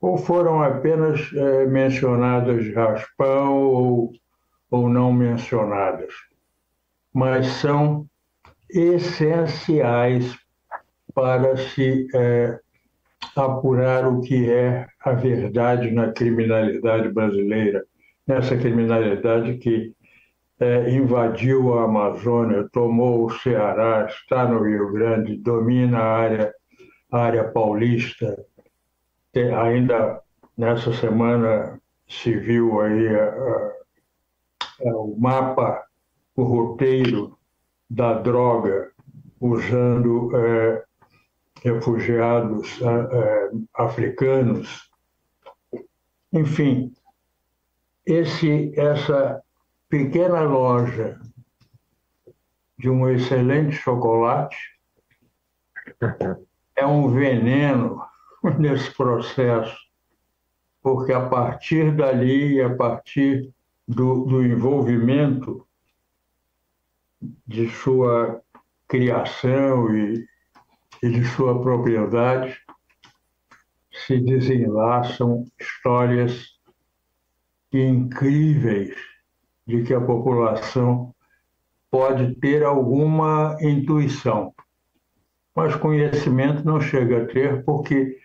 ou 0.00 0.18
foram 0.18 0.62
apenas 0.62 1.32
é, 1.34 1.66
mencionadas 1.66 2.62
de 2.64 2.72
raspão 2.72 3.62
ou, 3.62 4.12
ou 4.70 4.88
não 4.88 5.12
mencionadas, 5.12 6.12
mas 7.12 7.46
são 7.46 8.06
essenciais 8.70 10.38
para 11.14 11.56
se 11.56 12.06
é, 12.14 12.60
apurar 13.34 14.06
o 14.06 14.20
que 14.20 14.50
é 14.50 14.86
a 15.00 15.12
verdade 15.12 15.90
na 15.90 16.12
criminalidade 16.12 17.08
brasileira, 17.08 17.84
nessa 18.28 18.56
criminalidade 18.58 19.56
que 19.56 19.94
é, 20.60 20.90
invadiu 20.90 21.78
a 21.78 21.84
Amazônia, 21.84 22.68
tomou 22.70 23.24
o 23.24 23.30
Ceará, 23.30 24.06
está 24.06 24.46
no 24.46 24.62
Rio 24.62 24.92
Grande, 24.92 25.36
domina 25.38 25.98
a 25.98 26.16
área, 26.18 26.54
a 27.10 27.18
área 27.18 27.44
paulista, 27.44 28.44
ainda 29.56 30.20
nessa 30.56 30.92
semana 30.92 31.80
se 32.06 32.36
viu 32.36 32.80
aí 32.80 33.08
a, 33.08 33.24
a, 33.24 33.72
a, 34.88 34.96
o 34.96 35.16
mapa, 35.18 35.84
o 36.36 36.42
roteiro 36.42 37.38
da 37.88 38.14
droga 38.14 38.90
usando 39.40 40.36
é, 40.36 40.84
refugiados 41.62 42.80
é, 42.82 43.50
africanos. 43.74 44.90
Enfim, 46.32 46.92
esse, 48.08 48.72
essa 48.74 49.42
pequena 49.86 50.40
loja 50.40 51.20
de 52.78 52.88
um 52.88 53.06
excelente 53.06 53.76
chocolate 53.76 54.56
é 56.74 56.86
um 56.86 57.10
veneno 57.10 58.00
nesse 58.58 58.90
processo, 58.92 59.76
porque 60.82 61.12
a 61.12 61.28
partir 61.28 61.94
dali, 61.94 62.62
a 62.62 62.74
partir 62.74 63.52
do, 63.86 64.24
do 64.24 64.42
envolvimento 64.42 65.66
de 67.46 67.68
sua 67.68 68.40
criação 68.86 69.94
e, 69.94 70.26
e 71.02 71.10
de 71.10 71.24
sua 71.26 71.60
propriedade, 71.60 72.58
se 73.90 74.18
desenlaçam 74.18 75.44
histórias 75.60 76.57
incríveis 77.72 78.94
de 79.66 79.82
que 79.82 79.92
a 79.92 80.00
população 80.00 81.14
pode 81.90 82.34
ter 82.36 82.62
alguma 82.62 83.56
intuição, 83.60 84.54
mas 85.54 85.74
conhecimento 85.76 86.64
não 86.64 86.80
chega 86.80 87.22
a 87.22 87.26
ter 87.26 87.64
porque 87.64 88.18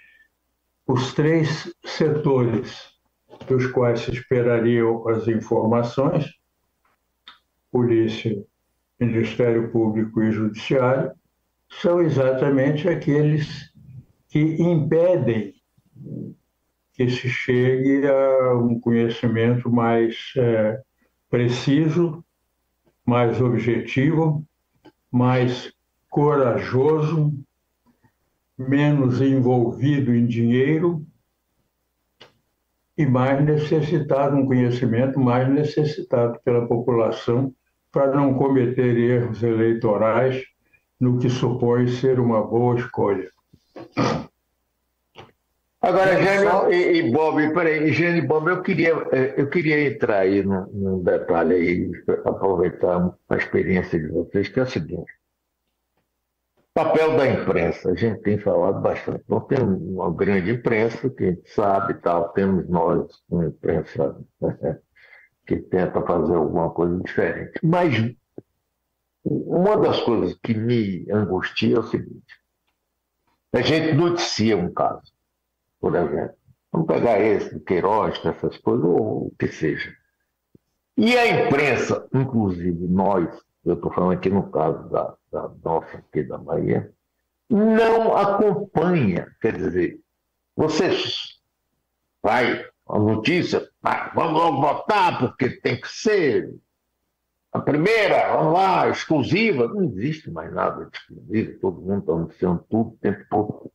os 0.85 1.13
três 1.13 1.73
setores 1.85 2.93
dos 3.47 3.67
quais 3.67 4.01
se 4.01 4.11
esperariam 4.11 5.07
as 5.07 5.27
informações, 5.27 6.25
polícia, 7.71 8.43
Ministério 8.99 9.71
Público 9.71 10.21
e 10.21 10.31
Judiciário, 10.31 11.11
são 11.81 12.01
exatamente 12.01 12.87
aqueles 12.87 13.73
que 14.29 14.39
impedem 14.61 15.53
que 16.93 17.09
se 17.09 17.27
chegue 17.27 18.07
a 18.07 18.53
um 18.55 18.79
conhecimento 18.79 19.69
mais 19.71 20.33
é, 20.37 20.79
preciso, 21.29 22.23
mais 23.05 23.41
objetivo, 23.41 24.45
mais 25.11 25.73
corajoso 26.09 27.33
menos 28.57 29.19
envolvido 29.21 30.13
em 30.13 30.25
dinheiro 30.25 31.05
e 32.95 33.05
mais 33.05 33.43
necessitado, 33.43 34.35
um 34.35 34.45
conhecimento 34.45 35.19
mais 35.19 35.49
necessitado 35.49 36.39
pela 36.45 36.67
população 36.67 37.53
para 37.91 38.15
não 38.15 38.35
cometer 38.35 38.95
erros 38.97 39.41
eleitorais 39.41 40.43
no 40.99 41.17
que 41.17 41.29
supõe 41.29 41.87
ser 41.87 42.19
uma 42.19 42.45
boa 42.45 42.75
escolha. 42.75 43.29
Agora, 45.83 46.15
Jânio 46.23 46.71
e, 46.71 46.99
e 46.99 47.11
Bob, 47.11 47.53
peraí, 47.53 47.91
Jânio 47.91 48.23
e 48.23 48.25
Bob, 48.25 48.49
eu 48.49 48.61
queria, 48.61 48.93
eh, 49.11 49.33
eu 49.35 49.49
queria 49.49 49.85
entrar 49.85 50.19
aí 50.19 50.41
num, 50.41 50.65
num 50.67 51.03
detalhe 51.03 51.55
aí, 51.55 51.91
aproveitar 52.23 53.13
a 53.27 53.35
experiência 53.35 53.99
de 53.99 54.07
vocês, 54.07 54.47
que 54.47 54.61
é 54.61 54.63
o 54.63 54.65
seguinte. 54.65 55.11
Papel 56.73 57.17
da 57.17 57.27
imprensa, 57.27 57.91
a 57.91 57.95
gente 57.95 58.21
tem 58.21 58.39
falado 58.39 58.81
bastante. 58.81 59.23
Então, 59.25 59.41
tem 59.41 59.59
uma 59.59 60.09
grande 60.09 60.51
imprensa 60.51 61.09
que 61.09 61.23
a 61.25 61.27
gente 61.31 61.49
sabe 61.49 61.95
tal, 61.95 62.29
temos 62.29 62.67
nós, 62.69 63.21
uma 63.29 63.47
imprensa 63.47 64.17
né, 64.39 64.79
que 65.45 65.57
tenta 65.57 66.01
fazer 66.01 66.33
alguma 66.33 66.71
coisa 66.71 66.97
diferente. 67.01 67.59
Mas 67.61 67.93
uma 69.25 69.75
das 69.75 69.99
coisas 70.01 70.33
que 70.41 70.53
me 70.53 71.05
angustia 71.11 71.75
é 71.75 71.79
o 71.79 71.83
seguinte: 71.83 72.39
a 73.53 73.61
gente 73.61 73.93
noticia 73.93 74.57
um 74.57 74.73
caso, 74.73 75.12
por 75.83 75.97
exemplo. 75.97 76.33
Vamos 76.71 76.87
pegar 76.87 77.19
esse, 77.19 77.59
Queiroz, 77.59 78.17
essas 78.23 78.57
coisas, 78.59 78.85
ou 78.85 79.27
o 79.27 79.35
que 79.37 79.49
seja. 79.49 79.93
E 80.95 81.17
a 81.17 81.45
imprensa, 81.45 82.07
inclusive 82.13 82.87
nós, 82.87 83.27
eu 83.65 83.73
estou 83.73 83.91
falando 83.91 84.13
aqui 84.13 84.29
no 84.29 84.49
caso 84.49 84.87
da, 84.87 85.13
da 85.29 85.51
nossa 85.61 85.97
aqui 85.97 86.23
da 86.23 86.37
Bahia, 86.37 86.89
não 87.49 88.15
acompanha. 88.15 89.27
Quer 89.41 89.57
dizer, 89.57 89.99
você 90.55 90.89
vai 92.23 92.65
a 92.87 92.97
notícia, 92.97 93.67
ah, 93.83 94.09
vamos 94.15 94.41
logo 94.41 94.61
votar, 94.61 95.19
porque 95.19 95.49
tem 95.49 95.81
que 95.81 95.89
ser 95.89 96.49
a 97.51 97.59
primeira, 97.59 98.37
vamos 98.37 98.53
lá, 98.53 98.87
exclusiva. 98.87 99.67
Não 99.67 99.83
existe 99.83 100.31
mais 100.31 100.51
nada 100.53 100.85
de 100.85 100.97
exclusivo, 100.97 101.59
todo 101.59 101.81
mundo 101.81 101.99
está 101.99 102.13
anunciando 102.13 102.65
tudo 102.69 102.89
o 102.91 102.97
tempo 103.01 103.25
todo. 103.29 103.73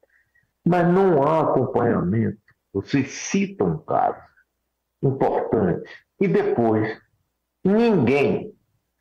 Mas 0.68 0.86
não 0.86 1.22
há 1.22 1.40
acompanhamento. 1.40 2.36
Vocês 2.74 3.10
citam 3.10 3.78
casos 3.78 4.22
importantes 5.02 5.90
e 6.20 6.28
depois 6.28 7.00
ninguém 7.64 8.54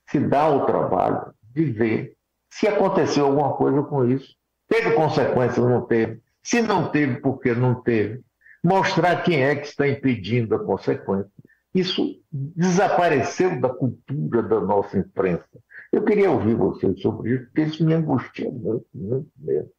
se 0.09 0.17
dá 0.17 0.47
o 0.47 0.65
trabalho 0.65 1.33
de 1.53 1.65
ver 1.65 2.15
se 2.49 2.69
aconteceu 2.69 3.25
alguma 3.25 3.57
coisa 3.57 3.83
com 3.83 4.05
isso. 4.05 4.33
Teve 4.69 4.93
consequências 4.93 5.57
ou 5.57 5.67
não 5.67 5.85
teve? 5.85 6.21
Se 6.41 6.61
não 6.61 6.89
teve, 6.89 7.19
por 7.19 7.41
que 7.41 7.53
não 7.53 7.81
teve? 7.81 8.21
Mostrar 8.63 9.21
quem 9.23 9.43
é 9.43 9.53
que 9.53 9.67
está 9.67 9.85
impedindo 9.85 10.55
a 10.55 10.63
consequência. 10.63 11.29
Isso 11.75 12.17
desapareceu 12.31 13.59
da 13.59 13.67
cultura 13.67 14.41
da 14.41 14.61
nossa 14.61 14.97
imprensa. 14.97 15.45
Eu 15.91 16.05
queria 16.05 16.31
ouvir 16.31 16.55
vocês 16.55 17.01
sobre 17.01 17.35
isso, 17.35 17.45
porque 17.47 17.61
isso 17.63 17.85
me 17.85 17.93
angustia 17.93 18.49
muito, 18.49 18.87
muito 18.93 19.29
mesmo. 19.37 19.76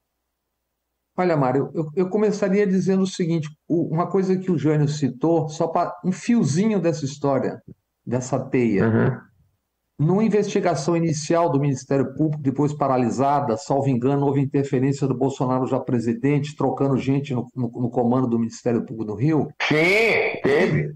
Olha, 1.19 1.37
Mário, 1.37 1.69
eu, 1.75 1.91
eu 1.97 2.09
começaria 2.09 2.65
dizendo 2.65 3.03
o 3.03 3.07
seguinte: 3.07 3.49
uma 3.69 4.07
coisa 4.07 4.39
que 4.39 4.53
o 4.53 4.57
Jânio 4.57 4.87
citou, 4.87 5.49
só 5.49 5.67
para 5.67 5.93
um 6.05 6.13
fiozinho 6.13 6.81
dessa 6.81 7.05
história, 7.05 7.61
dessa 8.07 8.39
teia. 8.39 8.87
Uhum. 8.87 9.19
Numa 9.99 10.23
investigação 10.23 10.97
inicial 10.97 11.51
do 11.51 11.59
Ministério 11.59 12.15
Público, 12.15 12.41
depois 12.41 12.73
paralisada, 12.73 13.57
salvo 13.57 13.89
engano, 13.89 14.27
houve 14.27 14.41
interferência 14.41 15.09
do 15.09 15.19
Bolsonaro 15.19 15.67
já 15.67 15.81
presidente, 15.81 16.55
trocando 16.55 16.97
gente 16.97 17.35
no, 17.35 17.49
no, 17.57 17.69
no 17.69 17.91
comando 17.91 18.29
do 18.29 18.39
Ministério 18.39 18.87
Público 18.87 19.07
do 19.07 19.15
Rio. 19.17 19.49
Sim, 19.61 20.41
teve. 20.41 20.93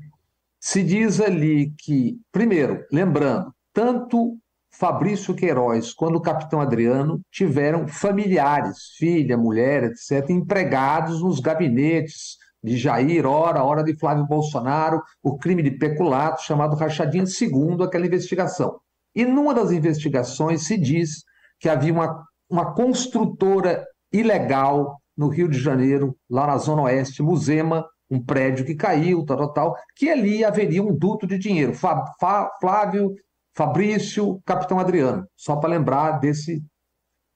Se 0.61 0.85
diz 0.85 1.21
ali 1.21 1.75
que, 1.77 2.17
primeiro, 2.31 2.85
lembrando, 2.93 3.53
tanto 3.73 4.39
Fabrício 4.75 5.35
Queiroz 5.35 5.93
quanto 5.93 6.17
o 6.17 6.23
capitão 6.23 6.61
Adriano 6.61 7.21
tiveram 7.31 7.87
familiares, 7.87 8.95
filha, 8.97 9.37
mulher, 9.37 9.85
etc., 9.85 10.31
empregados 10.31 11.23
nos 11.23 11.41
gabinetes 11.41 12.37
de 12.63 12.77
Jair, 12.77 13.27
hora, 13.27 13.63
hora 13.63 13.83
de 13.83 13.97
Flávio 13.97 14.27
Bolsonaro, 14.27 15.03
o 15.23 15.37
crime 15.37 15.63
de 15.63 15.73
peculato 15.73 16.43
chamado 16.43 16.77
rachadinha, 16.77 17.27
segundo 17.27 17.83
aquela 17.83 18.07
investigação. 18.07 18.79
E 19.15 19.25
numa 19.25 19.53
das 19.53 19.73
investigações 19.73 20.67
se 20.67 20.79
diz 20.79 21.25
que 21.59 21.69
havia 21.69 21.93
uma, 21.93 22.25
uma 22.49 22.73
construtora 22.73 23.85
ilegal 24.13 24.99
no 25.17 25.29
Rio 25.29 25.49
de 25.49 25.59
Janeiro, 25.59 26.17
lá 26.31 26.47
na 26.47 26.57
Zona 26.57 26.83
Oeste, 26.83 27.23
Musema, 27.23 27.85
um 28.11 28.23
prédio 28.23 28.65
que 28.65 28.75
caiu, 28.75 29.25
tal, 29.25 29.37
tal, 29.37 29.53
tal, 29.53 29.77
que 29.97 30.09
ali 30.09 30.45
haveria 30.45 30.83
um 30.83 30.95
duto 30.95 31.27
de 31.27 31.39
dinheiro. 31.39 31.75
Flávio, 31.75 33.15
Fabrício, 33.55 34.41
Capitão 34.45 34.79
Adriano, 34.79 35.27
só 35.37 35.57
para 35.57 35.71
lembrar 35.71 36.19
desse, 36.19 36.63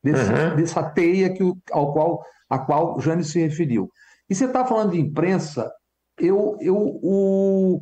desse 0.02 0.30
uhum. 0.30 0.56
dessa 0.56 0.82
teia 0.82 1.32
que, 1.32 1.42
ao 1.70 1.92
qual, 1.92 2.22
a 2.48 2.58
qual 2.58 2.98
Jane 3.00 3.24
se 3.24 3.40
referiu. 3.40 3.90
E 4.28 4.34
você 4.34 4.46
está 4.46 4.64
falando 4.64 4.90
de 4.92 5.00
imprensa, 5.00 5.70
eu, 6.18 6.56
eu, 6.60 6.76
o, 6.76 7.80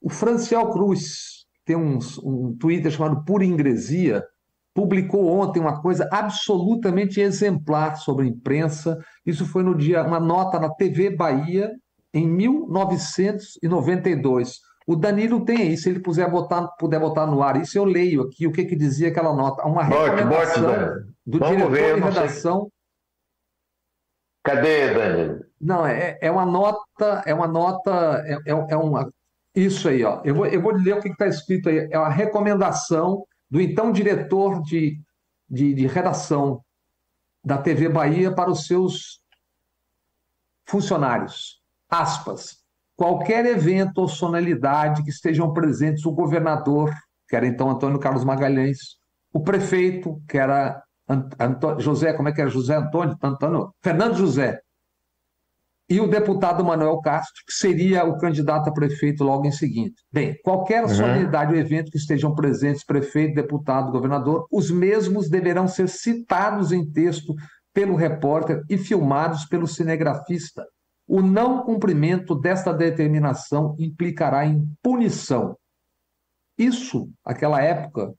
o 0.00 0.10
Franciel 0.10 0.70
Cruz, 0.70 1.44
tem 1.64 1.76
um, 1.76 1.98
um 2.24 2.56
Twitter 2.58 2.90
chamado 2.90 3.24
Pura 3.24 3.44
Ingresia, 3.44 4.24
publicou 4.74 5.26
ontem 5.26 5.60
uma 5.60 5.80
coisa 5.82 6.08
absolutamente 6.10 7.20
exemplar 7.20 7.96
sobre 7.96 8.24
a 8.24 8.28
imprensa. 8.28 8.98
Isso 9.26 9.44
foi 9.44 9.62
no 9.64 9.76
dia, 9.76 10.02
uma 10.04 10.20
nota 10.20 10.58
na 10.58 10.70
TV 10.70 11.10
Bahia, 11.10 11.70
em 12.14 12.26
1992. 12.26 14.60
O 14.88 14.96
Danilo 14.96 15.44
tem 15.44 15.58
aí, 15.58 15.76
se 15.76 15.90
ele 15.90 16.00
puder 16.00 16.30
botar, 16.30 16.66
puder 16.78 16.98
botar 16.98 17.26
no 17.26 17.42
ar 17.42 17.60
isso, 17.60 17.76
eu 17.76 17.84
leio 17.84 18.22
aqui 18.22 18.46
o 18.46 18.50
que, 18.50 18.64
que 18.64 18.74
dizia 18.74 19.08
aquela 19.08 19.34
nota. 19.34 19.62
Uma 19.66 19.84
recomendação 19.84 20.62
bote, 20.62 20.84
bote, 20.88 21.14
do 21.26 21.38
Vamos 21.38 21.56
diretor 21.56 21.70
ver, 21.70 21.94
de 21.96 22.00
redação. 22.00 22.60
Sei. 22.62 22.70
Cadê, 24.44 24.94
Danilo? 24.94 25.44
Não, 25.60 25.86
é, 25.86 26.18
é 26.22 26.30
uma 26.30 26.46
nota, 26.46 27.22
é 27.26 27.34
uma 27.34 27.46
nota, 27.46 28.24
é, 28.26 28.50
é, 28.50 28.66
é 28.70 28.76
uma, 28.78 29.12
isso 29.54 29.90
aí, 29.90 30.02
ó. 30.02 30.22
Eu 30.24 30.34
vou, 30.34 30.46
eu 30.46 30.62
vou 30.62 30.72
ler 30.72 30.94
o 30.94 31.02
que 31.02 31.10
está 31.10 31.26
escrito 31.26 31.68
aí. 31.68 31.86
É 31.90 31.98
uma 31.98 32.08
recomendação 32.08 33.26
do 33.50 33.60
então 33.60 33.92
diretor 33.92 34.62
de, 34.62 34.98
de, 35.46 35.74
de 35.74 35.86
redação 35.86 36.64
da 37.44 37.58
TV 37.58 37.90
Bahia 37.90 38.34
para 38.34 38.50
os 38.50 38.66
seus 38.66 39.20
funcionários. 40.64 41.60
Aspas. 41.90 42.57
Qualquer 42.98 43.46
evento 43.46 43.98
ou 43.98 44.08
sonalidade 44.08 45.04
que 45.04 45.10
estejam 45.10 45.52
presentes 45.52 46.04
o 46.04 46.10
governador, 46.10 46.92
que 47.28 47.36
era 47.36 47.46
então 47.46 47.70
Antônio 47.70 48.00
Carlos 48.00 48.24
Magalhães, 48.24 48.96
o 49.32 49.40
prefeito, 49.40 50.20
que 50.28 50.36
era 50.36 50.82
José, 51.78 52.12
como 52.12 52.28
é 52.28 52.32
que 52.32 52.40
era? 52.40 52.50
José 52.50 52.74
Antônio? 52.74 53.16
Antônio 53.22 53.70
Fernando 53.80 54.16
José, 54.16 54.58
e 55.88 56.00
o 56.00 56.08
deputado 56.08 56.64
Manuel 56.64 57.00
Castro, 57.00 57.40
que 57.46 57.52
seria 57.52 58.04
o 58.04 58.18
candidato 58.18 58.68
a 58.68 58.72
prefeito 58.72 59.22
logo 59.22 59.46
em 59.46 59.52
seguida. 59.52 59.94
Bem, 60.12 60.36
qualquer 60.42 60.82
uhum. 60.82 60.88
solenidade 60.88 61.52
ou 61.52 61.58
evento 61.58 61.92
que 61.92 61.98
estejam 61.98 62.34
presentes, 62.34 62.84
prefeito, 62.84 63.36
deputado, 63.36 63.92
governador, 63.92 64.44
os 64.50 64.72
mesmos 64.72 65.30
deverão 65.30 65.68
ser 65.68 65.88
citados 65.88 66.72
em 66.72 66.84
texto 66.84 67.32
pelo 67.72 67.94
repórter 67.94 68.60
e 68.68 68.76
filmados 68.76 69.44
pelo 69.44 69.68
cinegrafista. 69.68 70.66
O 71.08 71.22
não 71.22 71.62
cumprimento 71.64 72.34
desta 72.34 72.72
determinação 72.72 73.74
implicará 73.78 74.44
em 74.46 74.70
punição. 74.82 75.56
Isso, 76.56 77.10
naquela 77.24 77.62
época, 77.62 78.14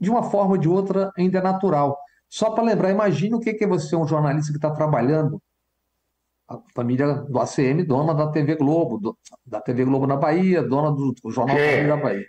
de 0.00 0.10
uma 0.10 0.24
forma 0.24 0.52
ou 0.52 0.58
de 0.58 0.68
outra, 0.68 1.12
ainda 1.16 1.38
é 1.38 1.42
natural. 1.42 1.96
Só 2.28 2.50
para 2.50 2.64
lembrar, 2.64 2.90
imagine 2.90 3.34
o 3.34 3.40
que 3.40 3.56
é 3.62 3.66
você, 3.66 3.94
um 3.94 4.08
jornalista 4.08 4.50
que 4.50 4.58
está 4.58 4.70
trabalhando 4.70 5.40
a 6.48 6.58
família 6.74 7.14
do 7.14 7.38
ACM, 7.38 7.84
dona 7.84 8.14
da 8.14 8.30
TV 8.30 8.56
Globo, 8.56 8.98
do, 8.98 9.16
da 9.46 9.60
TV 9.60 9.84
Globo 9.84 10.06
na 10.06 10.16
Bahia, 10.16 10.62
dona 10.62 10.90
do, 10.90 11.12
do 11.12 11.30
Jornal 11.30 11.56
é. 11.56 11.86
da 11.86 11.96
Bahia. 11.96 12.26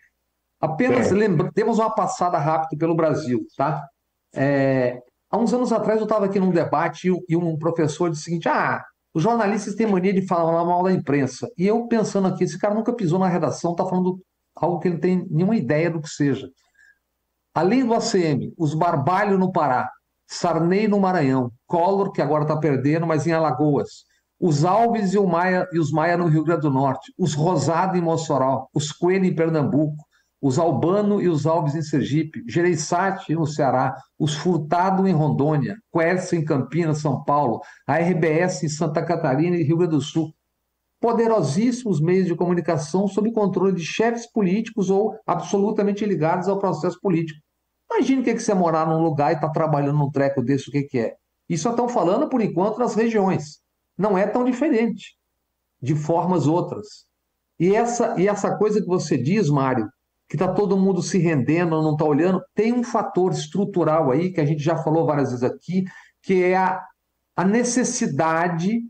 Apenas 0.59 1.11
é. 1.11 1.15
lembra, 1.15 1.51
temos 1.53 1.79
uma 1.79 1.93
passada 1.93 2.37
rápida 2.37 2.77
pelo 2.77 2.95
Brasil, 2.95 3.45
tá? 3.57 3.85
É, 4.33 5.01
há 5.29 5.37
uns 5.37 5.53
anos 5.53 5.73
atrás 5.73 5.99
eu 5.99 6.05
estava 6.05 6.25
aqui 6.25 6.39
num 6.39 6.51
debate 6.51 7.09
e, 7.09 7.25
e, 7.29 7.35
um 7.35 7.57
professor 7.57 8.09
disse 8.09 8.21
o 8.21 8.25
seguinte: 8.25 8.47
ah, 8.47 8.83
os 9.13 9.21
jornalistas 9.21 9.75
têm 9.75 9.87
mania 9.87 10.13
de 10.13 10.25
falar 10.25 10.65
mal 10.65 10.83
da 10.83 10.91
imprensa. 10.91 11.47
E 11.57 11.67
eu 11.67 11.87
pensando 11.87 12.27
aqui, 12.27 12.43
esse 12.43 12.57
cara 12.57 12.73
nunca 12.73 12.93
pisou 12.93 13.19
na 13.19 13.27
redação, 13.27 13.71
está 13.71 13.85
falando 13.85 14.19
algo 14.55 14.79
que 14.79 14.87
ele 14.87 14.95
não 14.95 15.01
tem 15.01 15.27
nenhuma 15.29 15.55
ideia 15.55 15.89
do 15.89 16.01
que 16.01 16.09
seja. 16.09 16.49
Além 17.53 17.85
do 17.85 17.93
ACM, 17.93 18.51
os 18.57 18.73
Barbalho 18.73 19.37
no 19.37 19.51
Pará, 19.51 19.89
Sarney 20.27 20.87
no 20.87 20.99
Maranhão, 20.99 21.51
Collor, 21.67 22.11
que 22.11 22.21
agora 22.21 22.43
está 22.43 22.57
perdendo, 22.57 23.05
mas 23.05 23.27
em 23.27 23.31
Alagoas, 23.31 24.05
os 24.39 24.65
Alves 24.65 25.13
e, 25.13 25.19
Maia, 25.19 25.67
e 25.71 25.79
os 25.79 25.91
Maia 25.91 26.17
no 26.17 26.25
Rio 26.25 26.43
Grande 26.43 26.61
do 26.61 26.71
Norte, 26.71 27.13
os 27.17 27.35
Rosado 27.35 27.95
em 27.95 28.01
Mossoró, 28.01 28.67
os 28.73 28.91
Coelho 28.91 29.25
em 29.25 29.35
Pernambuco, 29.35 30.03
os 30.43 30.59
Albano 30.59 31.21
e 31.21 31.29
os 31.29 31.45
Alves 31.45 31.73
em 31.73 31.81
Sergipe, 31.81 32.43
Gereissati 32.45 33.33
no 33.33 33.47
Ceará, 33.47 33.95
os 34.19 34.35
Furtado 34.35 35.07
em 35.07 35.13
Rondônia, 35.13 35.77
Quercia 35.89 36.37
em 36.37 36.43
Campinas, 36.43 36.99
São 36.99 37.23
Paulo, 37.23 37.61
a 37.87 37.95
RBS 37.95 38.61
em 38.61 38.67
Santa 38.67 39.01
Catarina 39.01 39.55
e 39.55 39.63
Rio 39.63 39.77
Grande 39.77 39.95
do 39.95 40.01
Sul. 40.01 40.33
Poderosíssimos 40.99 42.01
meios 42.01 42.27
de 42.27 42.35
comunicação 42.35 43.07
sob 43.07 43.31
controle 43.31 43.73
de 43.73 43.85
chefes 43.85 44.29
políticos 44.29 44.89
ou 44.89 45.17
absolutamente 45.25 46.05
ligados 46.05 46.49
ao 46.49 46.59
processo 46.59 46.99
político. 46.99 47.39
Imagine 47.89 48.19
o 48.19 48.23
que 48.25 48.31
é, 48.31 48.37
você 48.37 48.53
morar 48.53 48.85
num 48.85 49.01
lugar 49.01 49.31
e 49.31 49.35
estar 49.35 49.47
tá 49.47 49.53
trabalhando 49.53 49.97
num 49.97 50.11
treco 50.11 50.41
desse, 50.41 50.67
o 50.67 50.73
que, 50.73 50.83
que 50.83 50.99
é. 50.99 51.15
Isso 51.47 51.69
estão 51.69 51.87
falando, 51.87 52.27
por 52.27 52.41
enquanto, 52.41 52.79
nas 52.79 52.95
regiões 52.95 53.61
não 53.97 54.17
é 54.17 54.27
tão 54.27 54.43
diferente, 54.43 55.15
de 55.81 55.95
formas 55.95 56.47
outras. 56.47 57.05
E 57.57 57.73
essa, 57.73 58.19
e 58.19 58.27
essa 58.27 58.57
coisa 58.57 58.81
que 58.81 58.87
você 58.87 59.17
diz, 59.17 59.49
Mário, 59.49 59.87
que 60.27 60.35
está 60.35 60.51
todo 60.51 60.77
mundo 60.77 61.01
se 61.01 61.17
rendendo, 61.17 61.81
não 61.81 61.93
está 61.93 62.05
olhando, 62.05 62.41
tem 62.55 62.73
um 62.73 62.83
fator 62.83 63.31
estrutural 63.31 64.11
aí, 64.11 64.31
que 64.31 64.41
a 64.41 64.45
gente 64.45 64.63
já 64.63 64.75
falou 64.75 65.05
várias 65.05 65.29
vezes 65.29 65.43
aqui, 65.43 65.83
que 66.21 66.43
é 66.43 66.55
a, 66.55 66.81
a 67.35 67.43
necessidade 67.43 68.81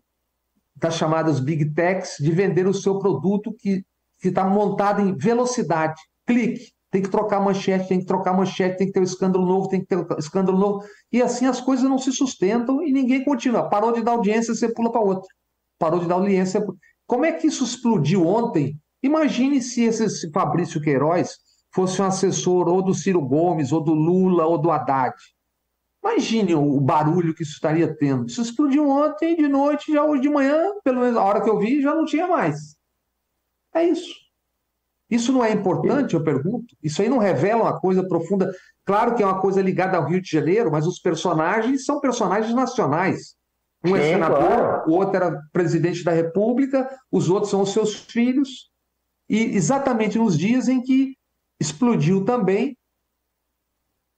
das 0.76 0.96
chamadas 0.96 1.40
big 1.40 1.74
techs 1.74 2.18
de 2.20 2.32
vender 2.32 2.68
o 2.68 2.74
seu 2.74 3.00
produto 3.00 3.54
que 3.60 3.84
está 4.24 4.46
montado 4.46 5.02
em 5.02 5.16
velocidade, 5.16 6.02
clique. 6.26 6.72
Tem 6.92 7.02
que 7.02 7.10
trocar 7.10 7.40
manchete, 7.40 7.88
tem 7.88 8.00
que 8.00 8.06
trocar 8.06 8.38
manchete, 8.38 8.78
tem 8.78 8.86
que 8.86 8.94
ter 8.94 9.00
um 9.00 9.04
escândalo 9.04 9.48
novo, 9.48 9.68
tem 9.68 9.82
que 9.82 9.88
ter 9.88 9.98
um 9.98 10.06
escândalo 10.20 10.60
novo. 10.60 10.84
E 11.12 11.24
assim 11.24 11.48
as 11.48 11.60
coisas 11.60 11.90
não 11.90 11.98
se 11.98 12.12
sustentam 12.12 12.84
e 12.84 12.92
ninguém 12.92 13.24
continua. 13.24 13.68
Parou 13.68 13.92
de 13.92 14.04
dar 14.04 14.12
audiência, 14.12 14.54
você 14.54 14.72
pula 14.72 14.92
para 14.92 15.02
outra. 15.02 15.28
Parou 15.80 16.00
de 16.00 16.08
dar 16.08 16.16
audiência. 16.16 16.64
Como 17.08 17.26
é 17.26 17.32
que 17.32 17.48
isso 17.48 17.64
explodiu 17.64 18.28
ontem? 18.28 18.80
Imagine 19.04 19.62
se 19.62 19.84
esse 19.84 20.32
Fabrício 20.32 20.82
Queiroz 20.82 21.38
fosse 21.72 22.01
um 22.01 22.06
assessor 22.06 22.70
ou 22.70 22.82
do 22.82 22.93
Ciro 22.93 23.22
Gomes, 23.22 23.72
ou 23.72 23.82
do 23.82 23.93
Lula, 23.93 24.45
ou 24.45 24.58
do 24.58 24.72
Haddad. 24.72 25.14
Imagine 26.04 26.56
o 26.56 26.80
barulho 26.80 27.34
que 27.34 27.43
isso 27.43 27.54
estaria 27.54 27.93
tendo. 27.95 28.28
Isso 28.28 28.41
explodiu 28.41 28.88
ontem, 28.89 29.36
de 29.36 29.47
noite, 29.47 29.91
já 29.91 30.04
hoje 30.04 30.22
de 30.22 30.30
manhã, 30.30 30.74
pelo 30.84 31.01
menos 31.01 31.18
a 31.18 31.24
hora 31.24 31.41
que 31.41 31.49
eu 31.49 31.60
vi, 31.60 31.82
já 31.82 31.93
não 31.93 32.06
tinha 32.06 32.28
mais. 32.28 32.76
É 33.74 33.84
isso. 33.84 34.24
Isso 35.10 35.32
não 35.32 35.43
é 35.43 35.51
importante, 35.51 36.14
eu 36.14 36.24
pergunto? 36.24 36.76
Isso 36.82 37.01
aí 37.01 37.08
não 37.08 37.20
revela 37.20 37.64
uma 37.64 37.80
coisa 37.80 38.08
profunda? 38.08 38.51
Claro 38.86 39.16
que 39.16 39.24
é 39.24 39.26
uma 39.26 39.39
coisa 39.39 39.62
ligada 39.62 39.97
ao 39.97 40.06
Rio 40.06 40.22
de 40.22 40.30
Janeiro, 40.30 40.72
mas 40.72 40.88
os 40.88 40.99
personagens 40.99 41.86
são 41.86 41.99
personagens 41.99 42.54
nacionais. 42.54 43.36
Um 43.86 43.95
é 43.95 44.01
Sim, 44.01 44.14
senador, 44.14 44.38
claro. 44.38 44.89
o 44.89 44.93
outro 44.93 45.16
era 45.16 45.41
presidente 45.51 46.04
da 46.04 46.12
República, 46.12 46.89
os 47.12 47.30
outros 47.30 47.51
são 47.51 47.62
os 47.62 47.72
seus 47.72 47.95
filhos. 47.95 48.72
E 49.34 49.56
exatamente 49.56 50.20
nos 50.20 50.38
dias 50.38 50.68
em 50.70 50.80
que 50.80 51.16
explodiu 51.60 52.24
também 52.24 52.78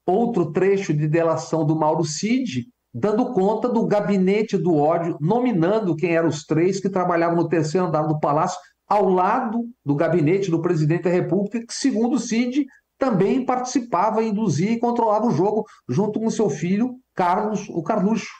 outro 0.05 0.51
trecho 0.51 0.93
de 0.93 1.07
delação 1.07 1.65
do 1.65 1.73
Mauro 1.73 2.03
Cid, 2.03 2.67
dando 2.93 3.31
conta 3.31 3.69
do 3.69 3.87
gabinete 3.87 4.57
do 4.57 4.75
ódio, 4.75 5.17
nominando 5.21 5.95
quem 5.95 6.17
eram 6.17 6.27
os 6.27 6.43
três 6.43 6.81
que 6.81 6.89
trabalhavam 6.89 7.37
no 7.37 7.47
terceiro 7.47 7.87
andar 7.87 8.01
do 8.01 8.19
palácio, 8.19 8.59
ao 8.85 9.07
lado 9.07 9.69
do 9.85 9.95
gabinete 9.95 10.51
do 10.51 10.61
presidente 10.61 11.03
da 11.03 11.09
República, 11.09 11.65
que, 11.65 11.73
segundo 11.73 12.19
Cid, 12.19 12.65
também 12.97 13.45
participava, 13.45 14.21
induzia 14.21 14.71
e 14.71 14.79
controlava 14.79 15.27
o 15.27 15.31
jogo, 15.31 15.63
junto 15.87 16.19
com 16.19 16.29
seu 16.29 16.49
filho, 16.49 16.99
Carlos, 17.15 17.69
o 17.69 17.81
Carluxo. 17.81 18.33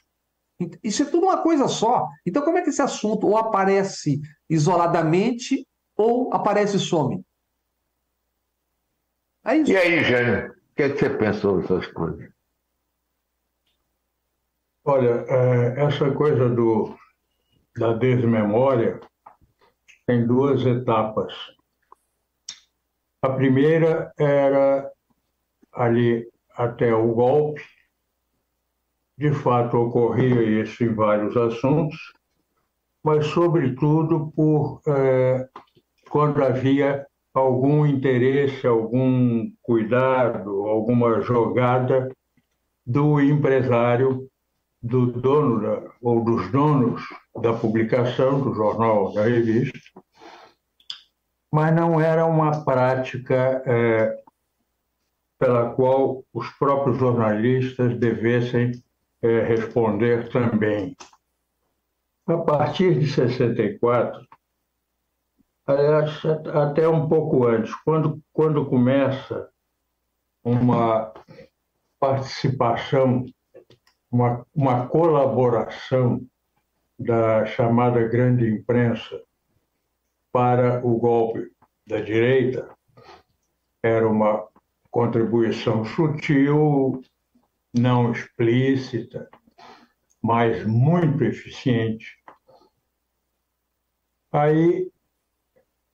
Isso 0.84 1.03
é 1.03 1.05
tudo 1.05 1.28
uma 1.28 1.41
coisa 1.41 1.69
só. 1.69 2.05
Então, 2.26 2.43
como 2.43 2.57
é 2.57 2.61
que 2.61 2.69
esse 2.69 2.82
assunto 2.82 3.28
ou 3.28 3.38
aparece 3.38 4.19
isoladamente 4.49 5.65
ou 5.95 6.33
aparece 6.33 6.77
e 6.77 6.79
some? 6.79 7.25
É 9.45 9.57
e 9.57 9.77
aí, 9.77 10.03
Jânio, 10.03 10.51
o 10.51 10.75
que, 10.75 10.83
é 10.83 10.89
que 10.89 10.97
você 10.97 11.09
pensou 11.09 11.61
dessas 11.61 11.87
coisas? 11.87 12.29
Olha, 14.83 15.25
é, 15.27 15.83
essa 15.85 16.11
coisa 16.11 16.49
do, 16.49 16.95
da 17.77 17.93
desmemória 17.93 18.99
tem 20.05 20.25
duas 20.25 20.65
etapas. 20.65 21.33
A 23.21 23.29
primeira 23.29 24.11
era 24.17 24.91
ali 25.73 26.27
até 26.55 26.93
o 26.93 27.13
golpe, 27.13 27.61
de 29.17 29.31
fato 29.33 29.77
ocorria 29.77 30.61
isso 30.61 30.83
em 30.83 30.93
vários 30.93 31.35
assuntos, 31.35 31.97
mas 33.03 33.25
sobretudo 33.27 34.31
por 34.35 34.81
é, 34.87 35.47
quando 36.16 36.41
havia 36.41 37.05
algum 37.34 37.86
interesse, 37.86 38.66
algum 38.66 39.51
cuidado, 39.61 40.66
alguma 40.66 41.20
jogada 41.20 42.09
do 42.86 43.20
empresário, 43.20 44.26
do 44.82 45.07
dono 45.07 45.61
da, 45.61 45.91
ou 46.01 46.24
dos 46.24 46.49
donos 46.53 47.01
da 47.41 47.51
publicação, 47.51 48.39
do 48.39 48.53
jornal, 48.53 49.11
da 49.13 49.24
revista, 49.24 49.78
mas 51.51 51.76
não 51.76 51.99
era 51.99 52.26
uma 52.26 52.63
prática 52.63 53.61
é, 53.66 54.18
pela 55.38 55.72
qual 55.72 56.24
os 56.34 56.47
próprios 56.51 56.97
jornalistas 56.97 57.93
devessem 57.99 58.72
é, 59.22 59.41
responder 59.41 60.30
também. 60.30 60.95
A 62.26 62.38
partir 62.38 62.97
de 62.97 63.05
64, 63.05 64.26
aliás, 65.66 66.22
até 66.53 66.88
um 66.88 67.07
pouco 67.07 67.45
antes, 67.45 67.74
quando, 67.84 68.22
quando 68.32 68.66
começa 68.66 69.49
uma 70.43 71.13
participação, 71.99 73.26
uma, 74.11 74.45
uma 74.53 74.88
colaboração 74.88 76.22
da 76.97 77.45
chamada 77.45 78.07
grande 78.07 78.47
imprensa 78.49 79.22
para 80.32 80.86
o 80.86 80.97
golpe 80.97 81.51
da 81.88 81.99
direita, 81.99 82.70
era 83.82 84.07
uma 84.07 84.47
contribuição 84.89 85.84
sutil, 85.84 87.01
não 87.74 88.11
explícita, 88.11 89.30
mas 90.22 90.66
muito 90.66 91.24
eficiente. 91.24 92.18
Aí, 94.32 94.89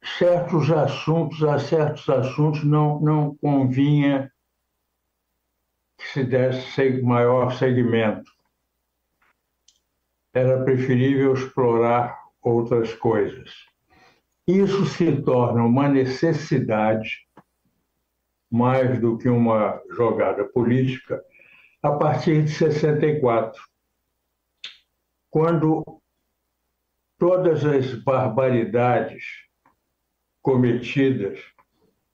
certos 0.04 0.72
assuntos, 0.72 1.43
a 1.43 1.60
certos 1.60 2.10
assuntos 2.10 2.64
não, 2.64 2.99
não 2.99 3.36
convinha 3.36 4.32
que 5.97 6.08
se 6.08 6.24
desse 6.24 7.02
maior 7.02 7.52
segmento. 7.54 8.32
Era 10.34 10.64
preferível 10.64 11.34
explorar 11.34 12.20
outras 12.41 12.93
coisas. 12.93 13.54
Isso 14.47 14.86
se 14.86 15.22
torna 15.22 15.64
uma 15.64 15.88
necessidade 15.88 17.28
mais 18.49 18.99
do 18.99 19.18
que 19.18 19.30
uma 19.30 19.82
jogada 19.91 20.43
política 20.45 21.24
a 21.82 21.91
partir 21.91 22.43
de 22.43 22.52
64, 22.52 23.62
quando 25.30 25.84
todas 27.18 27.64
as 27.66 27.93
barbaridades 28.04 29.51
cometidas, 30.42 31.39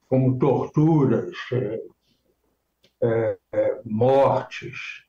como 0.07 0.37
torturas, 0.37 1.35
é, 1.51 1.81
é, 3.03 3.37
é 3.51 3.81
mortes, 3.85 5.05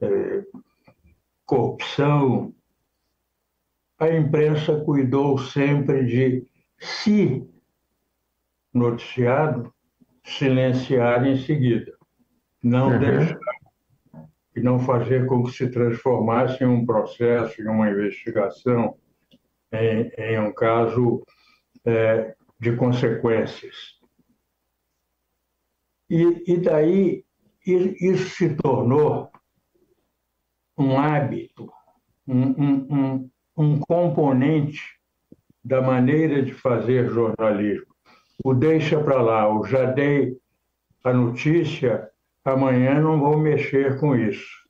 é, 0.00 0.44
corrupção, 1.44 2.54
a 3.98 4.08
imprensa 4.08 4.78
cuidou 4.84 5.38
sempre 5.38 6.04
de, 6.04 6.46
se 6.78 7.44
noticiado, 8.72 9.72
silenciar 10.24 11.26
em 11.26 11.36
seguida, 11.38 11.96
não 12.62 12.90
uhum. 12.90 12.98
deixar 12.98 13.38
e 14.54 14.60
não 14.60 14.78
fazer 14.80 15.26
com 15.26 15.44
que 15.44 15.52
se 15.52 15.70
transformasse 15.70 16.62
em 16.62 16.66
um 16.66 16.84
processo, 16.84 17.62
em 17.62 17.66
uma 17.66 17.88
investigação, 17.88 18.96
em, 19.72 20.10
em 20.18 20.40
um 20.40 20.52
caso 20.52 21.22
é, 21.88 22.36
de 22.60 22.76
consequências. 22.76 23.98
E, 26.10 26.44
e 26.46 26.56
daí 26.58 27.24
isso 27.64 28.30
se 28.36 28.54
tornou 28.56 29.30
um 30.76 30.98
hábito, 30.98 31.70
um, 32.26 32.42
um, 32.42 32.86
um, 32.90 33.30
um 33.56 33.80
componente 33.80 34.82
da 35.64 35.80
maneira 35.80 36.42
de 36.42 36.52
fazer 36.52 37.08
jornalismo. 37.08 37.94
O 38.44 38.54
deixa 38.54 39.02
para 39.02 39.20
lá, 39.20 39.52
o 39.52 39.64
já 39.64 39.86
dei 39.86 40.38
a 41.02 41.12
notícia, 41.12 42.10
amanhã 42.44 43.00
não 43.00 43.18
vou 43.18 43.38
mexer 43.38 43.98
com 43.98 44.14
isso. 44.14 44.66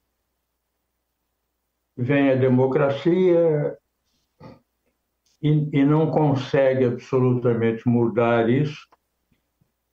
Vem 1.97 2.31
a 2.31 2.37
democracia 2.37 3.77
e, 5.43 5.69
e 5.73 5.85
não 5.85 6.11
consegue 6.11 6.85
absolutamente 6.85 7.89
mudar 7.89 8.49
isso, 8.49 8.89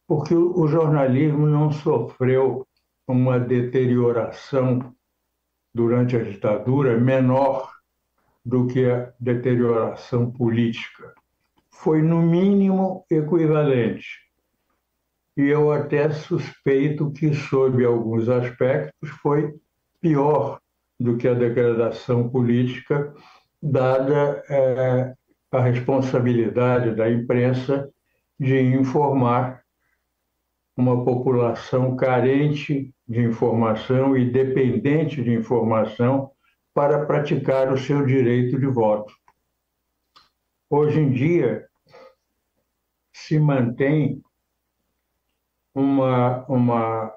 porque 0.07 0.35
o, 0.35 0.67
jornalismo 0.67 1.47
não 1.47 1.71
sofreu 1.71 2.67
uma 3.07 3.39
deterioração 3.39 4.93
durante 5.73 6.15
a 6.15 6.23
ditadura 6.23 6.99
menor 6.99 7.71
do 8.45 8.67
que 8.67 8.89
a 8.89 9.11
deterioração 9.19 10.31
política. 10.31 11.13
Foi, 11.71 12.01
no 12.01 12.21
mínimo, 12.21 13.03
equivalente 13.09 14.25
e 15.37 15.47
eu 15.47 15.71
até 15.71 16.09
suspeito 16.11 17.11
que, 17.11 17.33
sob 17.33 17.83
alguns 17.83 18.29
aspectos, 18.29 19.09
foi 19.21 19.53
pior 19.99 20.59
do 20.97 21.17
que 21.17 21.27
a 21.27 21.33
degradação 21.33 22.29
política, 22.29 23.13
dada 23.61 24.41
é, 24.49 25.13
a 25.55 25.61
responsabilidade 25.61 26.95
da 26.95 27.09
imprensa 27.09 27.89
de 28.39 28.59
informar 28.59 29.63
uma 30.75 31.03
população 31.05 31.95
carente 31.95 32.93
de 33.07 33.21
informação 33.21 34.17
e 34.17 34.29
dependente 34.29 35.23
de 35.23 35.31
informação 35.31 36.31
para 36.73 37.05
praticar 37.05 37.71
o 37.71 37.77
seu 37.77 38.05
direito 38.05 38.59
de 38.59 38.67
voto. 38.67 39.13
Hoje 40.69 40.99
em 40.99 41.11
dia, 41.11 41.65
se 43.13 43.39
mantém 43.39 44.21
uma, 45.73 46.45
uma 46.47 47.13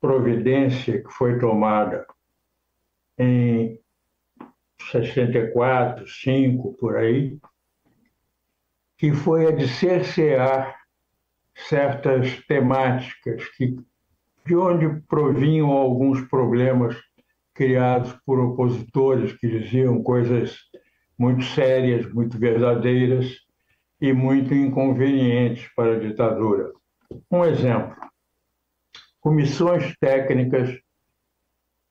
providência 0.00 1.02
que 1.02 1.12
foi 1.12 1.38
tomada 1.38 2.06
em 3.18 3.80
64, 4.90 6.06
5, 6.06 6.74
por 6.74 6.96
aí, 6.96 7.38
que 8.98 9.12
foi 9.12 9.46
a 9.46 9.50
de 9.50 9.68
cercear 9.68 10.76
certas 11.54 12.44
temáticas 12.46 13.48
que, 13.56 13.76
de 14.44 14.56
onde 14.56 15.00
provinham 15.08 15.70
alguns 15.70 16.20
problemas 16.28 16.96
criados 17.54 18.12
por 18.24 18.38
opositores 18.38 19.32
que 19.34 19.48
diziam 19.48 20.02
coisas 20.02 20.58
muito 21.18 21.44
sérias, 21.44 22.10
muito 22.12 22.38
verdadeiras, 22.38 23.46
e 24.00 24.12
muito 24.12 24.54
inconvenientes 24.54 25.68
para 25.74 25.96
a 25.96 25.98
ditadura. 25.98 26.72
Um 27.30 27.44
exemplo: 27.44 27.96
comissões 29.20 29.94
técnicas 29.98 30.78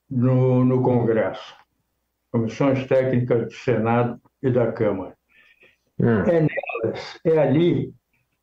no, 0.09 0.63
no 0.63 0.81
Congresso, 0.81 1.55
comissões 2.36 2.86
técnicas 2.86 3.45
do 3.45 3.53
Senado 3.53 4.19
e 4.43 4.51
da 4.51 4.69
Câmara. 4.69 5.15
Hum. 5.97 6.19
É 6.23 6.41
nelas, 6.41 7.19
é 7.23 7.38
ali 7.38 7.93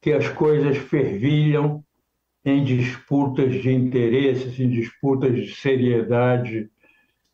que 0.01 0.15
as 0.15 0.27
coisas 0.29 0.79
fervilham 0.79 1.85
em 2.43 2.65
disputas 2.65 3.53
de 3.53 3.71
interesses, 3.71 4.59
em 4.59 4.71
disputas 4.71 5.35
de 5.35 5.55
seriedade, 5.55 6.71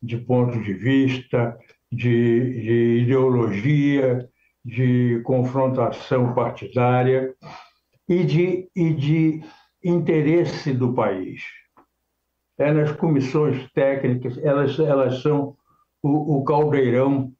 de 0.03 0.17
ponto 0.17 0.61
de 0.61 0.73
vista, 0.73 1.57
de, 1.89 2.61
de 2.61 3.03
ideologia, 3.03 4.27
de 4.63 5.21
confrontação 5.23 6.33
partidária 6.33 7.33
e 8.05 8.25
de, 8.25 8.69
e 8.75 8.93
de 8.93 9.41
interesse 9.81 10.73
do 10.73 10.93
país. 10.93 11.41
É 12.57 12.73
nas 12.73 12.91
comissões 12.91 13.65
técnicas, 13.71 14.37
elas, 14.39 14.77
elas 14.77 15.21
são 15.21 15.55
o, 16.01 16.37
o 16.37 16.43
caldeirão 16.43 17.33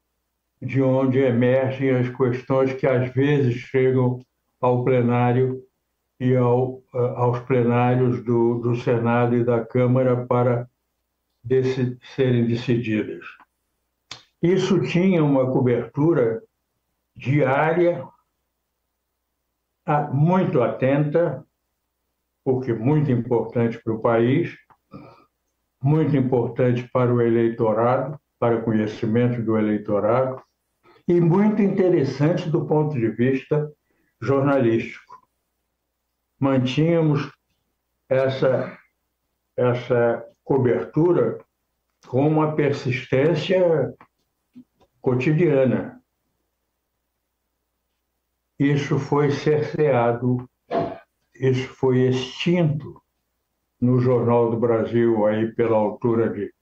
de 0.61 0.81
onde 0.81 1.19
emergem 1.19 1.91
as 1.91 2.09
questões 2.09 2.73
que 2.73 2.85
às 2.85 3.13
vezes 3.13 3.55
chegam 3.55 4.19
ao 4.59 4.83
plenário 4.83 5.63
e 6.19 6.35
ao, 6.35 6.83
aos 6.93 7.39
plenários 7.39 8.23
do, 8.23 8.59
do 8.59 8.75
Senado 8.75 9.35
e 9.35 9.43
da 9.43 9.63
Câmara 9.65 10.25
para 10.25 10.69
desse, 11.41 11.97
serem 12.15 12.45
decididas. 12.45 13.25
Isso 14.41 14.81
tinha 14.81 15.23
uma 15.23 15.49
cobertura 15.49 16.43
diária, 17.15 18.05
muito 20.11 20.61
atenta, 20.61 21.45
porque 22.43 22.73
muito 22.73 23.11
importante 23.11 23.81
para 23.81 23.93
o 23.93 23.99
país, 23.99 24.55
muito 25.81 26.15
importante 26.15 26.87
para 26.91 27.13
o 27.13 27.21
eleitorado, 27.21 28.19
para 28.39 28.61
conhecimento 28.61 29.41
do 29.41 29.57
eleitorado, 29.57 30.41
e 31.07 31.19
muito 31.19 31.61
interessante 31.61 32.49
do 32.49 32.65
ponto 32.65 32.93
de 32.93 33.09
vista 33.09 33.69
jornalístico. 34.21 35.19
Mantínhamos 36.39 37.31
essa, 38.07 38.77
essa 39.57 40.25
cobertura 40.43 41.43
com 42.07 42.27
uma 42.27 42.55
persistência 42.55 43.93
cotidiana. 45.01 46.01
Isso 48.57 48.99
foi 48.99 49.31
cerceado, 49.31 50.49
isso 51.33 51.67
foi 51.69 52.07
extinto 52.07 53.01
no 53.79 53.99
Jornal 53.99 54.51
do 54.51 54.57
Brasil 54.57 55.25
aí 55.25 55.53
pela 55.53 55.77
altura 55.77 56.29
de 56.29 56.53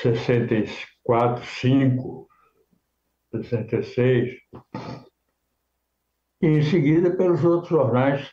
64, 0.00 1.44
5, 1.44 2.28
66, 3.32 4.38
e 6.40 6.46
em 6.46 6.62
seguida 6.62 7.16
pelos 7.16 7.44
outros 7.44 7.68
jornais, 7.68 8.30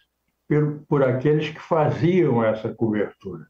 por, 0.47 0.85
por 0.87 1.03
aqueles 1.03 1.49
que 1.49 1.59
faziam 1.59 2.41
essa 2.43 2.71
cobertura. 2.73 3.47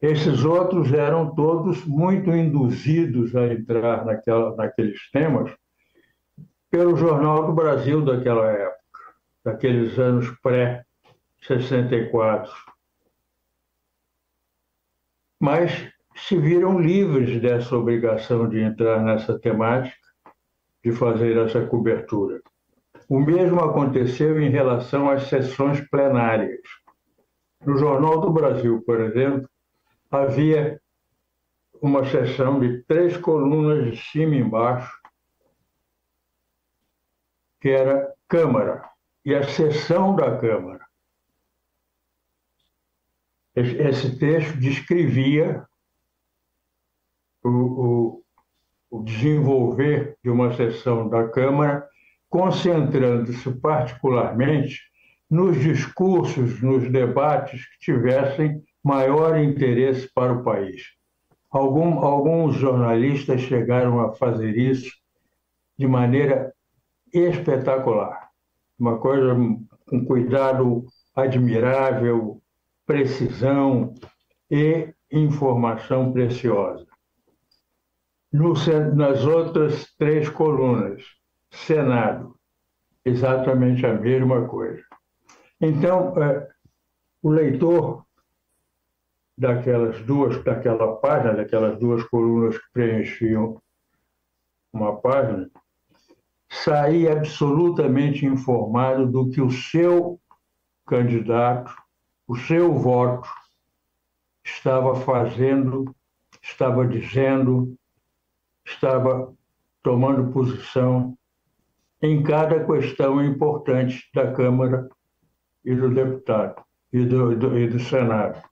Esses 0.00 0.44
outros 0.44 0.92
eram 0.92 1.34
todos 1.34 1.84
muito 1.84 2.30
induzidos 2.30 3.34
a 3.36 3.52
entrar 3.52 4.06
naquela, 4.06 4.56
naqueles 4.56 5.10
temas 5.10 5.52
pelo 6.70 6.96
Jornal 6.96 7.48
do 7.48 7.52
Brasil 7.52 8.02
daquela 8.02 8.50
época, 8.50 9.00
daqueles 9.44 9.98
anos 9.98 10.30
pré-64. 10.40 12.48
Mas 15.38 15.92
se 16.26 16.36
viram 16.36 16.78
livres 16.78 17.40
dessa 17.40 17.76
obrigação 17.76 18.48
de 18.48 18.60
entrar 18.60 19.02
nessa 19.02 19.38
temática, 19.38 19.96
de 20.84 20.92
fazer 20.92 21.36
essa 21.36 21.64
cobertura. 21.66 22.40
O 23.08 23.18
mesmo 23.18 23.60
aconteceu 23.60 24.40
em 24.40 24.50
relação 24.50 25.10
às 25.10 25.24
sessões 25.24 25.80
plenárias. 25.88 26.60
No 27.64 27.76
Jornal 27.76 28.20
do 28.20 28.30
Brasil, 28.30 28.82
por 28.86 29.00
exemplo, 29.00 29.48
havia 30.10 30.80
uma 31.82 32.04
seção 32.04 32.60
de 32.60 32.82
três 32.84 33.16
colunas 33.16 33.90
de 33.90 33.96
cima 33.96 34.34
e 34.34 34.38
embaixo, 34.38 34.92
que 37.60 37.68
era 37.68 38.12
Câmara, 38.28 38.88
e 39.24 39.34
a 39.34 39.42
sessão 39.42 40.14
da 40.14 40.38
Câmara. 40.38 40.86
Esse 43.54 44.18
texto 44.18 44.56
descrevia 44.56 45.66
o, 47.42 48.22
o, 48.90 49.02
desenvolver 49.02 50.16
de 50.22 50.30
uma 50.30 50.52
sessão 50.54 51.08
da 51.08 51.28
Câmara, 51.28 51.86
concentrando-se 52.28 53.50
particularmente 53.60 54.80
nos 55.28 55.58
discursos, 55.60 56.60
nos 56.60 56.90
debates 56.90 57.64
que 57.66 57.92
tivessem 57.92 58.62
maior 58.82 59.38
interesse 59.38 60.10
para 60.12 60.32
o 60.32 60.42
país. 60.42 60.82
Algum, 61.50 61.98
alguns 61.98 62.56
jornalistas 62.56 63.40
chegaram 63.40 64.00
a 64.00 64.12
fazer 64.12 64.56
isso 64.56 64.90
de 65.78 65.86
maneira 65.86 66.52
espetacular, 67.12 68.28
uma 68.78 68.98
coisa 68.98 69.34
com 69.88 70.04
cuidado 70.04 70.84
admirável, 71.14 72.40
precisão 72.86 73.94
e 74.50 74.92
informação 75.10 76.12
preciosa. 76.12 76.89
No, 78.32 78.54
nas 78.94 79.24
outras 79.24 79.92
três 79.96 80.28
colunas, 80.28 81.02
Senado, 81.50 82.36
exatamente 83.04 83.84
a 83.84 83.94
mesma 83.94 84.46
coisa. 84.46 84.84
Então, 85.60 86.14
é, 86.22 86.48
o 87.22 87.28
leitor 87.28 88.04
daquelas 89.36 90.00
duas, 90.02 90.42
daquela 90.44 90.96
página, 90.96 91.34
daquelas 91.34 91.78
duas 91.78 92.04
colunas 92.04 92.56
que 92.56 92.72
preenchiam 92.72 93.60
uma 94.72 94.96
página, 94.96 95.50
sair 96.48 97.08
absolutamente 97.08 98.26
informado 98.26 99.06
do 99.06 99.30
que 99.30 99.40
o 99.40 99.50
seu 99.50 100.20
candidato, 100.86 101.74
o 102.28 102.36
seu 102.36 102.74
voto, 102.74 103.28
estava 104.44 104.94
fazendo, 104.96 105.94
estava 106.42 106.86
dizendo, 106.86 107.76
estava 108.70 109.32
tomando 109.82 110.32
posição 110.32 111.16
em 112.02 112.22
cada 112.22 112.64
questão 112.64 113.22
importante 113.22 114.08
da 114.14 114.32
Câmara 114.32 114.88
e 115.64 115.74
do 115.74 115.92
deputado 115.92 116.62
e 116.92 117.04
do, 117.04 117.36
do, 117.36 117.58
e 117.58 117.68
do 117.68 117.78
Senado. 117.78 118.42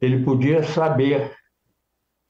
Ele 0.00 0.24
podia 0.24 0.62
saber, 0.62 1.34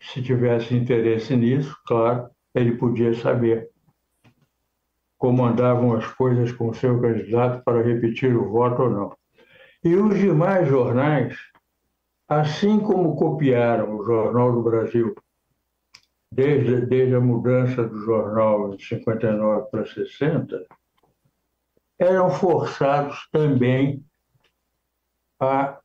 se 0.01 0.23
tivesse 0.23 0.75
interesse 0.75 1.37
nisso, 1.37 1.77
claro, 1.87 2.29
ele 2.55 2.77
podia 2.77 3.15
saber 3.15 3.71
como 5.17 5.45
andavam 5.45 5.95
as 5.95 6.07
coisas 6.15 6.51
com 6.51 6.73
seu 6.73 7.01
candidato 7.01 7.63
para 7.63 7.83
repetir 7.83 8.35
o 8.35 8.51
voto 8.51 8.83
ou 8.83 8.91
não. 8.91 9.17
E 9.85 9.95
os 9.95 10.19
demais 10.19 10.69
jornais, 10.69 11.37
assim 12.29 12.81
como 12.81 13.17
copiaram 13.17 13.97
o 13.97 14.05
Jornal 14.05 14.53
do 14.53 14.63
Brasil, 14.63 15.15
desde, 16.33 16.87
desde 16.87 17.15
a 17.15 17.21
mudança 17.21 17.83
do 17.83 17.99
jornal 18.01 18.77
de 18.77 18.85
59 18.85 19.71
para 19.71 19.87
60, 19.87 20.67
eram 21.99 22.31
forçados 22.31 23.29
também 23.31 24.03
a 25.39 25.79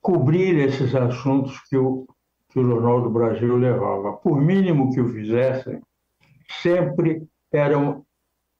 cobrir 0.00 0.56
esses 0.58 0.94
assuntos 0.94 1.58
que 1.68 1.76
o, 1.76 2.06
que 2.48 2.58
o 2.58 2.64
Jornal 2.64 3.02
do 3.02 3.10
Brasil 3.10 3.56
levava. 3.56 4.12
Por 4.14 4.40
mínimo 4.40 4.92
que 4.92 5.00
o 5.00 5.08
fizessem, 5.08 5.80
sempre 6.62 7.26
era, 7.52 7.78
um, 7.78 8.02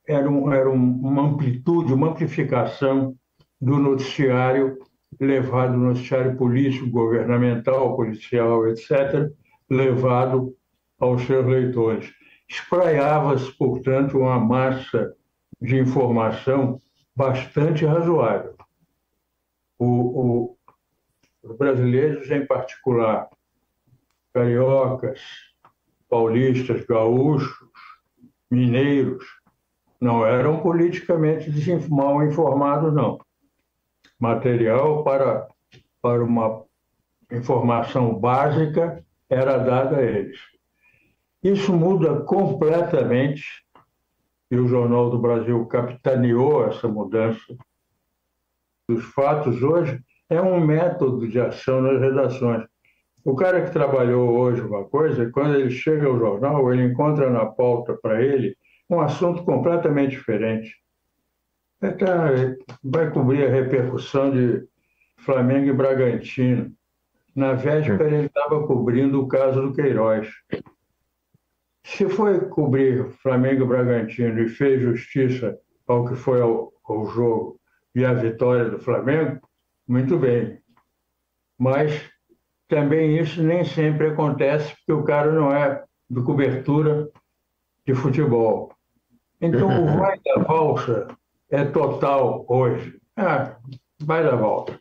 era, 0.06 0.28
um, 0.28 0.52
era 0.52 0.70
uma 0.70 1.22
amplitude, 1.22 1.92
uma 1.92 2.10
amplificação 2.10 3.14
do 3.60 3.76
noticiário 3.76 4.78
levado, 5.20 5.76
noticiário 5.76 6.36
político, 6.36 6.90
governamental, 6.90 7.96
policial, 7.96 8.68
etc., 8.68 9.30
levado 9.70 10.54
aos 10.98 11.22
seus 11.22 11.46
leitores. 11.46 12.12
Espraiava-se, 12.48 13.52
portanto, 13.52 14.18
uma 14.18 14.38
massa 14.38 15.14
de 15.60 15.76
informação 15.76 16.80
bastante 17.14 17.84
razoável. 17.84 18.56
O, 19.78 19.86
o, 19.86 20.58
os 21.42 21.56
brasileiros, 21.56 22.30
em 22.30 22.46
particular, 22.46 23.28
cariocas, 24.32 25.20
paulistas, 26.08 26.84
gaúchos, 26.84 27.68
mineiros, 28.50 29.24
Não 30.00 30.24
eram 30.24 30.60
politicamente 30.60 31.50
mal 31.90 32.22
informados, 32.24 32.94
não. 32.94 33.18
Material 34.18 35.02
para, 35.02 35.48
para 36.00 36.22
uma 36.24 36.64
informação 37.30 38.14
básica 38.14 39.04
era 39.28 39.58
dada 39.58 39.96
a 39.96 40.02
eles. 40.02 40.38
Isso 41.42 41.72
muda 41.72 42.20
completamente, 42.20 43.44
e 44.50 44.56
o 44.56 44.66
Jornal 44.66 45.10
do 45.10 45.18
Brasil 45.18 45.64
capitaneou 45.66 46.66
essa 46.66 46.88
mudança 46.88 47.56
dos 48.88 49.04
fatos 49.04 49.62
hoje, 49.62 50.00
é 50.30 50.40
um 50.40 50.60
método 50.60 51.28
de 51.28 51.38
ação 51.40 51.80
nas 51.80 52.00
redações. 52.00 52.64
O 53.24 53.34
cara 53.34 53.62
que 53.62 53.70
trabalhou 53.70 54.38
hoje 54.38 54.62
uma 54.62 54.84
coisa, 54.84 55.30
quando 55.30 55.54
ele 55.54 55.70
chega 55.70 56.06
ao 56.06 56.18
jornal, 56.18 56.72
ele 56.72 56.84
encontra 56.84 57.28
na 57.30 57.46
pauta 57.46 57.96
para 58.00 58.22
ele 58.22 58.56
um 58.88 59.00
assunto 59.00 59.44
completamente 59.44 60.12
diferente. 60.12 60.74
Tá, 61.80 62.30
vai 62.82 63.10
cobrir 63.10 63.46
a 63.46 63.50
repercussão 63.50 64.30
de 64.30 64.66
Flamengo 65.18 65.68
e 65.68 65.72
Bragantino. 65.72 66.72
Na 67.34 67.52
véspera, 67.52 68.06
ele 68.06 68.26
estava 68.26 68.66
cobrindo 68.66 69.22
o 69.22 69.28
caso 69.28 69.60
do 69.60 69.72
Queiroz. 69.72 70.28
Se 71.88 72.06
foi 72.06 72.38
cobrir 72.50 73.10
Flamengo 73.22 73.64
e 73.64 73.66
Bragantino 73.66 74.40
e 74.40 74.48
fez 74.48 74.82
justiça 74.82 75.58
ao 75.86 76.06
que 76.06 76.14
foi 76.14 76.40
ao, 76.40 76.70
ao 76.84 77.06
jogo 77.06 77.58
e 77.94 78.04
à 78.04 78.12
vitória 78.12 78.66
do 78.66 78.78
Flamengo, 78.78 79.40
muito 79.88 80.18
bem. 80.18 80.60
Mas 81.58 82.08
também 82.68 83.18
isso 83.18 83.42
nem 83.42 83.64
sempre 83.64 84.08
acontece, 84.08 84.76
porque 84.76 84.92
o 84.92 85.02
cara 85.02 85.32
não 85.32 85.50
é 85.50 85.82
de 86.10 86.22
cobertura 86.22 87.08
de 87.86 87.94
futebol. 87.94 88.70
Então, 89.40 89.68
o 89.82 89.98
vai 89.98 90.20
da 90.20 90.42
valsa 90.42 91.08
é 91.50 91.64
total 91.64 92.44
hoje. 92.48 93.00
Ah, 93.16 93.56
vai 93.98 94.22
da 94.22 94.36
volta. 94.36 94.78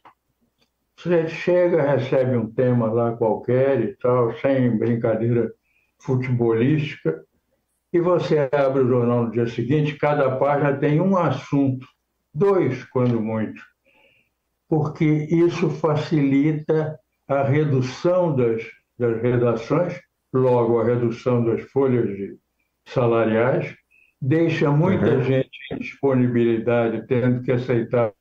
Você 0.97 1.29
chega, 1.29 1.81
recebe 1.81 2.35
um 2.35 2.51
tema 2.51 2.91
lá 2.91 3.15
qualquer 3.15 3.79
e 3.79 3.95
tal, 3.95 4.35
sem 4.35 4.77
brincadeira 4.77 5.53
futebolística, 6.01 7.23
e 7.91 7.99
você 7.99 8.49
abre 8.51 8.83
o 8.83 8.87
jornal 8.87 9.25
no 9.25 9.31
dia 9.31 9.47
seguinte, 9.47 9.95
cada 9.95 10.35
página 10.37 10.77
tem 10.77 10.99
um 11.01 11.17
assunto, 11.17 11.87
dois, 12.33 12.83
quando 12.85 13.21
muito, 13.21 13.61
porque 14.67 15.05
isso 15.05 15.69
facilita 15.69 16.99
a 17.27 17.43
redução 17.43 18.35
das, 18.35 18.61
das 18.97 19.21
redações, 19.21 19.99
logo 20.33 20.79
a 20.79 20.85
redução 20.85 21.43
das 21.43 21.61
folhas 21.71 22.07
de 22.07 22.37
salariais, 22.85 23.75
deixa 24.21 24.69
muita 24.71 25.15
uhum. 25.15 25.23
gente 25.23 25.49
em 25.71 25.77
disponibilidade, 25.77 27.07
tendo 27.07 27.41
que 27.41 27.51
aceitar 27.51 28.13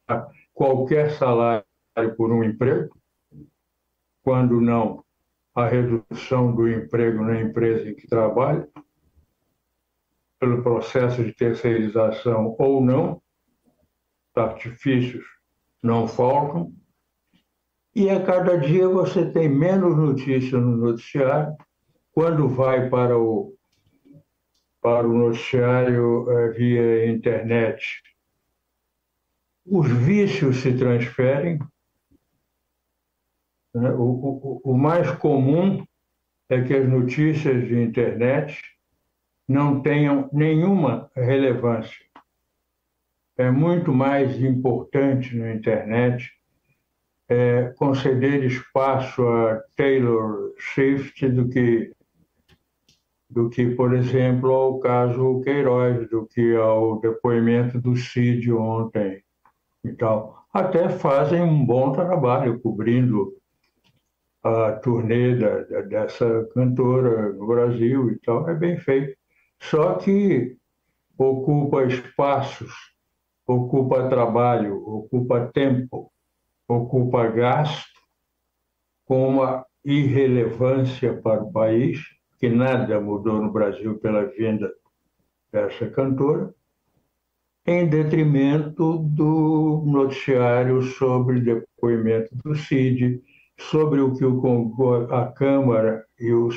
qualquer 0.55 1.11
salário 1.13 1.65
por 2.17 2.33
um 2.33 2.45
emprego, 2.45 2.97
quando 4.23 4.61
não 4.61 5.05
a 5.57 5.67
redução 5.67 6.55
do 6.55 6.69
emprego 6.69 7.25
na 7.25 7.41
empresa 7.41 7.89
em 7.89 7.95
que 7.95 8.07
trabalha, 8.07 8.69
pelo 10.39 10.63
processo 10.63 11.25
de 11.25 11.33
terceirização 11.33 12.55
ou 12.59 12.81
não, 12.81 13.23
artifícios 14.35 15.25
não 15.83 16.07
faltam, 16.07 16.73
e 17.95 18.11
a 18.11 18.23
cada 18.23 18.59
dia 18.59 18.87
você 18.87 19.25
tem 19.31 19.49
menos 19.49 19.97
notícia 19.97 20.59
no 20.59 20.77
noticiário. 20.77 21.57
Quando 22.13 22.47
vai 22.47 22.91
para 22.91 23.19
o, 23.19 23.57
para 24.83 25.09
o 25.09 25.17
noticiário 25.17 26.31
é, 26.31 26.51
via 26.51 27.11
internet, 27.11 28.03
os 29.65 29.91
vícios 29.91 30.59
se 30.59 30.77
transferem. 30.77 31.59
Né? 33.77 33.91
O, 33.91 34.61
o, 34.65 34.73
o 34.73 34.75
mais 34.79 35.11
comum 35.13 35.85
é 36.49 36.63
que 36.63 36.73
as 36.73 36.89
notícias 36.89 37.69
de 37.69 37.79
internet 37.79 38.59
não 39.47 39.83
tenham 39.83 40.31
nenhuma 40.33 41.11
relevância. 41.15 42.05
É 43.37 43.51
muito 43.51 43.93
mais 43.93 44.41
importante 44.41 45.37
na 45.37 45.53
internet 45.53 46.33
é, 47.29 47.75
conceder 47.77 48.45
espaço 48.45 49.29
a 49.29 49.63
Taylor 49.77 50.55
Swift 50.59 51.29
do 51.29 51.49
que, 51.51 51.93
do 53.29 53.51
que, 53.51 53.75
por 53.75 53.95
exemplo, 53.95 54.51
ao 54.53 54.79
caso 54.79 55.43
Queiroz, 55.43 56.09
do 56.09 56.27
que 56.27 56.57
ao 56.57 56.99
depoimento 56.99 57.79
do 57.79 57.95
Cid 57.95 58.51
ontem 58.53 59.23
e 59.85 59.93
tal. 59.93 60.47
Até 60.51 60.89
fazem 60.89 61.43
um 61.43 61.67
bom 61.67 61.93
trabalho 61.93 62.59
cobrindo 62.61 63.37
a 64.47 64.73
turnê 64.79 65.37
da, 65.37 65.63
da, 65.65 65.81
dessa 65.83 66.49
cantora 66.55 67.33
no 67.33 67.47
Brasil 67.47 68.11
e 68.11 68.19
tal, 68.21 68.49
é 68.49 68.55
bem 68.55 68.79
feito. 68.79 69.17
Só 69.61 69.95
que 69.95 70.57
ocupa 71.19 71.85
espaços, 71.85 72.73
ocupa 73.47 74.09
trabalho, 74.09 74.77
ocupa 74.87 75.51
tempo 75.53 76.11
ocupa 76.69 77.29
gasto 77.29 77.97
com 79.05 79.29
uma 79.29 79.65
irrelevância 79.85 81.15
para 81.15 81.43
o 81.43 81.53
país, 81.53 82.01
que 82.39 82.49
nada 82.49 83.01
mudou 83.01 83.41
no 83.41 83.53
Brasil 83.53 83.99
pela 83.99 84.25
vinda 84.25 84.71
dessa 85.53 85.89
cantora, 85.91 86.53
em 87.65 87.89
detrimento 87.89 88.99
do 88.99 89.83
noticiário 89.87 90.83
sobre 90.83 91.41
depoimento 91.41 92.35
do 92.37 92.55
CID, 92.55 93.23
sobre 93.59 94.01
o 94.01 94.15
que 94.15 94.25
o, 94.25 95.09
a 95.11 95.27
Câmara 95.33 96.05
e 96.19 96.33
o 96.33 96.51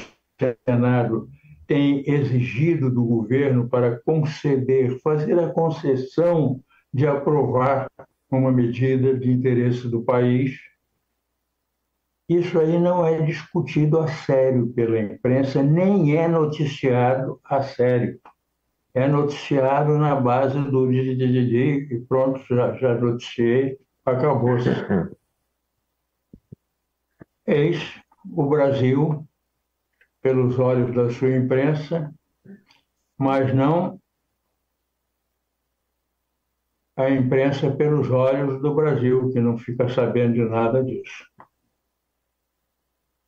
Senado 0.68 1.30
têm 1.68 2.04
exigido 2.10 2.89
do 2.89 3.04
governo 3.04 3.70
para 3.70 4.00
conceder, 4.02 5.00
fazer 5.02 5.39
a 5.39 5.50
concessão 5.50 6.60
de 6.93 7.06
aprovar 7.06 7.88
uma 8.32 8.52
medida 8.52 9.18
de 9.18 9.32
interesse 9.32 9.88
do 9.88 10.02
país. 10.02 10.58
Isso 12.28 12.60
aí 12.60 12.80
não 12.80 13.06
é 13.06 13.22
discutido 13.22 14.00
a 14.00 14.08
sério 14.08 14.68
pela 14.74 15.00
imprensa, 15.00 15.64
nem 15.64 16.16
é 16.16 16.28
noticiado 16.28 17.39
a 17.43 17.62
sério. 17.62 18.20
É 18.93 19.08
noticiado 19.08 19.97
na 19.97 20.16
base 20.16 20.60
do 20.60 20.91
e 20.91 22.06
pronto, 22.08 22.41
já, 22.50 22.74
já 22.74 22.95
noticiei, 22.95 23.78
acabou-se. 24.06 24.70
Eis 27.50 28.00
o 28.32 28.45
Brasil 28.47 29.28
pelos 30.22 30.60
olhos 30.60 30.93
da 30.93 31.10
sua 31.10 31.36
imprensa, 31.36 32.14
mas 33.18 33.52
não 33.56 34.00
a 36.95 37.10
imprensa 37.10 37.72
pelos 37.72 38.12
olhos 38.12 38.62
do 38.62 38.76
Brasil, 38.76 39.32
que 39.32 39.39
não 39.39 39.58
fica 39.58 39.89
sabendo 39.89 40.34
de 40.34 40.43
nada 40.43 40.84
disso. 40.84 41.26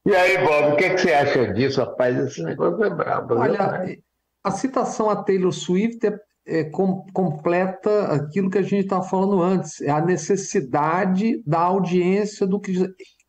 E 0.05 0.15
aí, 0.15 0.37
Bob, 0.45 0.73
o 0.73 0.77
que, 0.77 0.83
é 0.83 0.93
que 0.93 0.99
você 0.99 1.13
acha 1.13 1.51
disso, 1.53 1.79
rapaz? 1.79 2.15
Esse 2.15 2.43
negócio 2.43 2.83
é 2.83 2.89
brabo. 2.91 3.39
Olha, 3.39 3.71
né? 3.71 3.97
a 4.43 4.51
citação 4.51 5.09
a 5.09 5.23
Taylor 5.23 5.51
Swift 5.51 6.05
é, 6.05 6.19
é 6.45 6.63
com, 6.65 7.07
completa 7.11 8.13
aquilo 8.13 8.51
que 8.51 8.59
a 8.59 8.63
gente 8.63 8.83
estava 8.83 9.03
falando 9.03 9.41
antes, 9.41 9.81
é 9.81 9.89
a 9.89 10.05
necessidade 10.05 11.41
da 11.43 11.61
audiência 11.61 12.45
do 12.45 12.59
que 12.59 12.71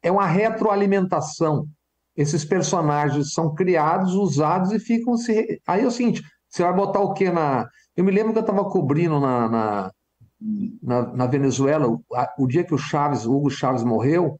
é 0.02 0.10
uma 0.10 0.26
retroalimentação. 0.26 1.66
Esses 2.16 2.44
personagens 2.44 3.32
são 3.32 3.54
criados, 3.54 4.14
usados 4.14 4.72
e 4.72 4.78
ficam 4.78 5.16
se. 5.16 5.60
Aí 5.66 5.82
é 5.82 5.86
o 5.86 5.90
seguinte: 5.90 6.22
você 6.48 6.62
vai 6.62 6.74
botar 6.74 7.00
o 7.00 7.14
quê 7.14 7.30
na. 7.30 7.66
Eu 7.96 8.04
me 8.04 8.10
lembro 8.10 8.32
que 8.32 8.38
eu 8.38 8.42
estava 8.42 8.68
cobrindo 8.68 9.20
na, 9.20 9.48
na 9.48 9.90
na, 10.82 11.14
na 11.14 11.26
Venezuela, 11.26 11.86
o, 12.38 12.46
dia 12.46 12.64
que 12.64 12.74
o 12.74 12.78
Chaves, 12.78 13.24
o 13.24 13.32
Hugo 13.32 13.50
Chaves 13.50 13.84
morreu, 13.84 14.38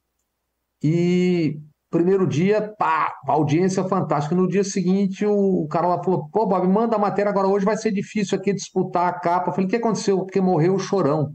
e 0.83 1.61
primeiro 1.91 2.27
dia, 2.27 2.75
pá, 2.77 3.15
audiência 3.27 3.85
fantástica. 3.85 4.35
No 4.35 4.49
dia 4.49 4.65
seguinte, 4.65 5.25
o, 5.25 5.63
o 5.63 5.69
cara 5.69 5.87
lá 5.87 6.03
falou: 6.03 6.29
pô, 6.29 6.47
Bob, 6.47 6.67
manda 6.67 6.97
a 6.97 6.99
matéria, 6.99 7.31
agora 7.31 7.47
hoje 7.47 7.65
vai 7.65 7.77
ser 7.77 7.93
difícil 7.93 8.37
aqui 8.37 8.53
disputar 8.53 9.09
a 9.09 9.13
capa. 9.13 9.51
Eu 9.51 9.53
falei: 9.53 9.67
o 9.67 9.71
que 9.71 9.77
aconteceu? 9.77 10.19
Porque 10.19 10.41
morreu 10.41 10.75
o 10.75 10.79
chorão. 10.79 11.33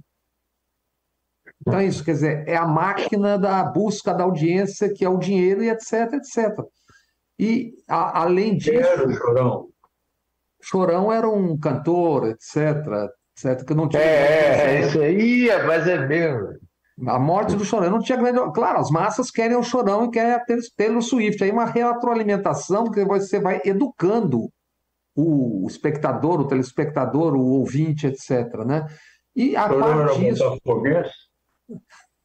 Então 1.68 1.80
é 1.80 1.86
isso, 1.86 2.04
quer 2.04 2.14
dizer, 2.14 2.48
é 2.48 2.56
a 2.56 2.66
máquina 2.66 3.38
da 3.38 3.64
busca 3.64 4.14
da 4.14 4.24
audiência, 4.24 4.94
que 4.94 5.04
é 5.04 5.10
o 5.10 5.18
dinheiro 5.18 5.64
e 5.64 5.70
etc, 5.70 6.14
etc. 6.14 6.64
E, 7.38 7.74
a, 7.88 8.22
além 8.22 8.58
disso. 8.58 8.72
Quem 8.72 8.82
era 8.82 9.08
o 9.08 9.12
Chorão? 9.12 9.68
Chorão 10.62 11.12
era 11.12 11.30
um 11.30 11.58
cantor, 11.58 12.28
etc 12.28 13.10
certo? 13.38 13.66
Que 13.66 13.74
não 13.74 13.88
tinha. 13.88 14.02
É, 14.02 14.76
é 14.76 14.82
isso 14.82 15.00
aí, 15.00 15.48
mas 15.66 15.88
é 15.88 16.06
mesmo. 16.06 16.58
A 17.08 17.20
morte 17.20 17.56
do 17.56 17.64
Chorão 17.64 17.92
não 17.92 18.00
tinha 18.00 18.18
grande. 18.18 18.40
Claro, 18.54 18.80
as 18.80 18.90
massas 18.90 19.30
querem 19.30 19.56
o 19.56 19.64
Chorão 19.64 20.06
e 20.06 20.12
querem 20.12 20.36
pelo 20.76 21.02
Swift. 21.02 21.44
Aí 21.44 21.52
uma 21.52 21.66
retroalimentação 21.66 22.90
que 22.90 23.06
você 23.06 23.40
vai 23.40 23.62
educando 23.64 24.50
o 25.16 25.66
espectador, 25.68 26.42
o 26.42 26.48
telespectador, 26.48 27.36
o 27.36 27.60
ouvinte, 27.60 28.08
etc. 28.08 28.66
Né? 28.66 28.86
E 29.36 29.56
a 29.56 29.70
parte 29.70 30.20
disso... 30.20 30.58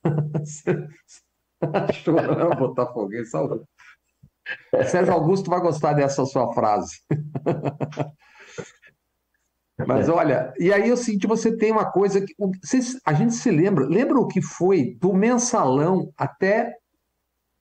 Chorando 1.92 2.56
Botafoguense, 2.56 3.30
saúde. 3.30 3.64
Sérgio 4.90 5.12
Augusto 5.12 5.48
vai 5.50 5.60
gostar 5.60 5.92
dessa 5.92 6.24
sua 6.26 6.52
frase. 6.52 6.96
Mas 9.86 10.08
olha, 10.08 10.52
e 10.58 10.72
aí 10.72 10.88
eu 10.88 10.96
sinto 10.96 11.28
você 11.28 11.56
tem 11.56 11.72
uma 11.72 11.90
coisa 11.90 12.20
que 12.20 12.34
a 13.04 13.12
gente 13.12 13.34
se 13.34 13.50
lembra, 13.50 13.84
lembra 13.86 14.18
o 14.18 14.28
que 14.28 14.40
foi 14.40 14.96
do 15.00 15.12
mensalão 15.12 16.12
até 16.16 16.72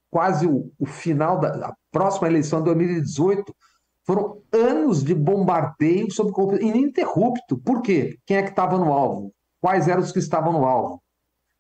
quase 0.10 0.46
o, 0.46 0.72
o 0.78 0.86
final 0.86 1.40
da 1.40 1.74
próxima 1.92 2.28
eleição 2.28 2.60
de 2.60 2.66
2018? 2.66 3.56
Foram 4.06 4.42
anos 4.52 5.04
de 5.04 5.14
bombardeio 5.14 6.12
sobre 6.12 6.34
corrupção 6.34 6.68
ininterrupto. 6.68 7.58
Por 7.60 7.82
quê? 7.82 8.18
Quem 8.26 8.38
é 8.38 8.44
que 8.44 8.50
estava 8.50 8.78
no 8.78 8.92
alvo? 8.92 9.34
Quais 9.62 9.88
eram 9.88 10.02
os 10.02 10.12
que 10.12 10.20
estavam 10.20 10.54
no 10.54 10.66
alvo? 10.66 11.02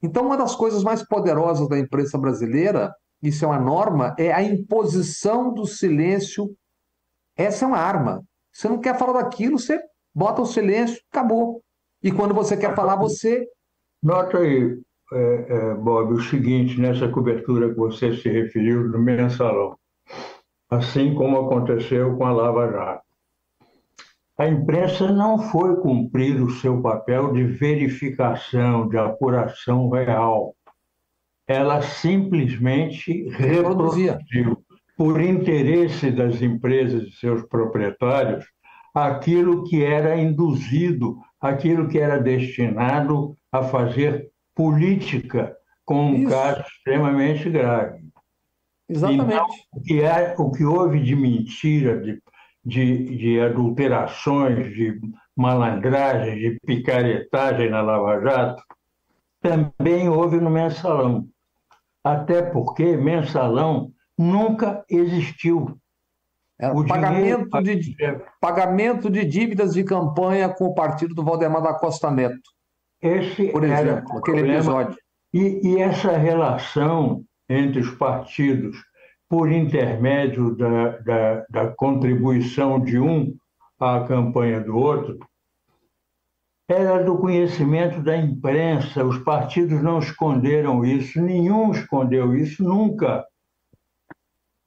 Então, 0.02 0.26
uma 0.26 0.38
das 0.38 0.56
coisas 0.56 0.84
mais 0.84 1.06
poderosas 1.08 1.68
da 1.70 1.78
imprensa 1.78 2.18
brasileira, 2.18 2.94
isso 3.22 3.46
é 3.46 3.48
uma 3.48 3.60
norma, 3.60 4.16
é 4.18 4.34
a 4.34 4.42
imposição 4.42 5.54
do 5.54 5.66
silêncio. 5.66 6.50
Essa 7.38 7.66
é 7.66 7.68
uma 7.68 7.78
arma. 7.78 8.24
Você 8.52 8.68
não 8.68 8.80
quer 8.80 8.98
falar 8.98 9.22
daquilo, 9.22 9.60
você 9.60 9.80
bota 10.14 10.42
o 10.42 10.46
silêncio, 10.46 11.00
acabou. 11.12 11.62
E 12.04 12.12
quando 12.12 12.34
você 12.34 12.58
quer 12.58 12.76
falar, 12.76 12.96
você. 12.96 13.48
Nota 14.02 14.40
aí, 14.40 14.80
é, 15.14 15.46
é, 15.50 15.74
Bob, 15.76 16.14
o 16.14 16.22
seguinte, 16.22 16.80
nessa 16.80 17.08
cobertura 17.08 17.70
que 17.70 17.76
você 17.76 18.16
se 18.16 18.28
referiu 18.28 18.88
no 18.90 19.00
mensalão, 19.00 19.78
assim 20.70 21.14
como 21.14 21.46
aconteceu 21.46 22.18
com 22.18 22.26
a 22.26 22.32
Lava 22.32 22.72
Jato. 22.72 23.11
A 24.42 24.48
imprensa 24.48 25.12
não 25.12 25.38
foi 25.38 25.76
cumprir 25.82 26.42
o 26.42 26.50
seu 26.50 26.82
papel 26.82 27.32
de 27.32 27.44
verificação, 27.44 28.90
de 28.90 28.98
apuração 28.98 29.88
real. 29.88 30.56
Ela 31.48 31.84
simplesmente 31.84 33.30
reproduzia, 33.30 34.18
por 34.98 35.22
interesse 35.22 36.10
das 36.10 36.42
empresas 36.42 37.04
e 37.04 37.12
seus 37.12 37.44
proprietários, 37.44 38.44
aquilo 38.96 39.64
que 39.66 39.84
era 39.84 40.20
induzido, 40.20 41.20
aquilo 41.40 41.88
que 41.88 42.00
era 42.00 42.18
destinado 42.18 43.38
a 43.52 43.62
fazer 43.62 44.32
política 44.56 45.56
com 45.86 46.04
um 46.04 46.16
Isso. 46.16 46.30
caso 46.32 46.62
extremamente 46.62 47.48
grave. 47.48 48.02
Exatamente. 48.90 49.36
Então, 49.36 49.48
o, 49.72 49.82
que 49.84 50.02
é, 50.02 50.36
o 50.36 50.52
que 50.52 50.66
houve 50.66 51.00
de 51.00 51.16
mentira, 51.16 52.02
de, 52.02 52.20
de, 52.64 53.18
de 53.18 53.40
adulterações, 53.40 54.74
de 54.74 55.00
malandragem, 55.36 56.36
de 56.36 56.60
picaretagem 56.66 57.70
na 57.70 57.82
Lava 57.82 58.22
Jato, 58.22 58.64
também 59.42 60.08
houve 60.08 60.40
no 60.40 60.50
mensalão. 60.50 61.28
Até 62.04 62.42
porque 62.42 62.96
mensalão 62.98 63.92
nunca 64.18 64.84
existiu. 64.90 65.78
É, 66.60 66.70
o 66.70 66.86
pagamento, 66.86 67.64
de, 67.64 67.96
pagamento 68.40 69.10
de 69.10 69.26
dívidas 69.26 69.74
de 69.74 69.84
campanha 69.84 70.48
com 70.48 70.66
o 70.66 70.76
partido 70.76 71.16
do 71.16 71.24
Valdemar 71.24 71.64
da 71.64 71.74
Costa 71.74 72.12
Neto. 72.12 72.40
Esse 73.02 73.48
por 73.48 73.64
exemplo, 73.64 74.20
aquele 74.20 74.38
problema. 74.38 74.54
episódio. 74.54 74.98
E, 75.34 75.68
e, 75.68 75.82
essa 75.82 76.16
relação 76.18 77.24
entre 77.50 77.80
os 77.80 77.90
partidos, 77.96 78.78
por 79.32 79.50
intermédio 79.50 80.54
da, 80.58 80.98
da, 80.98 81.46
da 81.50 81.68
contribuição 81.70 82.84
de 82.84 83.00
um 83.00 83.34
à 83.80 84.02
campanha 84.02 84.60
do 84.60 84.76
outro, 84.76 85.18
era 86.68 87.02
do 87.02 87.18
conhecimento 87.18 88.02
da 88.02 88.18
imprensa. 88.18 89.06
Os 89.06 89.18
partidos 89.20 89.82
não 89.82 90.00
esconderam 90.00 90.84
isso, 90.84 91.22
nenhum 91.22 91.72
escondeu 91.72 92.36
isso 92.36 92.62
nunca. 92.62 93.26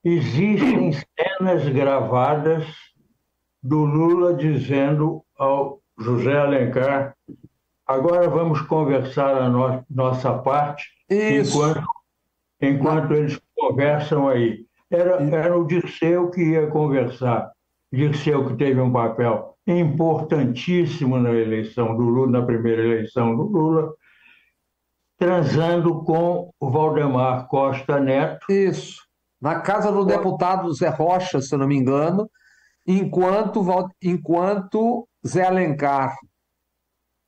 Existem 0.02 0.92
cenas 0.92 1.68
gravadas 1.68 2.66
do 3.62 3.84
Lula 3.84 4.32
dizendo 4.32 5.22
ao 5.38 5.78
José 5.98 6.38
Alencar: 6.38 7.14
agora 7.86 8.30
vamos 8.30 8.62
conversar 8.62 9.42
a 9.42 9.46
no 9.46 9.84
nossa 9.90 10.32
parte, 10.38 10.88
Isso. 11.10 11.58
enquanto, 11.58 11.86
enquanto 12.60 13.12
eles 13.12 13.40
conversam 13.56 14.28
aí. 14.28 14.64
Era, 14.90 15.22
era 15.34 15.58
o 15.58 15.66
Dirceu 15.66 16.30
que 16.30 16.42
ia 16.42 16.66
conversar. 16.68 17.50
Dirceu 17.92 18.46
que 18.46 18.56
teve 18.56 18.80
um 18.80 18.92
papel 18.92 19.56
importantíssimo 19.66 21.18
na 21.18 21.30
eleição 21.30 21.96
do 21.96 22.02
Lula, 22.02 22.40
na 22.40 22.46
primeira 22.46 22.82
eleição 22.82 23.34
do 23.36 23.42
Lula, 23.44 23.94
transando 25.18 26.02
com 26.04 26.50
o 26.60 26.70
Valdemar 26.70 27.48
Costa 27.48 27.98
Neto. 27.98 28.46
Isso 28.50 29.04
na 29.44 29.60
casa 29.60 29.92
do 29.92 30.06
deputado 30.06 30.72
Zé 30.72 30.88
Rocha, 30.88 31.38
se 31.38 31.54
não 31.54 31.66
me 31.66 31.76
engano, 31.76 32.30
enquanto, 32.86 33.62
enquanto 34.02 35.06
Zé 35.26 35.44
Alencar 35.46 36.16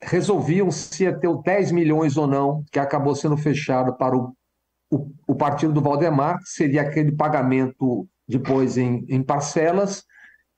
resolviam 0.03 0.71
se 0.71 1.05
ia 1.05 1.15
ter 1.15 1.29
10 1.43 1.73
milhões 1.73 2.17
ou 2.17 2.27
não, 2.27 2.65
que 2.73 2.79
acabou 2.79 3.15
sendo 3.15 3.37
fechado 3.37 3.95
para 3.99 4.17
o, 4.17 4.33
o, 4.91 5.11
o 5.27 5.35
partido 5.35 5.73
do 5.73 5.81
Valdemar, 5.81 6.39
que 6.39 6.49
seria 6.49 6.83
aquele 6.83 7.13
pagamento 7.13 8.09
depois 8.29 8.77
em, 8.77 9.05
em 9.09 9.23
parcelas, 9.23 10.05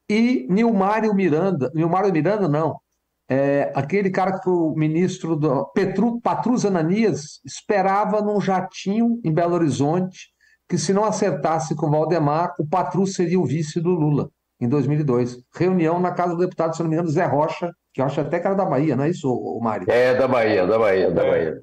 e 0.08 0.46
Nilmário 0.48 1.14
Miranda, 1.14 1.70
Nilmário 1.74 2.12
Miranda 2.12 2.48
não, 2.48 2.80
é, 3.28 3.70
aquele 3.74 4.10
cara 4.10 4.40
que 4.40 4.48
o 4.48 4.74
ministro 4.74 5.36
do 5.36 5.66
Petru, 5.66 6.18
Patrus 6.20 6.64
Ananias 6.64 7.40
esperava 7.44 8.22
num 8.22 8.40
jatinho 8.40 9.20
em 9.22 9.32
Belo 9.32 9.54
Horizonte 9.54 10.30
que 10.68 10.78
se 10.78 10.92
não 10.92 11.04
acertasse 11.04 11.74
com 11.74 11.86
o 11.86 11.90
Valdemar, 11.90 12.54
o 12.58 12.66
Patru 12.66 13.06
seria 13.06 13.40
o 13.40 13.46
vice 13.46 13.80
do 13.80 13.90
Lula, 13.90 14.30
em 14.60 14.68
2002. 14.68 15.38
Reunião 15.54 15.98
na 15.98 16.12
casa 16.12 16.34
do 16.34 16.40
deputado, 16.40 16.76
se 16.76 16.82
não 16.82 16.90
me 16.90 16.94
engano, 16.94 17.08
Zé 17.08 17.24
Rocha, 17.24 17.72
que 17.92 18.02
eu 18.02 18.04
acho 18.04 18.20
até 18.20 18.38
que 18.38 18.46
era 18.46 18.54
da 18.54 18.66
Bahia, 18.66 18.94
não 18.94 19.04
é 19.04 19.10
isso, 19.10 19.32
o 19.32 19.58
Mário? 19.62 19.90
É, 19.90 20.14
da 20.14 20.28
Bahia, 20.28 20.66
da 20.66 20.78
Bahia, 20.78 21.10
da 21.10 21.24
Bahia. 21.24 21.60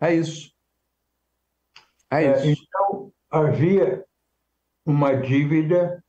É 0.00 0.14
isso. 0.14 0.50
É, 2.10 2.24
é 2.24 2.46
isso. 2.46 2.64
então, 2.66 3.12
havia 3.30 4.04
uma 4.84 5.14
dívida 5.14 6.02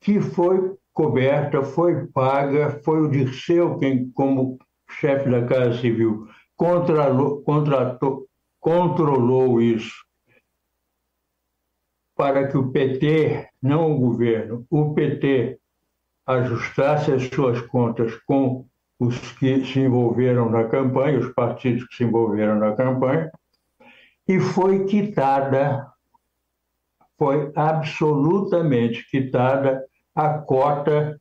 que 0.00 0.20
foi 0.20 0.76
coberta, 0.92 1.62
foi 1.62 2.06
paga, 2.08 2.80
foi 2.84 3.00
o 3.00 3.10
Dirceu 3.10 3.78
quem, 3.78 4.10
como 4.10 4.58
chefe 4.90 5.30
da 5.30 5.46
Casa 5.46 5.78
Civil, 5.78 6.28
contratou, 6.56 8.26
controlou 8.60 9.60
isso 9.60 10.04
para 12.14 12.46
que 12.46 12.56
o 12.56 12.70
PT, 12.70 13.48
não 13.60 13.92
o 13.92 13.98
governo, 13.98 14.64
o 14.70 14.94
PT 14.94 15.58
ajustasse 16.26 17.10
as 17.10 17.24
suas 17.24 17.60
contas 17.62 18.14
com 18.26 18.66
os 19.00 19.32
que 19.32 19.64
se 19.64 19.80
envolveram 19.80 20.48
na 20.48 20.68
campanha, 20.68 21.18
os 21.18 21.32
partidos 21.32 21.84
que 21.88 21.96
se 21.96 22.04
envolveram 22.04 22.56
na 22.56 22.76
campanha, 22.76 23.32
e 24.28 24.38
foi 24.38 24.84
quitada, 24.84 25.86
foi 27.18 27.52
absolutamente 27.54 29.08
quitada 29.10 29.84
a 30.14 30.38
cota 30.38 31.20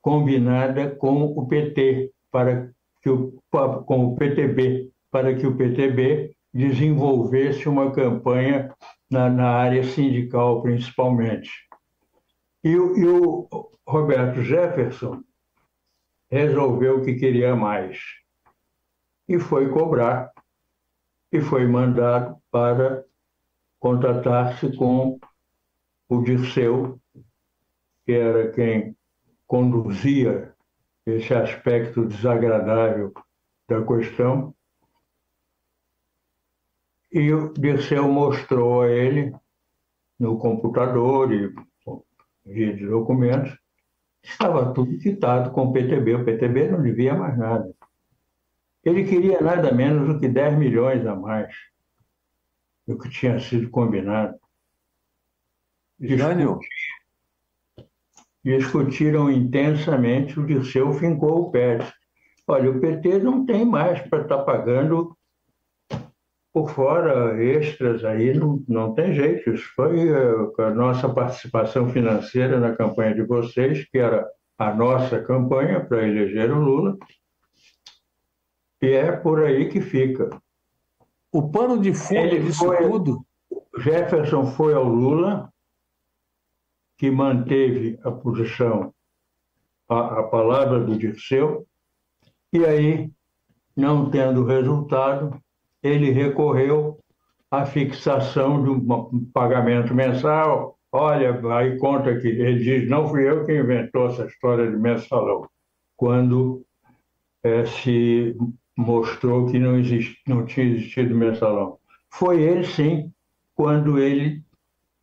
combinada 0.00 0.94
com 0.96 1.24
o 1.24 1.46
PT, 1.46 2.10
para 2.30 2.70
que 3.02 3.10
o, 3.10 3.38
com 3.50 4.06
o 4.06 4.16
PTB, 4.16 4.90
para 5.10 5.34
que 5.34 5.46
o 5.46 5.56
PTB 5.56 6.34
desenvolvesse 6.52 7.68
uma 7.68 7.90
campanha 7.92 8.74
na, 9.10 9.28
na 9.28 9.50
área 9.50 9.82
sindical, 9.84 10.62
principalmente. 10.62 11.50
E, 12.62 12.70
e 12.70 13.06
o 13.06 13.48
Roberto 13.86 14.42
Jefferson 14.42 15.22
resolveu 16.30 17.02
que 17.02 17.14
queria 17.14 17.56
mais 17.56 17.98
e 19.28 19.38
foi 19.38 19.68
cobrar 19.70 20.30
e 21.32 21.40
foi 21.40 21.66
mandado 21.66 22.36
para 22.50 23.04
contatar-se 23.78 24.76
com 24.76 25.18
o 26.08 26.22
Dirceu, 26.22 27.00
que 28.04 28.12
era 28.12 28.50
quem 28.52 28.96
conduzia 29.46 30.54
esse 31.06 31.32
aspecto 31.32 32.06
desagradável 32.06 33.12
da 33.68 33.84
questão, 33.84 34.54
e 37.12 37.32
o 37.32 37.52
Dirceu 37.52 38.08
mostrou 38.08 38.82
a 38.82 38.88
ele 38.88 39.34
no 40.18 40.38
computador 40.38 41.32
e 41.32 41.52
via 42.44 42.74
de 42.74 42.86
documentos, 42.86 43.56
estava 44.22 44.72
tudo 44.72 44.98
quitado 44.98 45.50
com 45.50 45.66
o 45.66 45.72
PTB. 45.72 46.14
O 46.14 46.24
PTB 46.24 46.70
não 46.70 46.82
devia 46.82 47.14
mais 47.14 47.36
nada. 47.38 47.74
Ele 48.84 49.04
queria 49.04 49.40
nada 49.40 49.72
menos 49.72 50.06
do 50.06 50.18
que 50.18 50.28
10 50.28 50.58
milhões 50.58 51.06
a 51.06 51.14
mais 51.14 51.54
do 52.86 52.98
que 52.98 53.08
tinha 53.10 53.38
sido 53.38 53.70
combinado. 53.70 54.38
Jânio, 56.00 56.58
discutiram 58.44 59.30
intensamente, 59.30 60.40
o 60.40 60.46
Dirceu 60.46 60.92
fincou 60.94 61.42
o 61.42 61.50
pé. 61.50 61.78
Olha, 62.46 62.70
o 62.70 62.80
PT 62.80 63.18
não 63.18 63.44
tem 63.44 63.64
mais 63.64 64.00
para 64.08 64.22
estar 64.22 64.38
tá 64.38 64.42
pagando 64.44 65.16
por 66.52 66.70
fora 66.70 67.40
extras 67.40 68.04
aí, 68.04 68.34
não, 68.34 68.64
não 68.66 68.94
tem 68.94 69.14
jeito. 69.14 69.50
Isso 69.50 69.70
foi 69.76 70.08
eh, 70.08 70.62
a 70.62 70.70
nossa 70.70 71.08
participação 71.08 71.90
financeira 71.90 72.58
na 72.58 72.74
campanha 72.74 73.14
de 73.14 73.22
vocês, 73.22 73.88
que 73.88 73.98
era 73.98 74.26
a 74.58 74.74
nossa 74.74 75.22
campanha 75.22 75.84
para 75.84 76.06
eleger 76.06 76.50
o 76.50 76.58
Lula, 76.58 76.96
e 78.82 78.88
é 78.88 79.12
por 79.12 79.44
aí 79.44 79.68
que 79.68 79.80
fica. 79.80 80.30
O 81.32 81.48
pano 81.48 81.78
de 81.78 81.94
fundo 81.94 82.20
Ele 82.20 82.40
disso 82.40 82.64
foi, 82.64 82.76
tudo. 82.78 83.24
Jefferson 83.78 84.46
foi 84.46 84.74
ao 84.74 84.84
Lula, 84.84 85.52
que 86.98 87.10
manteve 87.10 87.98
a 88.02 88.10
posição, 88.10 88.92
a, 89.88 90.20
a 90.20 90.22
palavra 90.24 90.80
do 90.80 90.98
Dirceu, 90.98 91.66
e 92.52 92.64
aí, 92.64 93.10
não 93.76 94.10
tendo 94.10 94.44
resultado, 94.44 95.40
ele 95.82 96.10
recorreu 96.10 96.98
à 97.50 97.64
fixação 97.64 98.62
de 98.62 98.70
um 98.70 99.24
pagamento 99.32 99.94
mensal. 99.94 100.76
Olha, 100.92 101.40
aí 101.54 101.78
conta 101.78 102.18
que 102.18 102.26
ele 102.26 102.58
diz: 102.58 102.88
não 102.88 103.08
fui 103.08 103.28
eu 103.28 103.44
que 103.46 103.56
inventou 103.56 104.08
essa 104.08 104.26
história 104.26 104.68
de 104.68 104.76
mensalão, 104.76 105.48
quando 105.96 106.64
é, 107.44 107.64
se 107.64 108.36
mostrou 108.80 109.46
que 109.50 109.58
não, 109.58 109.74
não 110.26 110.46
tinha 110.46 110.66
existido 110.66 111.14
mensalão. 111.14 111.78
Foi 112.10 112.42
ele, 112.42 112.64
sim, 112.64 113.12
quando 113.54 113.98
ele 113.98 114.42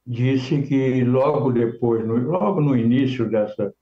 disse 0.05 0.63
que 0.63 1.03
logo 1.03 1.51
depois, 1.51 2.05
no, 2.05 2.15
logo 2.15 2.59
no 2.59 2.75
início 2.75 3.29
dessa 3.29 3.73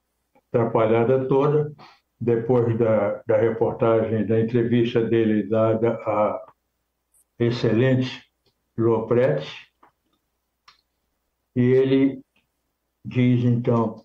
atrapalhada 0.48 1.26
toda, 1.26 1.72
depois 2.20 2.76
da, 2.78 3.22
da 3.26 3.38
reportagem, 3.38 4.26
da 4.26 4.40
entrevista 4.40 5.02
dele 5.02 5.48
dada 5.48 5.94
a 6.06 6.44
excelente 7.38 8.22
Lopretti, 8.76 9.50
e 11.54 11.60
ele 11.60 12.20
diz 13.02 13.44
então, 13.44 14.04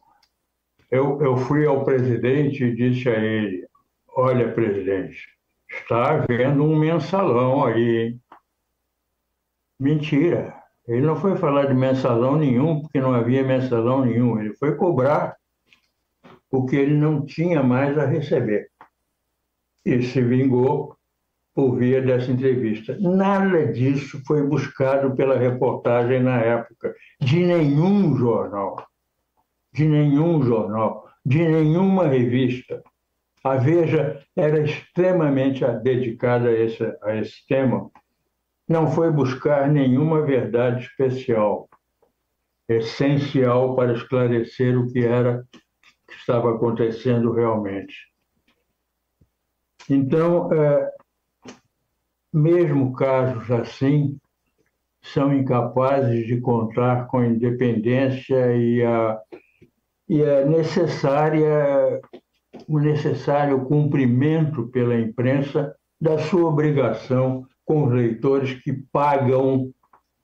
eu, 0.89 1.21
eu 1.21 1.35
fui 1.35 1.65
ao 1.65 1.83
presidente 1.83 2.63
e 2.63 2.75
disse 2.75 3.09
a 3.09 3.19
ele, 3.19 3.67
olha 4.15 4.53
presidente, 4.53 5.40
está 5.80 6.11
havendo 6.11 6.63
um 6.63 6.78
mensalão 6.78 7.65
aí. 7.65 8.17
Mentira. 9.80 10.55
Ele 10.88 11.01
não 11.01 11.15
foi 11.15 11.38
falar 11.38 11.65
de 11.65 11.74
mensalão 11.74 12.36
nenhum, 12.36 12.82
porque 12.82 12.99
não 12.99 13.13
havia 13.13 13.43
mensalão 13.43 14.05
nenhum. 14.05 14.39
Ele 14.39 14.53
foi 14.55 14.76
cobrar 14.76 15.36
o 16.51 16.65
que 16.65 16.76
ele 16.76 16.95
não 16.95 17.26
tinha 17.26 17.63
mais 17.63 17.97
a 17.97 18.05
receber. 18.05 18.69
E 19.86 20.01
se 20.03 20.22
vingou 20.22 20.97
por 21.53 21.78
via 21.78 22.01
dessa 22.01 22.32
entrevista. 22.32 22.97
Nada 22.99 23.67
disso 23.67 24.22
foi 24.26 24.41
buscado 24.43 25.15
pela 25.15 25.38
reportagem 25.38 26.22
na 26.22 26.39
época, 26.39 26.95
de 27.19 27.45
nenhum 27.45 28.15
jornal, 28.15 28.86
de 29.74 29.86
nenhum 29.86 30.41
jornal, 30.43 31.09
de 31.26 31.39
nenhuma 31.39 32.07
revista. 32.07 32.82
A 33.43 33.55
Veja 33.55 34.23
era 34.35 34.61
extremamente 34.61 35.65
dedicada 35.81 36.49
a 36.49 36.51
esse, 36.51 36.97
a 37.01 37.15
esse 37.15 37.45
tema. 37.47 37.89
Não 38.67 38.91
foi 38.91 39.11
buscar 39.11 39.67
nenhuma 39.67 40.21
verdade 40.21 40.85
especial, 40.85 41.67
essencial 42.69 43.75
para 43.75 43.93
esclarecer 43.93 44.77
o 44.77 44.91
que 44.91 44.99
era 45.05 45.43
que 46.07 46.13
estava 46.13 46.53
acontecendo 46.53 47.31
realmente. 47.31 48.11
Então, 49.89 50.53
é, 50.53 50.91
mesmo 52.31 52.93
casos 52.93 53.49
assim, 53.49 54.19
são 55.01 55.33
incapazes 55.33 56.27
de 56.27 56.39
contar 56.39 57.07
com 57.07 57.23
independência 57.23 58.55
e 58.55 58.83
a, 58.83 59.19
e 60.07 60.23
a 60.23 60.45
necessária 60.45 61.99
o 62.72 62.80
necessário 62.80 63.65
cumprimento 63.65 64.67
pela 64.69 64.97
imprensa 64.97 65.76
da 65.99 66.17
sua 66.17 66.47
obrigação 66.47 67.45
com 67.65 67.84
os 67.84 67.91
leitores 67.91 68.53
que 68.63 68.72
pagam 68.72 69.74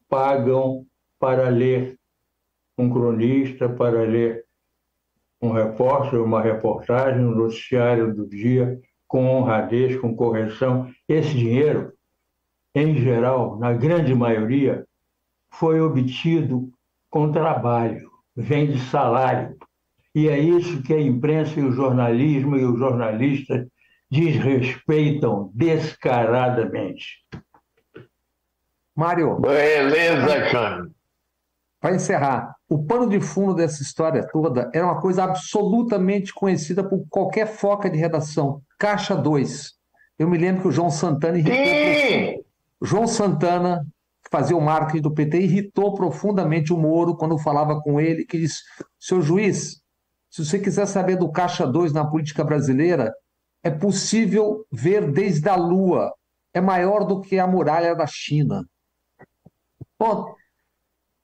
pagam 0.08 0.86
para 1.20 1.50
ler 1.50 2.00
um 2.78 2.90
cronista, 2.90 3.68
para 3.68 4.04
ler 4.04 4.46
um 5.42 5.52
repórter, 5.52 6.24
uma 6.24 6.42
reportagem, 6.42 7.26
um 7.26 7.36
noticiário 7.36 8.16
do 8.16 8.26
dia 8.26 8.80
com 9.06 9.26
honradez, 9.26 10.00
com 10.00 10.16
correção. 10.16 10.90
Esse 11.06 11.34
dinheiro, 11.34 11.92
em 12.74 12.96
geral, 12.96 13.60
na 13.60 13.74
grande 13.74 14.16
maioria, 14.16 14.88
foi 15.52 15.82
obtido 15.82 16.72
com 17.10 17.30
trabalho, 17.30 18.10
vem 18.34 18.72
de 18.72 18.80
salário, 18.80 19.58
e 20.18 20.28
é 20.28 20.40
isso 20.40 20.82
que 20.82 20.96
a 20.96 21.00
imprensa 21.00 21.60
e 21.60 21.64
o 21.64 21.72
jornalismo 21.72 22.58
e 22.58 22.66
os 22.66 22.80
jornalistas 22.80 23.68
desrespeitam 24.10 25.52
descaradamente. 25.54 27.24
Mário. 28.96 29.40
Beleza, 29.40 30.50
Jânio. 30.50 30.92
Para 31.80 31.94
encerrar, 31.94 32.56
o 32.68 32.84
pano 32.84 33.08
de 33.08 33.22
fundo 33.22 33.54
dessa 33.54 33.84
história 33.84 34.28
toda 34.28 34.72
era 34.74 34.88
uma 34.88 35.00
coisa 35.00 35.24
absolutamente 35.24 36.34
conhecida 36.34 36.84
por 36.84 37.06
qualquer 37.08 37.46
foca 37.46 37.88
de 37.88 38.00
redação. 38.00 38.60
Caixa 38.80 39.16
2. 39.16 39.74
Eu 40.18 40.28
me 40.28 40.40
lembro 40.40 40.64
que 40.64 40.68
o 40.70 40.72
João 40.72 40.90
Santana 40.90 41.38
irritou. 41.38 41.64
Sim! 41.64 42.44
João 42.82 43.06
Santana, 43.06 43.86
que 44.24 44.32
fazia 44.32 44.58
o 44.58 44.62
marketing 44.62 45.04
do 45.04 45.14
PT, 45.14 45.42
irritou 45.42 45.94
profundamente 45.94 46.74
o 46.74 46.78
Moro 46.78 47.16
quando 47.16 47.38
falava 47.38 47.80
com 47.80 48.02
ele, 48.02 48.26
que 48.26 48.40
disse: 48.40 48.64
seu 49.00 49.22
juiz, 49.22 49.86
se 50.38 50.46
você 50.46 50.60
quiser 50.60 50.86
saber 50.86 51.16
do 51.16 51.32
Caixa 51.32 51.66
2 51.66 51.92
na 51.92 52.06
política 52.06 52.44
brasileira, 52.44 53.12
é 53.64 53.72
possível 53.72 54.68
ver 54.72 55.12
desde 55.12 55.50
a 55.50 55.56
Lua. 55.56 56.14
É 56.54 56.62
maior 56.62 57.06
do 57.06 57.22
que 57.22 57.40
a 57.40 57.48
muralha 57.48 57.96
da 57.96 58.06
China. 58.06 58.64
Bom. 60.00 60.36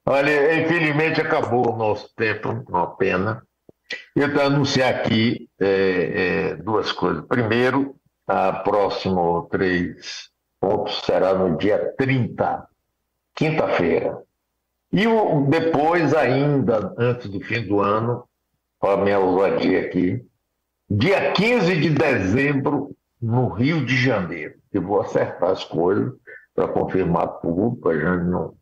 Olha, 0.07 0.59
infelizmente 0.59 1.21
acabou 1.21 1.71
o 1.71 1.77
nosso 1.77 2.11
tempo, 2.15 2.65
uma 2.67 2.95
pena. 2.95 3.45
Eu 4.15 4.29
quero 4.29 4.47
anunciar 4.47 4.95
aqui 4.95 5.47
é, 5.61 5.67
é, 5.67 6.55
duas 6.55 6.91
coisas. 6.91 7.23
Primeiro, 7.27 7.95
a 8.25 8.51
próximo 8.51 9.47
três 9.51 10.31
pontos 10.59 11.03
será 11.05 11.35
no 11.35 11.55
dia 11.55 11.93
30, 11.95 12.67
quinta-feira. 13.35 14.23
E 14.91 15.05
depois, 15.49 16.15
ainda 16.15 16.95
antes 16.97 17.29
do 17.29 17.39
fim 17.39 17.61
do 17.67 17.79
ano, 17.79 18.27
Olha 18.85 19.01
a 19.01 19.03
minha 19.05 19.19
ousadia 19.19 19.79
aqui. 19.79 20.21
Dia 20.89 21.31
15 21.31 21.79
de 21.79 21.89
dezembro, 21.91 22.93
no 23.21 23.47
Rio 23.47 23.85
de 23.85 23.95
Janeiro. 23.95 24.55
Eu 24.73 24.81
vou 24.81 24.99
acertar 24.99 25.51
as 25.51 25.63
coisas 25.63 26.11
para 26.53 26.67
confirmar 26.67 27.39
tudo, 27.39 27.77
para 27.77 27.93
gente 27.93 28.29
não. 28.29 28.53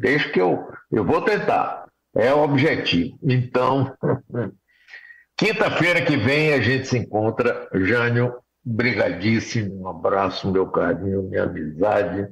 Deixa 0.00 0.28
que 0.30 0.40
eu. 0.40 0.68
Eu 0.90 1.04
vou 1.04 1.22
tentar. 1.22 1.86
É 2.16 2.34
o 2.34 2.42
objetivo. 2.42 3.16
Então, 3.22 3.94
quinta-feira 5.38 6.04
que 6.04 6.16
vem 6.16 6.52
a 6.52 6.60
gente 6.60 6.88
se 6.88 6.98
encontra. 6.98 7.68
Jânio, 7.72 8.34
brigadíssimo. 8.64 9.82
Um 9.82 9.88
abraço, 9.88 10.50
meu 10.50 10.66
carinho, 10.66 11.22
minha 11.30 11.44
amizade. 11.44 12.26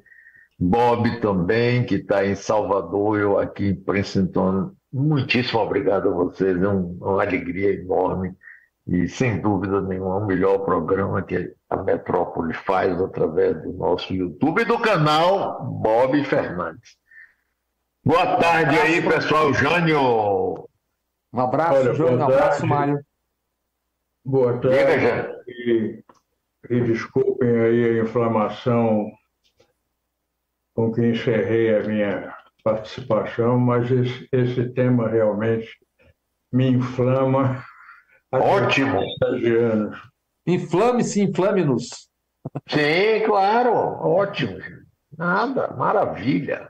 Bob 0.58 1.20
também, 1.20 1.86
que 1.86 1.94
está 1.94 2.26
em 2.26 2.34
Salvador, 2.34 3.20
eu 3.20 3.38
aqui 3.38 3.68
em 3.68 3.74
Princeton, 3.76 4.72
Muitíssimo 4.92 5.60
obrigado 5.60 6.08
a 6.08 6.12
vocês, 6.12 6.60
é 6.60 6.68
uma 6.68 7.22
alegria 7.22 7.72
enorme 7.72 8.36
e, 8.86 9.08
sem 9.08 9.40
dúvida 9.40 9.80
nenhuma, 9.80 10.16
o 10.16 10.26
melhor 10.26 10.58
programa 10.58 11.22
que 11.22 11.54
a 11.70 11.76
Metrópole 11.76 12.52
faz 12.52 13.00
através 13.00 13.62
do 13.62 13.72
nosso 13.72 14.12
YouTube 14.12 14.60
e 14.60 14.64
do 14.64 14.78
canal 14.78 15.64
Bob 15.64 16.22
Fernandes. 16.24 16.96
Boa 18.04 18.36
tarde 18.36 18.78
aí, 18.78 19.00
pessoal. 19.00 19.54
Jânio. 19.54 20.68
Um 21.32 21.40
abraço, 21.40 21.74
Olha, 21.74 21.94
Jânio. 21.94 22.18
Um 22.18 22.24
abraço, 22.24 22.66
Mário. 22.66 23.00
Boa 24.24 24.58
tarde. 24.58 24.76
Diga, 24.76 25.00
Jânio. 25.00 25.42
E, 25.46 26.04
e 26.68 26.80
desculpem 26.82 27.48
aí 27.48 27.84
a 27.84 28.02
inflamação 28.02 29.10
com 30.74 30.92
que 30.92 31.06
encerrei 31.06 31.76
a 31.76 31.82
minha 31.84 32.41
participação, 32.64 33.58
mas 33.58 33.90
esse, 33.90 34.28
esse 34.32 34.68
tema 34.70 35.08
realmente 35.08 35.68
me 36.52 36.68
inflama. 36.68 37.64
Ótimo! 38.32 39.00
Inflame-se, 40.46 41.22
inflame-nos. 41.22 42.08
Sim, 42.68 43.24
claro, 43.26 43.72
ótimo. 43.72 44.58
Nada, 45.16 45.68
maravilha. 45.76 46.68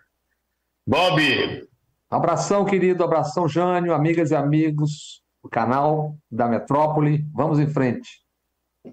Bob! 0.87 1.69
Abração, 2.11 2.65
querido, 2.65 3.03
abração, 3.03 3.49
Jânio, 3.49 3.95
amigas 3.95 4.31
e 4.31 4.37
amigos. 4.37 5.23
o 5.43 5.49
canal 5.49 6.17
da 6.31 6.47
Metrópole. 6.47 7.25
Vamos 7.33 7.59
em 7.59 7.67
frente. 7.67 8.09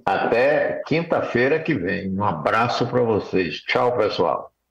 Até 0.06 0.82
quinta-feira 0.86 1.62
que 1.62 1.74
vem. 1.74 2.16
Um 2.16 2.24
abraço 2.24 2.88
para 2.88 3.02
vocês. 3.02 3.58
Tchau, 3.62 3.96
pessoal. 3.98 4.49